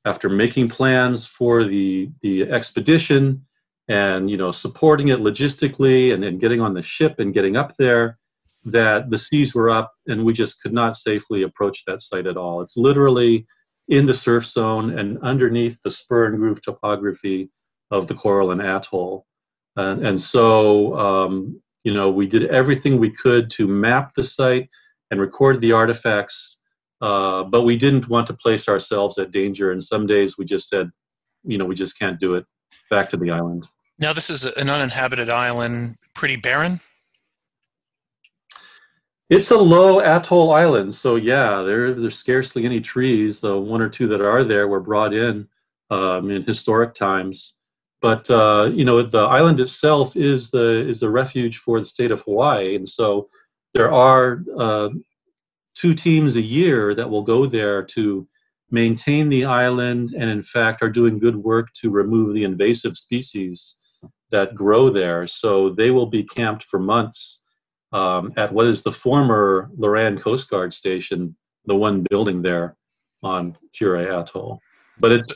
after 0.05 0.29
making 0.29 0.69
plans 0.69 1.27
for 1.27 1.65
the 1.65 2.09
the 2.23 2.45
expedition 2.45 3.45
and 3.89 4.31
you 4.31 4.37
know 4.37 4.53
supporting 4.53 5.09
it 5.09 5.19
logistically 5.19 6.15
and 6.15 6.23
then 6.23 6.39
getting 6.39 6.61
on 6.61 6.73
the 6.73 6.81
ship 6.81 7.19
and 7.19 7.35
getting 7.35 7.57
up 7.57 7.77
there 7.77 8.19
that 8.65 9.11
the 9.11 9.19
seas 9.19 9.55
were 9.55 9.69
up 9.69 9.93
and 10.07 10.25
we 10.25 10.33
just 10.33 10.63
could 10.63 10.73
not 10.73 10.97
safely 10.97 11.43
approach 11.43 11.85
that 11.85 12.01
site 12.01 12.27
at 12.27 12.39
all 12.39 12.63
it's 12.63 12.79
literally 12.79 13.47
in 13.89 14.07
the 14.07 14.15
surf 14.15 14.47
zone 14.47 14.99
and 14.99 15.19
underneath 15.23 15.79
the 15.83 15.91
spur 15.91 16.27
and 16.27 16.39
groove 16.39 16.63
topography 16.63 17.51
of 17.91 18.07
the 18.07 18.15
coralline 18.15 18.61
atoll 18.61 19.27
and, 19.77 20.07
and 20.07 20.23
so 20.23 20.99
um, 20.99 21.61
you 21.85 21.93
know 21.93 22.11
we 22.11 22.27
did 22.27 22.47
everything 22.47 22.99
we 22.99 23.11
could 23.11 23.51
to 23.51 23.67
map 23.67 24.15
the 24.15 24.25
site 24.25 24.71
and 25.11 25.21
record 25.21 25.61
the 25.61 25.73
artifacts. 25.73 26.61
Uh, 27.01 27.45
but 27.45 27.63
we 27.63 27.77
didn't 27.77 28.09
want 28.09 28.27
to 28.27 28.35
place 28.35 28.69
ourselves 28.69 29.19
at 29.19 29.33
danger, 29.33 29.73
and 29.73 29.83
some 29.83 30.07
days 30.07 30.37
we 30.37 30.45
just 30.45 30.69
said, 30.69 30.91
you 31.45 31.57
know, 31.57 31.65
we 31.65 31.75
just 31.75 31.99
can't 31.99 32.21
do 32.21 32.35
it. 32.35 32.45
Back 32.91 33.09
to 33.11 33.17
the 33.17 33.31
island. 33.31 33.67
Now, 33.99 34.13
this 34.13 34.31
is 34.31 34.45
an 34.45 34.69
uninhabited 34.69 35.29
island, 35.29 35.97
pretty 36.15 36.37
barren. 36.37 36.81
It's 39.31 39.53
a 39.53 39.57
low 39.57 40.01
atoll 40.01 40.53
island, 40.53 40.93
so 40.93 41.15
yeah, 41.15 41.63
there 41.63 41.95
there's 41.95 42.19
scarcely 42.19 42.65
any 42.65 42.81
trees. 42.81 43.41
The 43.41 43.57
one 43.57 43.81
or 43.81 43.89
two 43.89 44.09
that 44.09 44.21
are 44.21 44.43
there 44.43 44.67
were 44.67 44.81
brought 44.81 45.15
in 45.15 45.47
um, 45.89 46.31
in 46.31 46.43
historic 46.43 46.95
times, 46.95 47.55
but 48.03 48.29
uh, 48.29 48.71
you 48.75 48.85
know 48.85 49.03
the 49.03 49.21
island 49.21 49.61
itself 49.61 50.17
is 50.17 50.51
the 50.51 50.85
is 50.89 51.05
a 51.05 51.11
refuge 51.11 51.59
for 51.59 51.79
the 51.79 51.85
state 51.85 52.11
of 52.11 52.23
Hawaii, 52.23 52.75
and 52.75 52.89
so 52.89 53.29
there 53.75 53.93
are 53.93 54.43
uh, 54.59 54.89
two 55.75 55.95
teams 55.95 56.37
a 56.37 56.43
year 56.43 56.95
that 56.95 57.09
will 57.09 57.23
go 57.23 57.47
there 57.47 57.83
to 57.83 58.27
maintain 58.71 59.29
the 59.29 59.45
island, 59.45 60.15
and 60.17 60.31
in 60.31 60.43
fact 60.43 60.83
are 60.83 60.89
doing 60.91 61.19
good 61.19 61.37
work 61.37 61.73
to 61.75 61.91
remove 61.91 62.35
the 62.35 62.45
invasive 62.45 62.97
species 62.97 63.79
that 64.31 64.55
grow 64.55 64.91
there. 64.91 65.27
So 65.27 65.71
they 65.71 65.91
will 65.91 66.07
be 66.07 66.23
camped 66.23 66.65
for 66.65 66.79
months 66.79 67.43
um, 67.93 68.33
at 68.37 68.53
what 68.53 68.67
is 68.67 68.83
the 68.83 68.93
former 68.93 69.71
Loran 69.77 70.21
Coast 70.21 70.49
Guard 70.49 70.73
station, 70.73 71.37
the 71.67 71.75
one 71.75 72.07
building 72.09 72.43
there 72.43 72.77
on 73.23 73.57
Kure 73.73 73.97
Atoll. 73.97 74.61
But 75.01 75.13
it's 75.13 75.33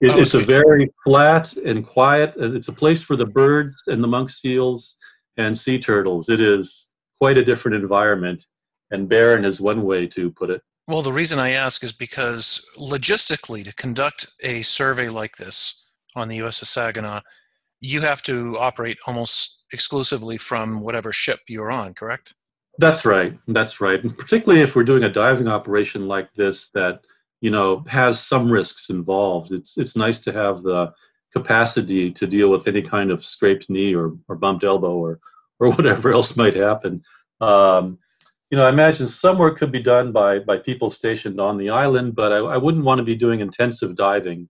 it, 0.00 0.18
it's 0.18 0.34
a 0.34 0.40
very 0.40 0.90
flat 1.04 1.56
and 1.56 1.86
quiet. 1.86 2.34
It's 2.36 2.68
a 2.68 2.72
place 2.72 3.02
for 3.02 3.14
the 3.14 3.26
birds 3.26 3.76
and 3.86 4.02
the 4.02 4.08
monk 4.08 4.30
seals 4.30 4.96
and 5.36 5.56
sea 5.56 5.78
turtles. 5.78 6.28
It 6.28 6.40
is 6.40 6.88
quite 7.22 7.38
a 7.38 7.44
different 7.44 7.76
environment, 7.76 8.46
and 8.90 9.08
barren 9.08 9.44
is 9.44 9.60
one 9.60 9.84
way 9.84 10.08
to 10.08 10.32
put 10.32 10.50
it. 10.50 10.60
Well, 10.88 11.02
the 11.02 11.12
reason 11.12 11.38
I 11.38 11.50
ask 11.50 11.84
is 11.84 11.92
because 11.92 12.66
logistically, 12.76 13.62
to 13.62 13.72
conduct 13.76 14.26
a 14.42 14.62
survey 14.62 15.08
like 15.08 15.36
this 15.36 15.86
on 16.16 16.26
the 16.26 16.40
USS 16.40 16.64
Saginaw, 16.64 17.20
you 17.80 18.00
have 18.00 18.22
to 18.24 18.56
operate 18.58 18.98
almost 19.06 19.62
exclusively 19.72 20.36
from 20.36 20.82
whatever 20.82 21.12
ship 21.12 21.38
you're 21.48 21.70
on, 21.70 21.94
correct? 21.94 22.34
That's 22.78 23.04
right. 23.04 23.38
That's 23.46 23.80
right. 23.80 24.02
And 24.02 24.18
particularly 24.18 24.60
if 24.60 24.74
we're 24.74 24.82
doing 24.82 25.04
a 25.04 25.12
diving 25.12 25.46
operation 25.46 26.08
like 26.08 26.28
this 26.34 26.70
that 26.70 27.04
you 27.40 27.52
know 27.52 27.84
has 27.86 28.18
some 28.18 28.50
risks 28.50 28.90
involved, 28.90 29.52
it's 29.52 29.78
it's 29.78 29.94
nice 29.94 30.18
to 30.22 30.32
have 30.32 30.64
the 30.64 30.92
capacity 31.32 32.10
to 32.10 32.26
deal 32.26 32.50
with 32.50 32.66
any 32.66 32.82
kind 32.82 33.12
of 33.12 33.24
scraped 33.24 33.70
knee 33.70 33.94
or, 33.94 34.10
or 34.28 34.34
bumped 34.34 34.64
elbow 34.64 34.96
or 34.96 35.20
or 35.62 35.70
whatever 35.76 36.12
else 36.12 36.36
might 36.36 36.54
happen. 36.54 37.02
Um, 37.40 37.98
you 38.50 38.58
know, 38.58 38.66
I 38.66 38.68
imagine 38.68 39.06
some 39.06 39.38
work 39.38 39.56
could 39.56 39.72
be 39.72 39.82
done 39.82 40.12
by 40.12 40.40
by 40.40 40.58
people 40.58 40.90
stationed 40.90 41.40
on 41.40 41.56
the 41.56 41.70
island, 41.70 42.14
but 42.14 42.32
I, 42.32 42.38
I 42.38 42.56
wouldn't 42.58 42.84
want 42.84 42.98
to 42.98 43.04
be 43.04 43.14
doing 43.14 43.40
intensive 43.40 43.94
diving 43.96 44.48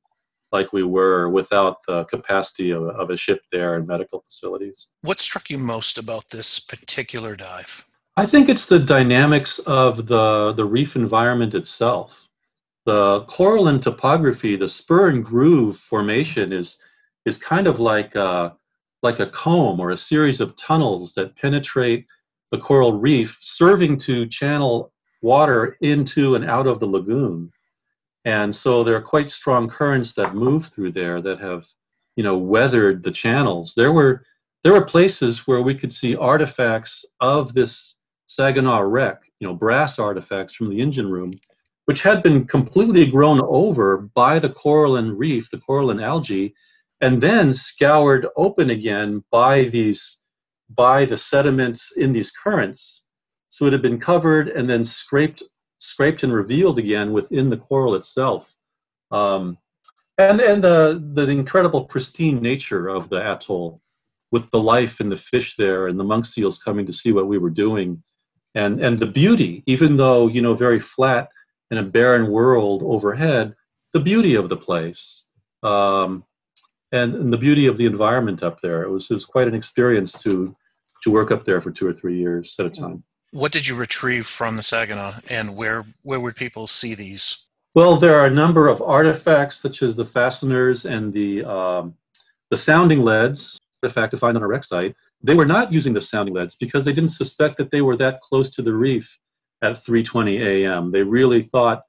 like 0.50 0.72
we 0.72 0.82
were 0.82 1.30
without 1.30 1.78
the 1.86 2.04
capacity 2.04 2.72
of, 2.72 2.82
of 2.82 3.10
a 3.10 3.16
ship 3.16 3.40
there 3.50 3.76
and 3.76 3.86
medical 3.86 4.20
facilities. 4.20 4.88
What 5.00 5.18
struck 5.18 5.48
you 5.48 5.58
most 5.58 5.98
about 5.98 6.28
this 6.30 6.60
particular 6.60 7.36
dive? 7.36 7.86
I 8.18 8.26
think 8.26 8.50
it's 8.50 8.66
the 8.66 8.78
dynamics 8.78 9.58
of 9.60 10.06
the, 10.06 10.52
the 10.52 10.66
reef 10.66 10.94
environment 10.96 11.54
itself. 11.54 12.28
The 12.84 13.24
coralline 13.28 13.80
topography, 13.80 14.56
the 14.56 14.68
spur 14.68 15.08
and 15.08 15.24
groove 15.24 15.78
formation 15.78 16.52
is, 16.52 16.76
is 17.24 17.38
kind 17.38 17.66
of 17.66 17.80
like 17.80 18.14
a, 18.14 18.54
like 19.02 19.20
a 19.20 19.26
comb 19.26 19.80
or 19.80 19.90
a 19.90 19.96
series 19.96 20.40
of 20.40 20.56
tunnels 20.56 21.14
that 21.14 21.36
penetrate 21.36 22.06
the 22.50 22.58
coral 22.58 22.98
reef, 22.98 23.36
serving 23.40 23.98
to 23.98 24.26
channel 24.26 24.92
water 25.22 25.76
into 25.80 26.34
and 26.34 26.44
out 26.44 26.66
of 26.66 26.80
the 26.80 26.86
lagoon. 26.86 27.50
And 28.24 28.54
so 28.54 28.84
there 28.84 28.94
are 28.94 29.02
quite 29.02 29.30
strong 29.30 29.68
currents 29.68 30.14
that 30.14 30.34
move 30.34 30.66
through 30.66 30.92
there 30.92 31.20
that 31.22 31.40
have, 31.40 31.66
you 32.16 32.22
know, 32.22 32.38
weathered 32.38 33.02
the 33.02 33.10
channels. 33.10 33.74
There 33.74 33.92
were 33.92 34.24
there 34.62 34.72
were 34.72 34.84
places 34.84 35.46
where 35.46 35.62
we 35.62 35.74
could 35.74 35.92
see 35.92 36.14
artifacts 36.14 37.04
of 37.20 37.52
this 37.52 37.98
Saginaw 38.28 38.80
wreck, 38.82 39.24
you 39.40 39.48
know, 39.48 39.54
brass 39.54 39.98
artifacts 39.98 40.54
from 40.54 40.70
the 40.70 40.80
engine 40.80 41.10
room, 41.10 41.32
which 41.86 42.00
had 42.00 42.22
been 42.22 42.46
completely 42.46 43.06
grown 43.06 43.40
over 43.42 44.08
by 44.14 44.38
the 44.38 44.48
coral 44.48 44.96
and 44.96 45.18
reef, 45.18 45.50
the 45.50 45.58
coral 45.58 45.90
and 45.90 46.00
algae, 46.00 46.54
and 47.02 47.20
then 47.20 47.52
scoured 47.52 48.26
open 48.36 48.70
again 48.70 49.22
by 49.30 49.64
these 49.64 50.20
by 50.70 51.04
the 51.04 51.18
sediments 51.18 51.96
in 51.98 52.12
these 52.12 52.30
currents. 52.30 53.04
So 53.50 53.66
it 53.66 53.72
had 53.72 53.82
been 53.82 54.00
covered 54.00 54.48
and 54.48 54.70
then 54.70 54.84
scraped 54.84 55.42
scraped 55.78 56.22
and 56.22 56.32
revealed 56.32 56.78
again 56.78 57.12
within 57.12 57.50
the 57.50 57.56
coral 57.56 57.96
itself. 57.96 58.54
Um, 59.10 59.58
and 60.16 60.40
and 60.40 60.62
the, 60.62 61.02
the 61.14 61.28
incredible 61.28 61.84
pristine 61.84 62.40
nature 62.40 62.88
of 62.88 63.08
the 63.08 63.20
atoll 63.20 63.80
with 64.30 64.50
the 64.50 64.62
life 64.62 65.00
and 65.00 65.10
the 65.10 65.16
fish 65.16 65.56
there 65.56 65.88
and 65.88 65.98
the 65.98 66.04
monk 66.04 66.24
seals 66.24 66.58
coming 66.58 66.86
to 66.86 66.92
see 66.92 67.12
what 67.12 67.26
we 67.26 67.38
were 67.38 67.50
doing 67.50 68.02
and 68.54 68.80
and 68.80 68.98
the 68.98 69.06
beauty 69.06 69.62
even 69.66 69.96
though 69.96 70.28
you 70.28 70.40
know 70.42 70.54
very 70.54 70.80
flat 70.80 71.28
in 71.70 71.78
a 71.78 71.82
barren 71.82 72.30
world 72.30 72.82
overhead 72.82 73.54
the 73.92 74.00
beauty 74.00 74.34
of 74.34 74.48
the 74.48 74.56
place 74.56 75.24
um, 75.62 76.24
and, 76.92 77.14
and 77.14 77.32
the 77.32 77.38
beauty 77.38 77.66
of 77.66 77.76
the 77.76 77.86
environment 77.86 78.42
up 78.42 78.60
there 78.60 78.82
it 78.82 78.90
was 78.90 79.10
it 79.10 79.14
was 79.14 79.24
quite 79.24 79.48
an 79.48 79.54
experience 79.54 80.12
to 80.12 80.54
to 81.02 81.10
work 81.10 81.30
up 81.30 81.44
there 81.44 81.60
for 81.60 81.70
two 81.70 81.86
or 81.86 81.92
three 81.92 82.16
years 82.16 82.54
at 82.58 82.66
a 82.66 82.70
time 82.70 83.02
what 83.32 83.50
did 83.50 83.66
you 83.66 83.76
retrieve 83.76 84.26
from 84.26 84.56
the 84.56 84.62
Saginaw, 84.62 85.12
and 85.30 85.56
where 85.56 85.86
where 86.02 86.20
would 86.20 86.36
people 86.36 86.66
see 86.66 86.94
these? 86.94 87.48
Well, 87.74 87.96
there 87.96 88.14
are 88.20 88.26
a 88.26 88.30
number 88.30 88.68
of 88.68 88.82
artifacts, 88.82 89.56
such 89.56 89.82
as 89.82 89.96
the 89.96 90.04
fasteners 90.04 90.84
and 90.84 91.12
the 91.12 91.42
um, 91.44 91.94
the 92.50 92.56
sounding 92.56 93.00
leads. 93.00 93.58
Artifact 93.82 94.12
to 94.12 94.16
find 94.16 94.36
on 94.36 94.42
a 94.42 94.46
wreck 94.46 94.62
site. 94.62 94.94
They 95.22 95.34
were 95.34 95.46
not 95.46 95.72
using 95.72 95.94
the 95.94 96.00
sounding 96.00 96.34
leads 96.34 96.54
because 96.56 96.84
they 96.84 96.92
didn't 96.92 97.10
suspect 97.10 97.56
that 97.56 97.70
they 97.70 97.80
were 97.80 97.96
that 97.96 98.20
close 98.20 98.50
to 98.50 98.62
the 98.62 98.74
reef 98.74 99.18
at 99.62 99.72
3:20 99.72 100.38
a.m. 100.46 100.90
They 100.90 101.02
really 101.02 101.42
thought, 101.42 101.82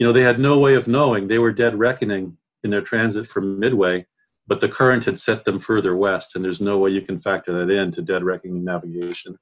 you 0.00 0.06
know, 0.06 0.12
they 0.12 0.24
had 0.24 0.40
no 0.40 0.58
way 0.58 0.74
of 0.74 0.88
knowing. 0.88 1.28
They 1.28 1.38
were 1.38 1.52
dead 1.52 1.78
reckoning 1.78 2.36
in 2.64 2.70
their 2.70 2.82
transit 2.82 3.28
from 3.28 3.60
Midway, 3.60 4.04
but 4.48 4.60
the 4.60 4.68
current 4.68 5.04
had 5.04 5.18
set 5.18 5.44
them 5.44 5.58
further 5.58 5.94
west, 5.96 6.34
and 6.34 6.44
there's 6.44 6.60
no 6.60 6.78
way 6.78 6.90
you 6.90 7.02
can 7.02 7.20
factor 7.20 7.52
that 7.52 7.70
in 7.70 7.92
to 7.92 8.02
dead 8.02 8.24
reckoning 8.24 8.64
navigation. 8.64 9.38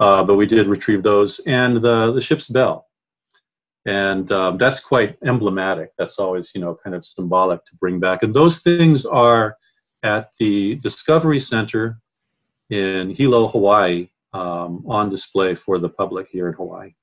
Uh, 0.00 0.24
but 0.24 0.34
we 0.34 0.46
did 0.46 0.66
retrieve 0.66 1.02
those 1.02 1.40
and 1.46 1.76
the, 1.76 2.12
the 2.12 2.20
ship's 2.20 2.48
bell. 2.48 2.86
And 3.86 4.30
um, 4.32 4.58
that's 4.58 4.80
quite 4.80 5.16
emblematic. 5.24 5.92
That's 5.96 6.18
always, 6.18 6.52
you 6.54 6.60
know, 6.60 6.74
kind 6.74 6.96
of 6.96 7.04
symbolic 7.04 7.64
to 7.66 7.76
bring 7.76 8.00
back. 8.00 8.22
And 8.22 8.34
those 8.34 8.62
things 8.62 9.06
are 9.06 9.56
at 10.02 10.30
the 10.38 10.76
Discovery 10.76 11.40
Center 11.40 12.00
in 12.70 13.10
Hilo, 13.10 13.48
Hawaii, 13.48 14.08
um, 14.32 14.84
on 14.86 15.10
display 15.10 15.54
for 15.54 15.78
the 15.78 15.88
public 15.88 16.28
here 16.28 16.48
in 16.48 16.54
Hawaii. 16.54 16.94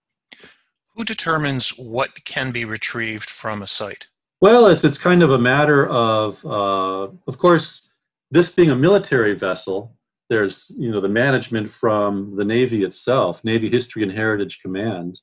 Who 0.95 1.03
determines 1.03 1.69
what 1.77 2.25
can 2.25 2.51
be 2.51 2.65
retrieved 2.65 3.29
from 3.29 3.61
a 3.61 3.67
site? 3.67 4.07
Well, 4.39 4.67
it's, 4.67 4.83
it's 4.83 4.99
kind 4.99 5.23
of 5.23 5.31
a 5.31 5.37
matter 5.37 5.87
of, 5.87 6.45
uh, 6.45 7.07
of 7.27 7.37
course, 7.39 7.89
this 8.29 8.53
being 8.53 8.69
a 8.69 8.75
military 8.75 9.33
vessel, 9.33 9.97
there's 10.29 10.71
you 10.77 10.91
know 10.91 10.99
the 10.99 11.09
management 11.09 11.69
from 11.69 12.35
the 12.35 12.43
Navy 12.43 12.83
itself, 12.83 13.43
Navy 13.43 13.69
History 13.69 14.03
and 14.03 14.11
Heritage 14.11 14.59
Command, 14.61 15.19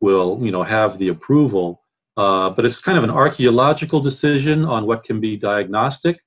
will 0.00 0.38
you 0.42 0.50
know 0.50 0.62
have 0.62 0.98
the 0.98 1.08
approval, 1.08 1.82
uh, 2.16 2.50
but 2.50 2.66
it's 2.66 2.78
kind 2.80 2.98
of 2.98 3.04
an 3.04 3.10
archaeological 3.10 4.00
decision 4.00 4.64
on 4.64 4.86
what 4.86 5.04
can 5.04 5.20
be 5.20 5.36
diagnostic, 5.36 6.20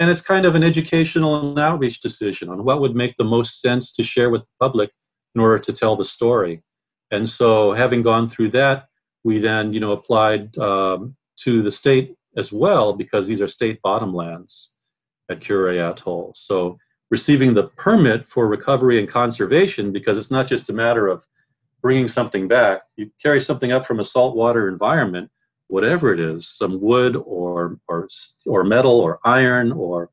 and 0.00 0.10
it's 0.10 0.22
kind 0.22 0.46
of 0.46 0.54
an 0.54 0.64
educational 0.64 1.50
and 1.50 1.58
outreach 1.58 2.00
decision 2.00 2.48
on 2.48 2.64
what 2.64 2.80
would 2.80 2.96
make 2.96 3.14
the 3.16 3.24
most 3.24 3.60
sense 3.60 3.92
to 3.92 4.02
share 4.02 4.30
with 4.30 4.42
the 4.42 4.48
public 4.58 4.90
in 5.34 5.40
order 5.40 5.58
to 5.58 5.72
tell 5.72 5.96
the 5.96 6.04
story. 6.04 6.62
And 7.10 7.28
so, 7.28 7.72
having 7.72 8.02
gone 8.02 8.28
through 8.28 8.50
that, 8.52 8.86
we 9.22 9.38
then 9.38 9.74
you 9.74 9.80
know 9.80 9.92
applied 9.92 10.56
um, 10.56 11.14
to 11.44 11.62
the 11.62 11.70
state 11.70 12.14
as 12.36 12.52
well 12.52 12.92
because 12.92 13.26
these 13.26 13.42
are 13.42 13.48
state 13.48 13.80
bottomlands 13.84 14.68
at 15.30 15.40
Kure 15.40 15.70
Atoll. 15.70 16.32
So 16.34 16.78
receiving 17.10 17.54
the 17.54 17.68
permit 17.76 18.28
for 18.28 18.48
recovery 18.48 18.98
and 18.98 19.08
conservation 19.08 19.92
because 19.92 20.18
it's 20.18 20.30
not 20.30 20.46
just 20.46 20.70
a 20.70 20.72
matter 20.72 21.06
of 21.08 21.26
bringing 21.82 22.08
something 22.08 22.48
back. 22.48 22.82
You 22.96 23.10
carry 23.22 23.40
something 23.40 23.72
up 23.72 23.86
from 23.86 24.00
a 24.00 24.04
saltwater 24.04 24.68
environment, 24.68 25.30
whatever 25.68 26.12
it 26.12 26.20
is, 26.20 26.48
some 26.48 26.80
wood 26.80 27.16
or 27.16 27.78
or 27.88 28.08
or 28.46 28.64
metal 28.64 29.00
or 29.00 29.20
iron 29.24 29.72
or 29.72 30.10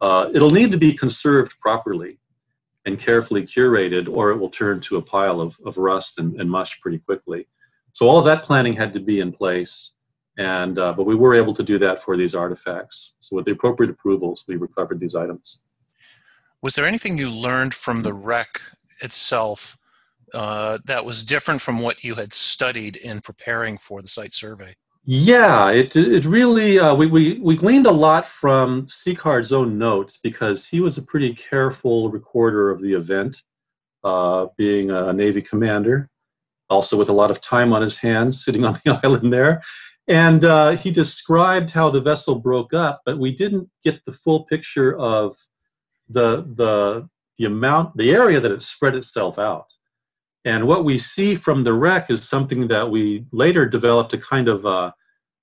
uh, 0.00 0.28
it'll 0.34 0.50
need 0.50 0.72
to 0.72 0.76
be 0.76 0.92
conserved 0.92 1.58
properly 1.60 2.18
and 2.86 2.98
carefully 2.98 3.42
curated, 3.42 4.08
or 4.08 4.32
it 4.32 4.36
will 4.36 4.50
turn 4.50 4.80
to 4.80 4.96
a 4.96 5.02
pile 5.02 5.40
of, 5.40 5.56
of 5.64 5.76
rust 5.76 6.18
and, 6.18 6.40
and 6.40 6.50
mush 6.50 6.80
pretty 6.80 6.98
quickly. 6.98 7.46
So 7.92 8.08
all 8.08 8.20
that 8.22 8.42
planning 8.42 8.74
had 8.74 8.92
to 8.94 9.00
be 9.00 9.20
in 9.20 9.30
place, 9.30 9.92
and 10.38 10.78
uh, 10.78 10.92
but 10.92 11.04
we 11.04 11.14
were 11.14 11.34
able 11.34 11.54
to 11.54 11.62
do 11.62 11.78
that 11.78 12.02
for 12.02 12.16
these 12.16 12.34
artifacts. 12.34 13.14
So 13.20 13.36
with 13.36 13.44
the 13.44 13.52
appropriate 13.52 13.90
approvals, 13.90 14.44
we 14.48 14.56
recovered 14.56 15.00
these 15.00 15.14
items. 15.14 15.60
Was 16.62 16.74
there 16.74 16.86
anything 16.86 17.18
you 17.18 17.30
learned 17.30 17.74
from 17.74 18.02
the 18.02 18.12
wreck 18.12 18.60
itself 19.00 19.76
uh, 20.32 20.78
that 20.84 21.04
was 21.04 21.22
different 21.22 21.60
from 21.60 21.80
what 21.80 22.04
you 22.04 22.14
had 22.14 22.32
studied 22.32 22.96
in 22.96 23.20
preparing 23.20 23.76
for 23.76 24.00
the 24.00 24.08
site 24.08 24.32
survey? 24.32 24.74
Yeah, 25.04 25.70
it, 25.70 25.96
it 25.96 26.24
really, 26.24 26.78
uh, 26.78 26.94
we, 26.94 27.08
we, 27.08 27.40
we 27.40 27.56
gleaned 27.56 27.86
a 27.86 27.90
lot 27.90 28.26
from 28.26 28.86
Sicard's 28.86 29.52
own 29.52 29.76
notes 29.76 30.20
because 30.22 30.68
he 30.68 30.80
was 30.80 30.96
a 30.96 31.02
pretty 31.02 31.34
careful 31.34 32.08
recorder 32.08 32.70
of 32.70 32.80
the 32.80 32.92
event, 32.92 33.42
uh, 34.04 34.46
being 34.56 34.92
a 34.92 35.12
Navy 35.12 35.42
commander, 35.42 36.08
also 36.70 36.96
with 36.96 37.08
a 37.08 37.12
lot 37.12 37.32
of 37.32 37.40
time 37.40 37.72
on 37.72 37.82
his 37.82 37.98
hands 37.98 38.44
sitting 38.44 38.64
on 38.68 38.78
the 38.84 39.00
island 39.02 39.32
there. 39.32 39.60
And 40.08 40.44
uh, 40.44 40.76
he 40.76 40.90
described 40.90 41.70
how 41.70 41.88
the 41.90 42.00
vessel 42.00 42.34
broke 42.34 42.74
up, 42.74 43.02
but 43.06 43.18
we 43.18 43.32
didn't 43.32 43.68
get 43.84 44.04
the 44.04 44.12
full 44.12 44.44
picture 44.44 44.98
of 44.98 45.36
the, 46.08 46.44
the, 46.56 47.08
the 47.38 47.44
amount, 47.44 47.96
the 47.96 48.10
area 48.10 48.40
that 48.40 48.50
it 48.50 48.62
spread 48.62 48.94
itself 48.94 49.38
out. 49.38 49.66
And 50.44 50.66
what 50.66 50.84
we 50.84 50.98
see 50.98 51.36
from 51.36 51.62
the 51.62 51.72
wreck 51.72 52.10
is 52.10 52.28
something 52.28 52.66
that 52.66 52.90
we 52.90 53.26
later 53.32 53.64
developed 53.64 54.12
a 54.12 54.18
kind 54.18 54.48
of 54.48 54.66
uh, 54.66 54.90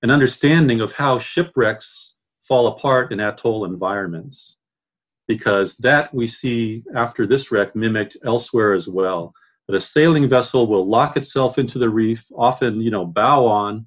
an 0.02 0.10
understanding 0.10 0.80
of 0.80 0.92
how 0.92 1.18
shipwrecks 1.18 2.16
fall 2.42 2.66
apart 2.68 3.12
in 3.12 3.20
atoll 3.20 3.64
environments. 3.64 4.58
Because 5.26 5.76
that 5.78 6.12
we 6.12 6.26
see 6.26 6.82
after 6.94 7.26
this 7.26 7.50
wreck 7.50 7.74
mimicked 7.74 8.16
elsewhere 8.24 8.74
as 8.74 8.88
well. 8.88 9.32
That 9.68 9.76
a 9.76 9.80
sailing 9.80 10.28
vessel 10.28 10.66
will 10.66 10.86
lock 10.86 11.16
itself 11.16 11.56
into 11.56 11.78
the 11.78 11.88
reef, 11.88 12.26
often, 12.36 12.80
you 12.80 12.90
know, 12.90 13.06
bow 13.06 13.46
on, 13.46 13.86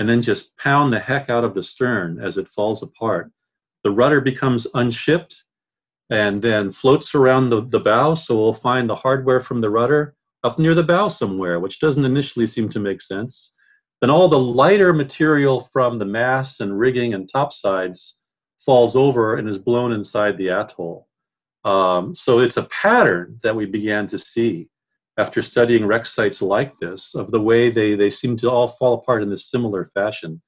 and 0.00 0.08
then 0.08 0.22
just 0.22 0.56
pound 0.56 0.90
the 0.90 0.98
heck 0.98 1.28
out 1.28 1.44
of 1.44 1.52
the 1.52 1.62
stern 1.62 2.18
as 2.20 2.38
it 2.38 2.48
falls 2.48 2.82
apart. 2.82 3.30
The 3.84 3.90
rudder 3.90 4.22
becomes 4.22 4.66
unshipped 4.72 5.44
and 6.08 6.40
then 6.40 6.72
floats 6.72 7.14
around 7.14 7.50
the, 7.50 7.66
the 7.66 7.80
bow, 7.80 8.14
so 8.14 8.34
we'll 8.34 8.54
find 8.54 8.88
the 8.88 8.94
hardware 8.94 9.40
from 9.40 9.58
the 9.58 9.68
rudder 9.68 10.16
up 10.42 10.58
near 10.58 10.74
the 10.74 10.82
bow 10.82 11.08
somewhere, 11.08 11.60
which 11.60 11.80
doesn't 11.80 12.06
initially 12.06 12.46
seem 12.46 12.70
to 12.70 12.80
make 12.80 13.02
sense. 13.02 13.54
Then 14.00 14.08
all 14.08 14.28
the 14.28 14.38
lighter 14.38 14.94
material 14.94 15.60
from 15.60 15.98
the 15.98 16.06
masts 16.06 16.60
and 16.60 16.78
rigging 16.78 17.12
and 17.12 17.28
topsides 17.28 18.16
falls 18.58 18.96
over 18.96 19.36
and 19.36 19.46
is 19.46 19.58
blown 19.58 19.92
inside 19.92 20.38
the 20.38 20.48
atoll. 20.48 21.08
Um, 21.64 22.14
so 22.14 22.38
it's 22.38 22.56
a 22.56 22.64
pattern 22.64 23.38
that 23.42 23.54
we 23.54 23.66
began 23.66 24.06
to 24.06 24.18
see 24.18 24.70
after 25.20 25.42
studying 25.42 25.86
wreck 25.86 26.06
sites 26.06 26.40
like 26.40 26.76
this 26.78 27.14
of 27.14 27.30
the 27.30 27.40
way 27.40 27.70
they, 27.70 27.94
they 27.94 28.10
seem 28.10 28.36
to 28.38 28.50
all 28.50 28.68
fall 28.68 28.94
apart 28.94 29.22
in 29.22 29.30
this 29.30 29.50
similar 29.50 29.84
fashion. 29.84 30.40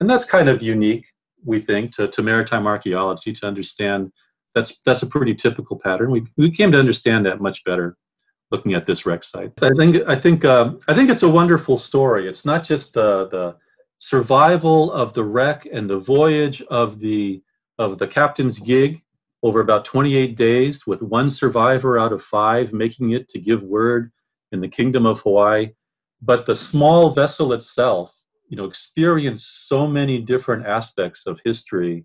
And 0.00 0.08
that's 0.08 0.24
kind 0.24 0.48
of 0.48 0.62
unique, 0.62 1.06
we 1.44 1.60
think, 1.60 1.92
to, 1.96 2.08
to 2.08 2.22
maritime 2.22 2.66
archaeology 2.66 3.32
to 3.32 3.46
understand 3.46 4.10
that's 4.54 4.80
that's 4.84 5.02
a 5.02 5.06
pretty 5.06 5.34
typical 5.34 5.78
pattern. 5.78 6.10
We, 6.10 6.26
we 6.36 6.50
came 6.50 6.72
to 6.72 6.78
understand 6.78 7.26
that 7.26 7.40
much 7.40 7.62
better 7.64 7.96
looking 8.50 8.74
at 8.74 8.86
this 8.86 9.06
wreck 9.06 9.22
site. 9.22 9.52
I 9.62 9.70
think 9.76 10.08
I 10.08 10.16
think 10.16 10.44
uh, 10.44 10.72
I 10.88 10.94
think 10.94 11.10
it's 11.10 11.22
a 11.22 11.28
wonderful 11.28 11.78
story. 11.78 12.28
It's 12.28 12.44
not 12.44 12.64
just 12.64 12.94
the 12.94 13.28
the 13.28 13.56
survival 13.98 14.92
of 14.92 15.12
the 15.12 15.24
wreck 15.24 15.66
and 15.70 15.88
the 15.88 15.98
voyage 15.98 16.62
of 16.62 16.98
the 16.98 17.42
of 17.78 17.98
the 17.98 18.06
captain's 18.06 18.58
gig 18.58 19.02
over 19.42 19.60
about 19.60 19.84
28 19.84 20.36
days 20.36 20.86
with 20.86 21.02
one 21.02 21.30
survivor 21.30 21.98
out 21.98 22.12
of 22.12 22.22
five 22.22 22.72
making 22.72 23.12
it 23.12 23.28
to 23.28 23.38
give 23.38 23.62
word 23.62 24.10
in 24.52 24.60
the 24.60 24.68
kingdom 24.68 25.06
of 25.06 25.20
Hawaii, 25.20 25.70
but 26.22 26.46
the 26.46 26.54
small 26.54 27.10
vessel 27.10 27.52
itself, 27.52 28.14
you 28.48 28.56
know, 28.56 28.64
experienced 28.64 29.68
so 29.68 29.86
many 29.86 30.18
different 30.18 30.66
aspects 30.66 31.26
of 31.26 31.40
history 31.44 32.04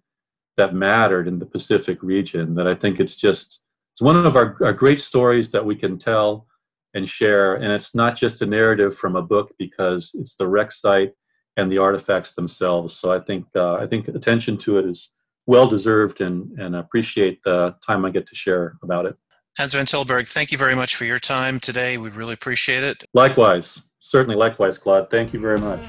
that 0.57 0.73
mattered 0.73 1.27
in 1.27 1.39
the 1.39 1.45
Pacific 1.45 2.01
region 2.01 2.55
that 2.55 2.67
I 2.67 2.75
think 2.75 2.99
it's 2.99 3.15
just 3.15 3.61
it's 3.93 4.01
one 4.01 4.25
of 4.25 4.35
our, 4.35 4.57
our 4.61 4.73
great 4.73 4.99
stories 4.99 5.51
that 5.51 5.65
we 5.65 5.75
can 5.75 5.97
tell 5.97 6.47
and 6.95 7.07
share. 7.07 7.55
And 7.55 7.71
it's 7.71 7.95
not 7.95 8.17
just 8.17 8.41
a 8.41 8.45
narrative 8.45 8.95
from 8.95 9.15
a 9.15 9.21
book 9.21 9.53
because 9.57 10.15
it's 10.15 10.35
the 10.35 10.47
wreck 10.47 10.71
site 10.71 11.13
and 11.57 11.71
the 11.71 11.77
artifacts 11.77 12.33
themselves. 12.33 12.93
So 12.93 13.11
I 13.11 13.19
think 13.19 13.45
uh, 13.55 13.75
I 13.75 13.87
think 13.87 14.07
attention 14.07 14.57
to 14.59 14.79
it 14.79 14.85
is 14.85 15.11
well 15.45 15.67
deserved 15.67 16.21
and 16.21 16.57
and 16.59 16.75
appreciate 16.75 17.41
the 17.43 17.75
time 17.85 18.05
I 18.05 18.09
get 18.09 18.27
to 18.27 18.35
share 18.35 18.77
about 18.83 19.05
it. 19.05 19.15
Hans 19.57 19.73
van 19.73 19.85
Tilburg, 19.85 20.27
thank 20.27 20.51
you 20.51 20.57
very 20.57 20.75
much 20.75 20.97
for 20.97 21.05
your 21.05 21.19
time 21.19 21.61
today. 21.61 21.97
We 21.97 22.09
really 22.09 22.33
appreciate 22.33 22.83
it. 22.83 23.05
Likewise, 23.13 23.83
certainly 24.01 24.35
likewise, 24.35 24.77
Claude. 24.77 25.09
Thank 25.09 25.31
you 25.31 25.39
very 25.39 25.59
much. 25.59 25.79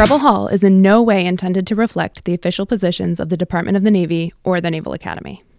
Preble 0.00 0.20
Hall 0.20 0.48
is 0.48 0.64
in 0.64 0.80
no 0.80 1.02
way 1.02 1.26
intended 1.26 1.66
to 1.66 1.74
reflect 1.74 2.24
the 2.24 2.32
official 2.32 2.64
positions 2.64 3.20
of 3.20 3.28
the 3.28 3.36
Department 3.36 3.76
of 3.76 3.82
the 3.82 3.90
Navy 3.90 4.32
or 4.44 4.58
the 4.58 4.70
Naval 4.70 4.94
Academy. 4.94 5.42